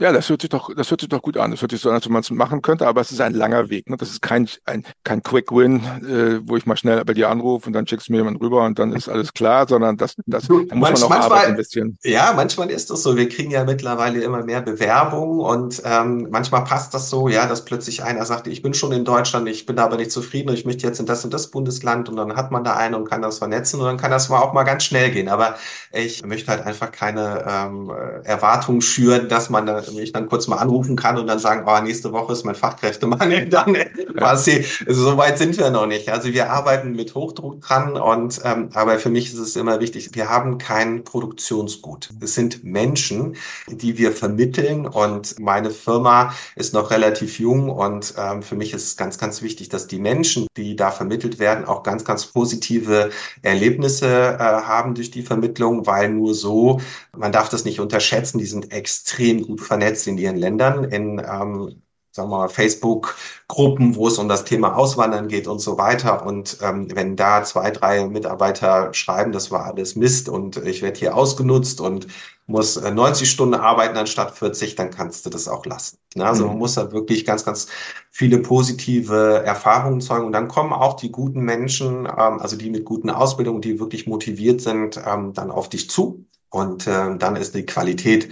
Ja, 0.00 0.12
das 0.12 0.28
hört 0.28 0.42
sich 0.42 0.50
doch, 0.50 0.72
das 0.74 0.90
hört 0.90 1.00
sich 1.00 1.08
doch 1.08 1.22
gut 1.22 1.36
an. 1.36 1.50
Das 1.50 1.60
hört 1.60 1.72
sich 1.72 1.80
so 1.80 1.88
an, 1.88 1.96
als 1.96 2.06
wenn 2.06 2.12
man 2.12 2.20
es 2.20 2.30
machen 2.30 2.62
könnte, 2.62 2.86
aber 2.86 3.00
es 3.00 3.10
ist 3.10 3.20
ein 3.20 3.34
langer 3.34 3.68
Weg. 3.68 3.90
Ne? 3.90 3.96
Das 3.96 4.10
ist 4.10 4.22
kein, 4.22 4.48
ein, 4.64 4.84
kein 5.02 5.22
Quick 5.24 5.50
Win, 5.50 5.82
äh, 6.08 6.40
wo 6.48 6.56
ich 6.56 6.66
mal 6.66 6.76
schnell 6.76 7.04
bei 7.04 7.14
dir 7.14 7.28
anrufe 7.28 7.66
und 7.66 7.72
dann 7.72 7.86
schickst 7.86 8.08
du 8.08 8.12
mir 8.12 8.18
jemand 8.18 8.40
rüber 8.40 8.64
und 8.64 8.78
dann 8.78 8.92
ist 8.92 9.08
alles 9.08 9.32
klar, 9.32 9.66
sondern 9.66 9.96
das, 9.96 10.14
das 10.26 10.46
da 10.46 10.54
muss 10.54 10.66
Manch, 10.70 10.80
man 10.80 11.02
auch 11.02 11.08
manchmal, 11.08 11.38
Arbeit 11.38 11.48
investieren. 11.50 11.98
Ja, 12.04 12.32
manchmal 12.34 12.70
ist 12.70 12.90
das 12.90 13.02
so. 13.02 13.16
Wir 13.16 13.28
kriegen 13.28 13.50
ja 13.50 13.64
mittlerweile 13.64 14.22
immer 14.22 14.44
mehr 14.44 14.60
Bewerbungen 14.60 15.40
und 15.40 15.82
ähm, 15.84 16.28
manchmal 16.30 16.62
passt 16.62 16.94
das 16.94 17.10
so, 17.10 17.28
ja, 17.28 17.46
dass 17.46 17.64
plötzlich 17.64 18.04
einer 18.04 18.24
sagt, 18.24 18.46
ich 18.46 18.62
bin 18.62 18.74
schon 18.74 18.92
in 18.92 19.04
Deutschland, 19.04 19.48
ich 19.48 19.66
bin 19.66 19.74
da 19.74 19.84
aber 19.84 19.96
nicht 19.96 20.12
zufrieden 20.12 20.50
und 20.50 20.54
ich 20.54 20.64
möchte 20.64 20.86
jetzt 20.86 21.00
in 21.00 21.06
das 21.06 21.24
und 21.24 21.34
das 21.34 21.48
Bundesland 21.50 22.08
und 22.08 22.16
dann 22.16 22.36
hat 22.36 22.52
man 22.52 22.62
da 22.62 22.76
einen 22.76 22.94
und 22.94 23.08
kann 23.08 23.22
das 23.22 23.38
vernetzen 23.38 23.80
und 23.80 23.86
dann 23.86 23.96
kann 23.96 24.12
das 24.12 24.28
mal 24.28 24.38
auch 24.38 24.52
mal 24.52 24.62
ganz 24.62 24.84
schnell 24.84 25.10
gehen. 25.10 25.28
Aber 25.28 25.56
ich 25.92 26.24
möchte 26.24 26.52
halt 26.52 26.64
einfach 26.64 26.92
keine 26.92 27.44
ähm, 27.48 27.92
Erwartungen 28.22 28.80
schüren, 28.80 29.28
dass 29.28 29.50
man 29.50 29.66
da, 29.66 29.82
mich 29.92 30.12
dann 30.12 30.28
kurz 30.28 30.46
mal 30.46 30.56
anrufen 30.56 30.96
kann 30.96 31.18
und 31.18 31.26
dann 31.26 31.38
sagen, 31.38 31.64
oh, 31.66 31.80
nächste 31.80 32.12
Woche 32.12 32.32
ist 32.32 32.44
mein 32.44 32.54
Fachkräftemangel, 32.54 33.48
dann 33.48 33.76
quasi, 34.16 34.64
also 34.86 35.02
so 35.10 35.16
weit 35.16 35.38
sind 35.38 35.56
wir 35.58 35.70
noch 35.70 35.86
nicht. 35.86 36.08
Also 36.08 36.32
wir 36.32 36.50
arbeiten 36.50 36.92
mit 36.92 37.14
Hochdruck 37.14 37.60
dran 37.60 37.96
und 37.96 38.40
ähm, 38.44 38.70
aber 38.74 38.98
für 38.98 39.10
mich 39.10 39.32
ist 39.32 39.38
es 39.38 39.56
immer 39.56 39.80
wichtig, 39.80 40.10
wir 40.12 40.28
haben 40.28 40.58
kein 40.58 41.04
Produktionsgut. 41.04 42.10
Es 42.20 42.34
sind 42.34 42.64
Menschen, 42.64 43.36
die 43.68 43.98
wir 43.98 44.12
vermitteln 44.12 44.86
und 44.86 45.38
meine 45.38 45.70
Firma 45.70 46.34
ist 46.56 46.74
noch 46.74 46.90
relativ 46.90 47.38
jung 47.38 47.70
und 47.70 48.14
ähm, 48.18 48.42
für 48.42 48.56
mich 48.56 48.74
ist 48.74 48.84
es 48.84 48.96
ganz, 48.96 49.18
ganz 49.18 49.42
wichtig, 49.42 49.68
dass 49.68 49.86
die 49.86 49.98
Menschen, 49.98 50.46
die 50.56 50.76
da 50.76 50.90
vermittelt 50.90 51.38
werden, 51.38 51.64
auch 51.64 51.82
ganz, 51.82 52.04
ganz 52.04 52.26
positive 52.26 53.10
Erlebnisse 53.42 54.06
äh, 54.06 54.38
haben 54.38 54.94
durch 54.94 55.10
die 55.10 55.22
Vermittlung, 55.22 55.86
weil 55.86 56.08
nur 56.10 56.34
so, 56.34 56.80
man 57.16 57.32
darf 57.32 57.48
das 57.48 57.64
nicht 57.64 57.80
unterschätzen, 57.80 58.38
die 58.38 58.46
sind 58.46 58.72
extrem 58.72 59.42
gut 59.42 59.60
vernetzt 59.60 59.77
in 59.80 60.18
ihren 60.18 60.36
Ländern, 60.36 60.84
in 60.84 61.18
ähm, 61.18 61.82
sagen 62.18 62.30
wir 62.30 62.38
mal, 62.38 62.48
Facebook-Gruppen, 62.48 63.94
wo 63.94 64.08
es 64.08 64.18
um 64.18 64.28
das 64.28 64.44
Thema 64.44 64.76
Auswandern 64.76 65.28
geht 65.28 65.46
und 65.46 65.60
so 65.60 65.78
weiter. 65.78 66.26
Und 66.26 66.58
ähm, 66.62 66.88
wenn 66.94 67.16
da 67.16 67.44
zwei, 67.44 67.70
drei 67.70 68.06
Mitarbeiter 68.06 68.92
schreiben, 68.92 69.32
das 69.32 69.50
war 69.50 69.66
alles 69.66 69.94
Mist 69.94 70.28
und 70.28 70.56
ich 70.56 70.82
werde 70.82 70.98
hier 70.98 71.16
ausgenutzt 71.16 71.80
und 71.80 72.08
muss 72.46 72.80
90 72.80 73.22
äh, 73.22 73.30
Stunden 73.30 73.54
arbeiten 73.54 73.96
anstatt 73.96 74.36
40, 74.36 74.74
dann 74.74 74.90
kannst 74.90 75.26
du 75.26 75.30
das 75.30 75.48
auch 75.48 75.64
lassen. 75.64 75.98
Ne? 76.16 76.26
Also 76.26 76.44
mhm. 76.44 76.50
man 76.50 76.58
muss 76.58 76.74
da 76.74 76.92
wirklich 76.92 77.24
ganz, 77.24 77.44
ganz 77.44 77.68
viele 78.10 78.38
positive 78.38 79.42
Erfahrungen 79.44 80.00
zeugen. 80.00 80.26
Und 80.26 80.32
dann 80.32 80.48
kommen 80.48 80.72
auch 80.72 80.94
die 80.96 81.12
guten 81.12 81.40
Menschen, 81.40 82.06
ähm, 82.06 82.40
also 82.40 82.56
die 82.56 82.70
mit 82.70 82.84
guten 82.84 83.10
Ausbildungen, 83.10 83.60
die 83.60 83.78
wirklich 83.78 84.06
motiviert 84.06 84.60
sind, 84.60 85.00
ähm, 85.06 85.34
dann 85.34 85.50
auf 85.50 85.68
dich 85.68 85.88
zu. 85.88 86.24
Und 86.50 86.86
äh, 86.86 87.16
dann 87.18 87.36
ist 87.36 87.54
die 87.54 87.66
Qualität 87.66 88.30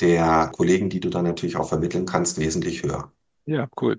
der 0.00 0.50
Kollegen, 0.54 0.90
die 0.90 1.00
du 1.00 1.08
dann 1.08 1.24
natürlich 1.24 1.56
auch 1.56 1.68
vermitteln 1.68 2.06
kannst, 2.06 2.38
wesentlich 2.38 2.82
höher. 2.82 3.12
Ja, 3.46 3.68
cool. 3.80 3.98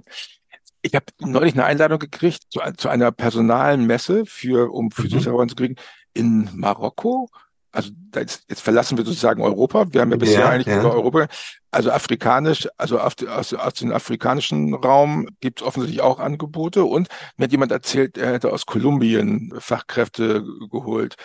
Ich 0.82 0.96
habe 0.96 1.06
neulich 1.20 1.54
eine 1.54 1.66
Einladung 1.66 2.00
gekriegt 2.00 2.44
zu, 2.50 2.62
zu 2.78 2.90
einer 2.90 3.12
personalen 3.12 3.86
Messe 3.86 4.26
für, 4.26 4.72
um 4.72 4.92
Physiotherapeuten 4.92 5.46
mhm. 5.46 5.50
zu 5.50 5.56
kriegen 5.56 5.76
in 6.14 6.50
Marokko. 6.54 7.30
Also 7.72 7.92
jetzt, 8.16 8.46
jetzt 8.50 8.62
verlassen 8.62 8.98
wir 8.98 9.06
sozusagen 9.06 9.44
Europa. 9.44 9.86
Wir 9.92 10.02
haben 10.02 10.12
ja 10.12 10.18
bisher 10.18 10.40
ja, 10.40 10.50
eigentlich 10.50 10.68
ja. 10.68 10.80
über 10.80 10.94
Europa, 10.94 11.28
also 11.70 11.92
afrikanisch, 11.92 12.68
also 12.78 13.00
aus, 13.00 13.14
aus, 13.28 13.54
aus 13.54 13.74
dem 13.76 13.92
afrikanischen 13.92 14.74
Raum 14.74 15.28
gibt 15.40 15.62
es 15.62 15.68
offensichtlich 15.68 16.02
auch 16.02 16.20
Angebote. 16.20 16.84
Und 16.84 17.10
mir 17.38 17.44
hat 17.44 17.52
jemand 17.52 17.72
erzählt, 17.72 18.18
er 18.18 18.34
hätte 18.34 18.52
aus 18.52 18.66
Kolumbien 18.66 19.54
Fachkräfte 19.60 20.44
geholt. 20.72 21.16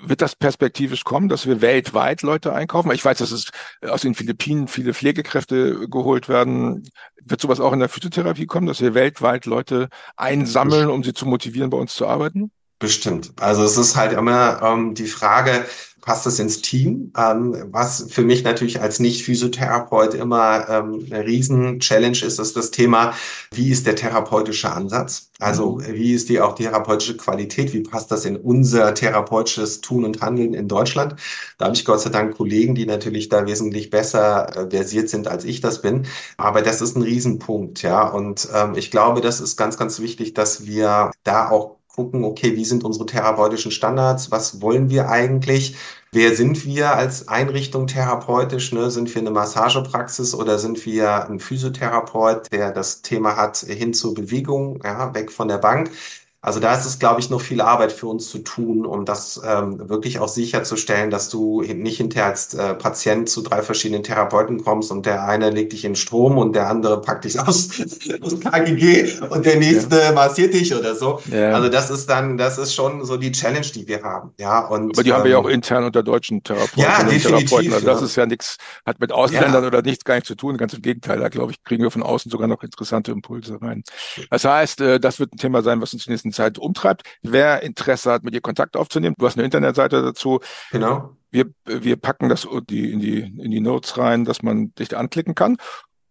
Wird 0.00 0.22
das 0.22 0.36
perspektivisch 0.36 1.04
kommen, 1.04 1.28
dass 1.28 1.46
wir 1.46 1.60
weltweit 1.60 2.22
Leute 2.22 2.52
einkaufen? 2.52 2.90
Ich 2.92 3.04
weiß, 3.04 3.18
dass 3.18 3.32
es 3.32 3.50
aus 3.82 4.02
den 4.02 4.14
Philippinen 4.14 4.68
viele 4.68 4.94
Pflegekräfte 4.94 5.88
geholt 5.88 6.28
werden. 6.28 6.88
Wird 7.22 7.40
sowas 7.40 7.60
auch 7.60 7.72
in 7.72 7.80
der 7.80 7.88
Physiotherapie 7.88 8.46
kommen, 8.46 8.66
dass 8.66 8.80
wir 8.80 8.94
weltweit 8.94 9.46
Leute 9.46 9.88
einsammeln, 10.16 10.88
um 10.88 11.04
sie 11.04 11.12
zu 11.12 11.26
motivieren, 11.26 11.70
bei 11.70 11.78
uns 11.78 11.94
zu 11.94 12.06
arbeiten? 12.06 12.50
Bestimmt. 12.80 13.32
Also 13.38 13.62
es 13.62 13.76
ist 13.76 13.94
halt 13.94 14.14
immer 14.14 14.62
ähm, 14.62 14.94
die 14.94 15.06
Frage, 15.06 15.66
passt 16.00 16.26
das 16.26 16.38
ins 16.38 16.62
Team? 16.62 17.12
Ähm, 17.16 17.68
was 17.70 18.06
für 18.10 18.22
mich 18.22 18.44
natürlich 18.44 18.80
als 18.80 19.00
Nicht-Physiotherapeut 19.00 20.14
immer 20.14 20.68
ähm, 20.68 21.06
eine 21.10 21.24
Riesen-Challenge 21.24 22.18
ist, 22.24 22.38
ist 22.38 22.56
das 22.56 22.70
Thema, 22.70 23.14
wie 23.52 23.70
ist 23.70 23.86
der 23.86 23.96
therapeutische 23.96 24.70
Ansatz? 24.70 25.30
Also 25.38 25.76
mhm. 25.76 25.94
wie 25.94 26.12
ist 26.14 26.28
die 26.28 26.40
auch 26.40 26.54
therapeutische 26.54 27.16
Qualität? 27.16 27.72
Wie 27.72 27.82
passt 27.82 28.10
das 28.10 28.24
in 28.24 28.36
unser 28.36 28.94
therapeutisches 28.94 29.80
Tun 29.80 30.04
und 30.04 30.20
Handeln 30.20 30.54
in 30.54 30.68
Deutschland? 30.68 31.16
Da 31.58 31.66
habe 31.66 31.74
ich 31.74 31.84
Gott 31.84 32.00
sei 32.00 32.10
Dank 32.10 32.36
Kollegen, 32.36 32.74
die 32.74 32.86
natürlich 32.86 33.28
da 33.28 33.46
wesentlich 33.46 33.90
besser 33.90 34.56
äh, 34.56 34.70
versiert 34.70 35.08
sind, 35.08 35.28
als 35.28 35.44
ich 35.44 35.60
das 35.60 35.82
bin. 35.82 36.06
Aber 36.36 36.62
das 36.62 36.80
ist 36.80 36.96
ein 36.96 37.02
Riesenpunkt, 37.02 37.82
ja. 37.82 38.06
Und 38.08 38.48
ähm, 38.54 38.74
ich 38.76 38.90
glaube, 38.90 39.20
das 39.20 39.40
ist 39.40 39.56
ganz, 39.56 39.76
ganz 39.76 40.00
wichtig, 40.00 40.34
dass 40.34 40.66
wir 40.66 41.10
da 41.24 41.50
auch 41.50 41.79
gucken, 42.00 42.24
okay, 42.24 42.56
wie 42.56 42.64
sind 42.64 42.84
unsere 42.84 43.06
therapeutischen 43.06 43.70
Standards? 43.70 44.30
Was 44.30 44.62
wollen 44.62 44.88
wir 44.90 45.08
eigentlich? 45.10 45.76
Wer 46.12 46.34
sind 46.34 46.64
wir 46.64 46.94
als 46.94 47.28
Einrichtung 47.28 47.86
therapeutisch? 47.86 48.72
Ne? 48.72 48.90
Sind 48.90 49.14
wir 49.14 49.20
eine 49.20 49.30
Massagepraxis 49.30 50.34
oder 50.34 50.58
sind 50.58 50.84
wir 50.86 51.28
ein 51.28 51.38
Physiotherapeut, 51.40 52.50
der 52.52 52.72
das 52.72 53.02
Thema 53.02 53.36
hat 53.36 53.58
hin 53.58 53.92
zur 53.94 54.14
Bewegung, 54.14 54.80
ja, 54.82 55.14
weg 55.14 55.30
von 55.30 55.48
der 55.48 55.58
Bank? 55.58 55.90
Also 56.42 56.58
da 56.58 56.74
ist 56.74 56.86
es, 56.86 56.98
glaube 56.98 57.20
ich, 57.20 57.28
noch 57.28 57.42
viel 57.42 57.60
Arbeit 57.60 57.92
für 57.92 58.06
uns 58.06 58.30
zu 58.30 58.38
tun, 58.38 58.86
um 58.86 59.04
das 59.04 59.42
ähm, 59.44 59.90
wirklich 59.90 60.20
auch 60.20 60.28
sicherzustellen, 60.28 61.10
dass 61.10 61.28
du 61.28 61.60
nicht 61.60 61.98
hinterher 61.98 62.30
als 62.30 62.54
äh, 62.54 62.72
Patient 62.74 63.28
zu 63.28 63.42
drei 63.42 63.60
verschiedenen 63.60 64.02
Therapeuten 64.02 64.64
kommst 64.64 64.90
und 64.90 65.04
der 65.04 65.24
eine 65.24 65.50
legt 65.50 65.74
dich 65.74 65.84
in 65.84 65.96
Strom 65.96 66.38
und 66.38 66.54
der 66.54 66.68
andere 66.68 67.02
packt 67.02 67.26
dich 67.26 67.38
aus, 67.46 67.68
aus 68.22 68.40
KGG 68.40 69.20
und 69.28 69.44
der 69.44 69.58
nächste 69.58 70.00
ja. 70.00 70.12
massiert 70.12 70.54
dich 70.54 70.74
oder 70.74 70.94
so. 70.94 71.20
Ja. 71.30 71.52
Also 71.52 71.68
das 71.68 71.90
ist 71.90 72.08
dann, 72.08 72.38
das 72.38 72.56
ist 72.56 72.74
schon 72.74 73.04
so 73.04 73.18
die 73.18 73.32
Challenge, 73.32 73.66
die 73.74 73.86
wir 73.86 74.02
haben. 74.02 74.32
Ja, 74.38 74.60
und, 74.60 74.96
Aber 74.96 75.02
die 75.02 75.10
ähm, 75.10 75.16
haben 75.16 75.24
wir 75.24 75.32
ja 75.32 75.38
auch 75.38 75.48
intern 75.48 75.84
unter 75.84 76.02
deutschen 76.02 76.42
Therapeuten. 76.42 76.80
Ja, 76.80 77.02
definitiv. 77.02 77.50
Therapeuten. 77.50 77.74
Also 77.74 77.86
das 77.86 78.00
ja. 78.00 78.06
ist 78.06 78.16
ja 78.16 78.24
nichts, 78.24 78.56
hat 78.86 78.98
mit 78.98 79.12
Ausländern 79.12 79.66
oder 79.66 79.82
nichts 79.82 80.04
gar 80.04 80.14
nichts 80.14 80.28
zu 80.28 80.36
tun. 80.36 80.56
Ganz 80.56 80.72
im 80.72 80.80
Gegenteil, 80.80 81.20
da 81.20 81.28
glaube 81.28 81.52
ich, 81.52 81.62
kriegen 81.64 81.82
wir 81.82 81.90
von 81.90 82.02
außen 82.02 82.30
sogar 82.30 82.48
noch 82.48 82.62
interessante 82.62 83.12
Impulse 83.12 83.60
rein. 83.60 83.82
Das 84.30 84.46
heißt, 84.46 84.80
äh, 84.80 84.98
das 84.98 85.20
wird 85.20 85.34
ein 85.34 85.36
Thema 85.36 85.60
sein, 85.60 85.82
was 85.82 85.92
uns 85.92 86.06
nächsten 86.06 86.29
nächsten 86.30 86.42
Zeit 86.42 86.58
umtreibt. 86.58 87.02
Wer 87.22 87.62
Interesse 87.62 88.10
hat, 88.10 88.24
mit 88.24 88.34
dir 88.34 88.40
Kontakt 88.40 88.76
aufzunehmen, 88.76 89.14
du 89.18 89.26
hast 89.26 89.36
eine 89.36 89.44
Internetseite 89.44 90.02
dazu. 90.02 90.40
Genau. 90.70 91.16
Wir, 91.30 91.46
wir 91.64 91.96
packen 91.96 92.28
das 92.28 92.46
die, 92.68 92.92
in, 92.92 93.00
die, 93.00 93.20
in 93.20 93.50
die 93.50 93.60
Notes 93.60 93.96
rein, 93.98 94.24
dass 94.24 94.42
man 94.42 94.74
dich 94.74 94.88
da 94.88 94.98
anklicken 94.98 95.34
kann. 95.34 95.56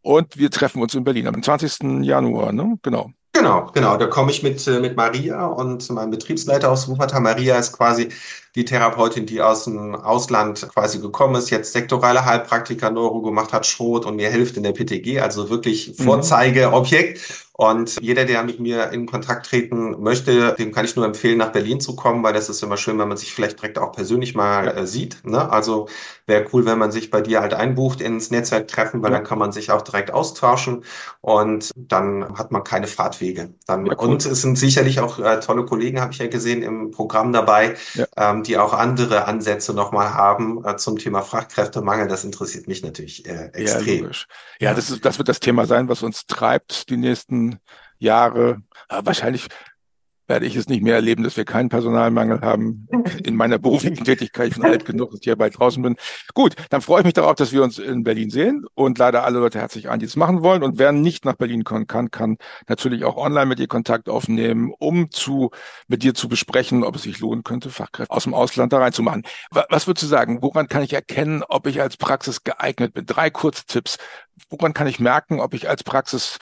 Und 0.01 0.37
wir 0.37 0.49
treffen 0.49 0.81
uns 0.81 0.95
in 0.95 1.03
Berlin 1.03 1.27
am 1.27 1.43
20. 1.43 2.05
Januar, 2.05 2.53
ne? 2.53 2.77
Genau. 2.83 3.11
Genau, 3.33 3.69
genau. 3.73 3.95
Da 3.97 4.07
komme 4.07 4.31
ich 4.31 4.43
mit, 4.43 4.65
äh, 4.67 4.79
mit 4.79 4.97
Maria 4.97 5.45
und 5.45 5.87
meinem 5.91 6.09
Betriebsleiter 6.09 6.71
aus 6.71 6.87
Wuppertal. 6.87 7.21
Maria 7.21 7.57
ist 7.57 7.73
quasi 7.73 8.09
die 8.55 8.65
Therapeutin, 8.65 9.25
die 9.25 9.41
aus 9.41 9.65
dem 9.65 9.95
Ausland 9.95 10.67
quasi 10.73 10.99
gekommen 10.99 11.35
ist, 11.35 11.49
jetzt 11.49 11.73
sektorale 11.73 12.25
Heilpraktiker 12.25 12.89
Neuro 12.89 13.21
gemacht 13.21 13.53
hat, 13.53 13.65
Schrot 13.65 14.05
und 14.05 14.15
mir 14.15 14.29
hilft 14.29 14.57
in 14.57 14.63
der 14.63 14.73
PTG, 14.73 15.19
also 15.19 15.49
wirklich 15.49 15.99
mhm. 15.99 16.03
Vorzeigeobjekt. 16.03 17.47
Und 17.59 17.99
jeder, 17.99 18.23
der 18.23 18.41
mit 18.43 18.61
mir 18.61 18.93
in 18.93 19.05
Kontakt 19.05 19.47
treten 19.47 20.01
möchte, 20.01 20.55
dem 20.57 20.71
kann 20.71 20.85
ich 20.85 20.95
nur 20.95 21.03
empfehlen, 21.03 21.37
nach 21.37 21.51
Berlin 21.51 21.81
zu 21.81 21.93
kommen, 21.93 22.23
weil 22.23 22.31
das 22.31 22.47
ist 22.47 22.63
immer 22.63 22.77
schön, 22.77 22.97
wenn 22.99 23.09
man 23.09 23.17
sich 23.17 23.33
vielleicht 23.33 23.59
direkt 23.59 23.77
auch 23.77 23.91
persönlich 23.91 24.33
mal 24.33 24.69
äh, 24.69 24.87
sieht. 24.87 25.25
Ne? 25.25 25.51
Also 25.51 25.89
wäre 26.25 26.45
cool, 26.53 26.65
wenn 26.65 26.77
man 26.77 26.93
sich 26.93 27.09
bei 27.09 27.19
dir 27.19 27.41
halt 27.41 27.53
einbucht 27.53 27.99
ins 27.99 28.31
Netzwerktreffen, 28.31 29.03
weil 29.03 29.11
dann 29.11 29.25
kann 29.25 29.39
man 29.39 29.51
sich 29.51 29.71
auch 29.71 29.81
direkt 29.81 30.09
austauschen 30.11 30.85
und 31.19 31.71
dann 31.75 32.37
hat 32.37 32.53
man 32.53 32.63
keine 32.63 32.87
Fahrtwege. 32.87 33.53
Dann, 33.67 33.85
ja, 33.87 33.95
cool. 33.99 34.07
Und 34.07 34.25
es 34.25 34.41
sind 34.41 34.57
sicherlich 34.57 35.01
auch 35.01 35.19
äh, 35.19 35.41
tolle 35.41 35.65
Kollegen, 35.65 35.99
habe 35.99 36.13
ich 36.13 36.19
ja 36.19 36.27
gesehen, 36.27 36.61
im 36.61 36.91
Programm 36.91 37.33
dabei, 37.33 37.75
ja. 37.93 38.05
ähm, 38.15 38.43
die 38.49 38.57
auch 38.57 38.73
andere 38.73 39.25
Ansätze 39.25 39.73
nochmal 39.73 40.13
haben 40.13 40.65
äh, 40.65 40.75
zum 40.75 40.97
Thema 40.97 41.21
Fachkräftemangel. 41.21 42.07
Das 42.07 42.23
interessiert 42.23 42.67
mich 42.67 42.83
natürlich 42.83 43.25
äh, 43.27 43.51
extrem. 43.53 44.05
Ja, 44.05 44.11
ja, 44.59 44.73
das, 44.73 44.89
ist, 44.89 45.05
das 45.05 45.17
wird 45.19 45.29
das 45.29 45.39
Thema 45.39 45.65
sein, 45.65 45.87
was 45.87 46.03
uns 46.03 46.25
treibt 46.25 46.89
die 46.89 46.97
nächsten 46.97 47.59
Jahre. 47.99 48.61
wahrscheinlich 48.89 49.47
werde 50.29 50.45
ich 50.45 50.55
es 50.55 50.69
nicht 50.69 50.83
mehr 50.83 50.95
erleben, 50.95 51.23
dass 51.23 51.35
wir 51.35 51.43
keinen 51.43 51.69
Personalmangel 51.69 52.41
haben 52.41 52.87
in 53.23 53.35
meiner 53.35 53.57
beruflichen 53.57 54.05
Tätigkeit. 54.05 54.49
Ich 54.49 54.55
bin 54.55 54.65
alt 54.65 54.85
genug, 54.85 55.09
dass 55.09 55.19
ich 55.19 55.23
hier 55.25 55.35
bald 55.35 55.57
draußen 55.57 55.81
bin. 55.81 55.95
Gut, 56.35 56.53
dann 56.69 56.81
freue 56.81 57.01
ich 57.01 57.05
mich 57.05 57.15
darauf, 57.15 57.35
dass 57.35 57.51
wir 57.51 57.63
uns 57.63 57.79
in 57.79 58.03
Berlin 58.03 58.29
sehen 58.29 58.65
und 58.75 58.99
leider 58.99 59.25
alle 59.25 59.39
Leute 59.39 59.59
herzlich 59.59 59.89
ein, 59.89 59.99
die 59.99 60.05
es 60.05 60.15
machen 60.15 60.43
wollen. 60.43 60.61
Und 60.61 60.77
wer 60.77 60.91
nicht 60.91 61.25
nach 61.25 61.33
Berlin 61.35 61.63
kommen 61.63 61.87
kann, 61.87 62.11
kann 62.11 62.37
natürlich 62.67 63.03
auch 63.03 63.17
online 63.17 63.47
mit 63.47 63.59
dir 63.59 63.67
Kontakt 63.67 64.07
aufnehmen, 64.07 64.71
um 64.77 65.09
zu, 65.09 65.49
mit 65.87 66.03
dir 66.03 66.13
zu 66.13 66.29
besprechen, 66.29 66.83
ob 66.83 66.95
es 66.95 67.03
sich 67.03 67.19
lohnen 67.19 67.43
könnte, 67.43 67.71
Fachkräfte 67.71 68.13
aus 68.13 68.23
dem 68.23 68.35
Ausland 68.35 68.71
da 68.71 68.77
reinzumachen. 68.77 69.23
Was 69.51 69.87
würdest 69.87 70.03
du 70.03 70.07
sagen? 70.07 70.43
Woran 70.43 70.67
kann 70.67 70.83
ich 70.83 70.93
erkennen, 70.93 71.43
ob 71.47 71.65
ich 71.65 71.81
als 71.81 71.97
Praxis 71.97 72.43
geeignet 72.43 72.93
bin? 72.93 73.05
Drei 73.07 73.31
kurze 73.31 73.65
Tipps. 73.65 73.97
Woran 74.49 74.73
kann 74.73 74.87
ich 74.87 74.99
merken, 74.99 75.39
ob 75.39 75.55
ich 75.55 75.67
als 75.67 75.83
Praxis 75.83 76.37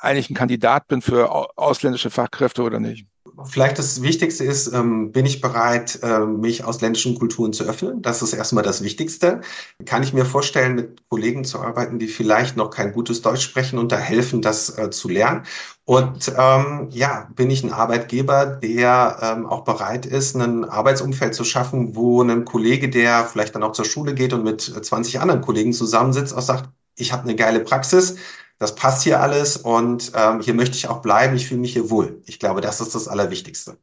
eigentlich 0.00 0.30
ein 0.30 0.34
Kandidat 0.34 0.86
bin 0.86 1.02
für 1.02 1.58
ausländische 1.58 2.10
Fachkräfte 2.10 2.62
oder 2.62 2.78
nicht? 2.78 3.06
Vielleicht 3.46 3.78
das 3.78 4.02
Wichtigste 4.02 4.44
ist, 4.44 4.72
ähm, 4.72 5.12
bin 5.12 5.26
ich 5.26 5.40
bereit, 5.40 5.98
äh, 6.02 6.20
mich 6.20 6.64
ausländischen 6.64 7.18
Kulturen 7.18 7.52
zu 7.52 7.64
öffnen? 7.64 8.02
Das 8.02 8.22
ist 8.22 8.32
erstmal 8.32 8.64
das 8.64 8.82
Wichtigste. 8.82 9.40
Kann 9.84 10.02
ich 10.02 10.12
mir 10.12 10.24
vorstellen, 10.24 10.74
mit 10.74 11.08
Kollegen 11.08 11.44
zu 11.44 11.58
arbeiten, 11.60 11.98
die 11.98 12.08
vielleicht 12.08 12.56
noch 12.56 12.70
kein 12.70 12.92
gutes 12.92 13.22
Deutsch 13.22 13.42
sprechen 13.42 13.78
und 13.78 13.92
da 13.92 13.96
helfen, 13.96 14.42
das 14.42 14.76
äh, 14.78 14.90
zu 14.90 15.08
lernen? 15.08 15.44
Und 15.84 16.32
ähm, 16.38 16.88
ja, 16.90 17.28
bin 17.34 17.50
ich 17.50 17.64
ein 17.64 17.72
Arbeitgeber, 17.72 18.46
der 18.46 19.18
ähm, 19.20 19.46
auch 19.46 19.64
bereit 19.64 20.06
ist, 20.06 20.36
ein 20.36 20.64
Arbeitsumfeld 20.64 21.34
zu 21.34 21.44
schaffen, 21.44 21.96
wo 21.96 22.22
ein 22.22 22.44
Kollege, 22.44 22.88
der 22.88 23.24
vielleicht 23.24 23.54
dann 23.54 23.62
auch 23.62 23.72
zur 23.72 23.84
Schule 23.84 24.14
geht 24.14 24.32
und 24.32 24.44
mit 24.44 24.60
20 24.60 25.20
anderen 25.20 25.40
Kollegen 25.40 25.72
zusammensitzt, 25.72 26.34
auch 26.34 26.42
sagt, 26.42 26.70
ich 26.96 27.12
habe 27.12 27.22
eine 27.24 27.36
geile 27.36 27.60
Praxis, 27.60 28.16
das 28.58 28.74
passt 28.74 29.02
hier 29.02 29.20
alles 29.20 29.56
und 29.56 30.12
ähm, 30.14 30.40
hier 30.40 30.54
möchte 30.54 30.76
ich 30.76 30.88
auch 30.88 31.02
bleiben, 31.02 31.34
ich 31.36 31.48
fühle 31.48 31.60
mich 31.60 31.72
hier 31.72 31.90
wohl. 31.90 32.22
Ich 32.26 32.38
glaube, 32.38 32.60
das 32.60 32.80
ist 32.80 32.94
das 32.94 33.08
Allerwichtigste. 33.08 33.76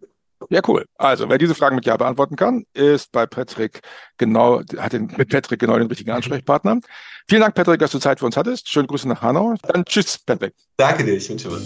Ja, 0.49 0.61
cool. 0.67 0.85
Also, 0.97 1.27
wer 1.27 1.37
diese 1.37 1.53
Fragen 1.53 1.75
mit 1.75 1.85
Ja 1.85 1.97
beantworten 1.97 2.35
kann, 2.35 2.65
ist 2.73 3.11
bei 3.11 3.25
Patrick 3.25 3.81
genau, 4.17 4.61
hat 4.77 4.93
den, 4.93 5.13
mit 5.17 5.29
Patrick 5.29 5.59
genau 5.59 5.77
den 5.77 5.87
richtigen 5.87 6.11
Ansprechpartner. 6.11 6.79
Vielen 7.27 7.41
Dank, 7.41 7.55
Patrick, 7.55 7.79
dass 7.79 7.91
du 7.91 7.99
Zeit 7.99 8.19
für 8.19 8.25
uns 8.25 8.37
hattest. 8.37 8.69
Schöne 8.69 8.87
Grüße 8.87 9.07
nach 9.07 9.21
Hanau. 9.21 9.55
Dann 9.63 9.83
tschüss, 9.85 10.17
Patrick. 10.17 10.53
Danke 10.77 11.03
dir, 11.03 11.15
ich 11.15 11.29
wünsche 11.29 11.51
was. 11.51 11.61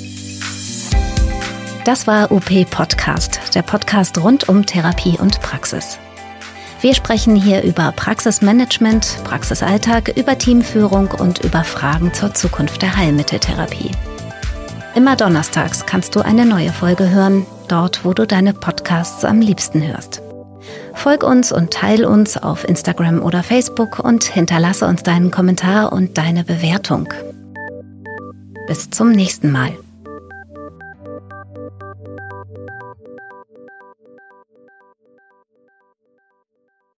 Das 1.86 2.08
war 2.08 2.32
UP 2.32 2.70
Podcast, 2.72 3.39
der 3.54 3.62
Podcast 3.62 4.18
rund 4.18 4.49
um 4.49 4.66
Therapie 4.66 5.18
und 5.20 5.39
Praxis. 5.41 5.99
Wir 6.84 6.93
sprechen 6.93 7.38
hier 7.38 7.63
über 7.63 7.93
Praxismanagement, 7.93 9.19
Praxisalltag, 9.23 10.17
über 10.17 10.38
Teamführung 10.38 11.11
und 11.11 11.39
über 11.39 11.63
Fragen 11.63 12.13
zur 12.13 12.34
Zukunft 12.34 12.81
der 12.81 12.97
Heilmitteltherapie. 12.97 13.91
Immer 14.93 15.15
donnerstags 15.15 15.86
kannst 15.86 16.13
du 16.13 16.19
eine 16.19 16.45
neue 16.45 16.73
Folge 16.73 17.09
hören, 17.09 17.45
dort 17.69 18.03
wo 18.03 18.13
du 18.13 18.27
deine 18.27 18.53
Podcasts 18.53 19.23
am 19.23 19.39
liebsten 19.39 19.81
hörst. 19.81 20.21
Folg 20.93 21.23
uns 21.23 21.53
und 21.53 21.71
teil 21.71 22.03
uns 22.03 22.36
auf 22.36 22.67
Instagram 22.67 23.23
oder 23.23 23.43
Facebook 23.43 23.99
und 23.99 24.25
hinterlasse 24.25 24.86
uns 24.86 25.03
deinen 25.03 25.31
Kommentar 25.31 25.93
und 25.93 26.17
deine 26.17 26.43
Bewertung. 26.43 27.07
Bis 28.67 28.89
zum 28.89 29.13
nächsten 29.13 29.53
Mal. 29.53 29.71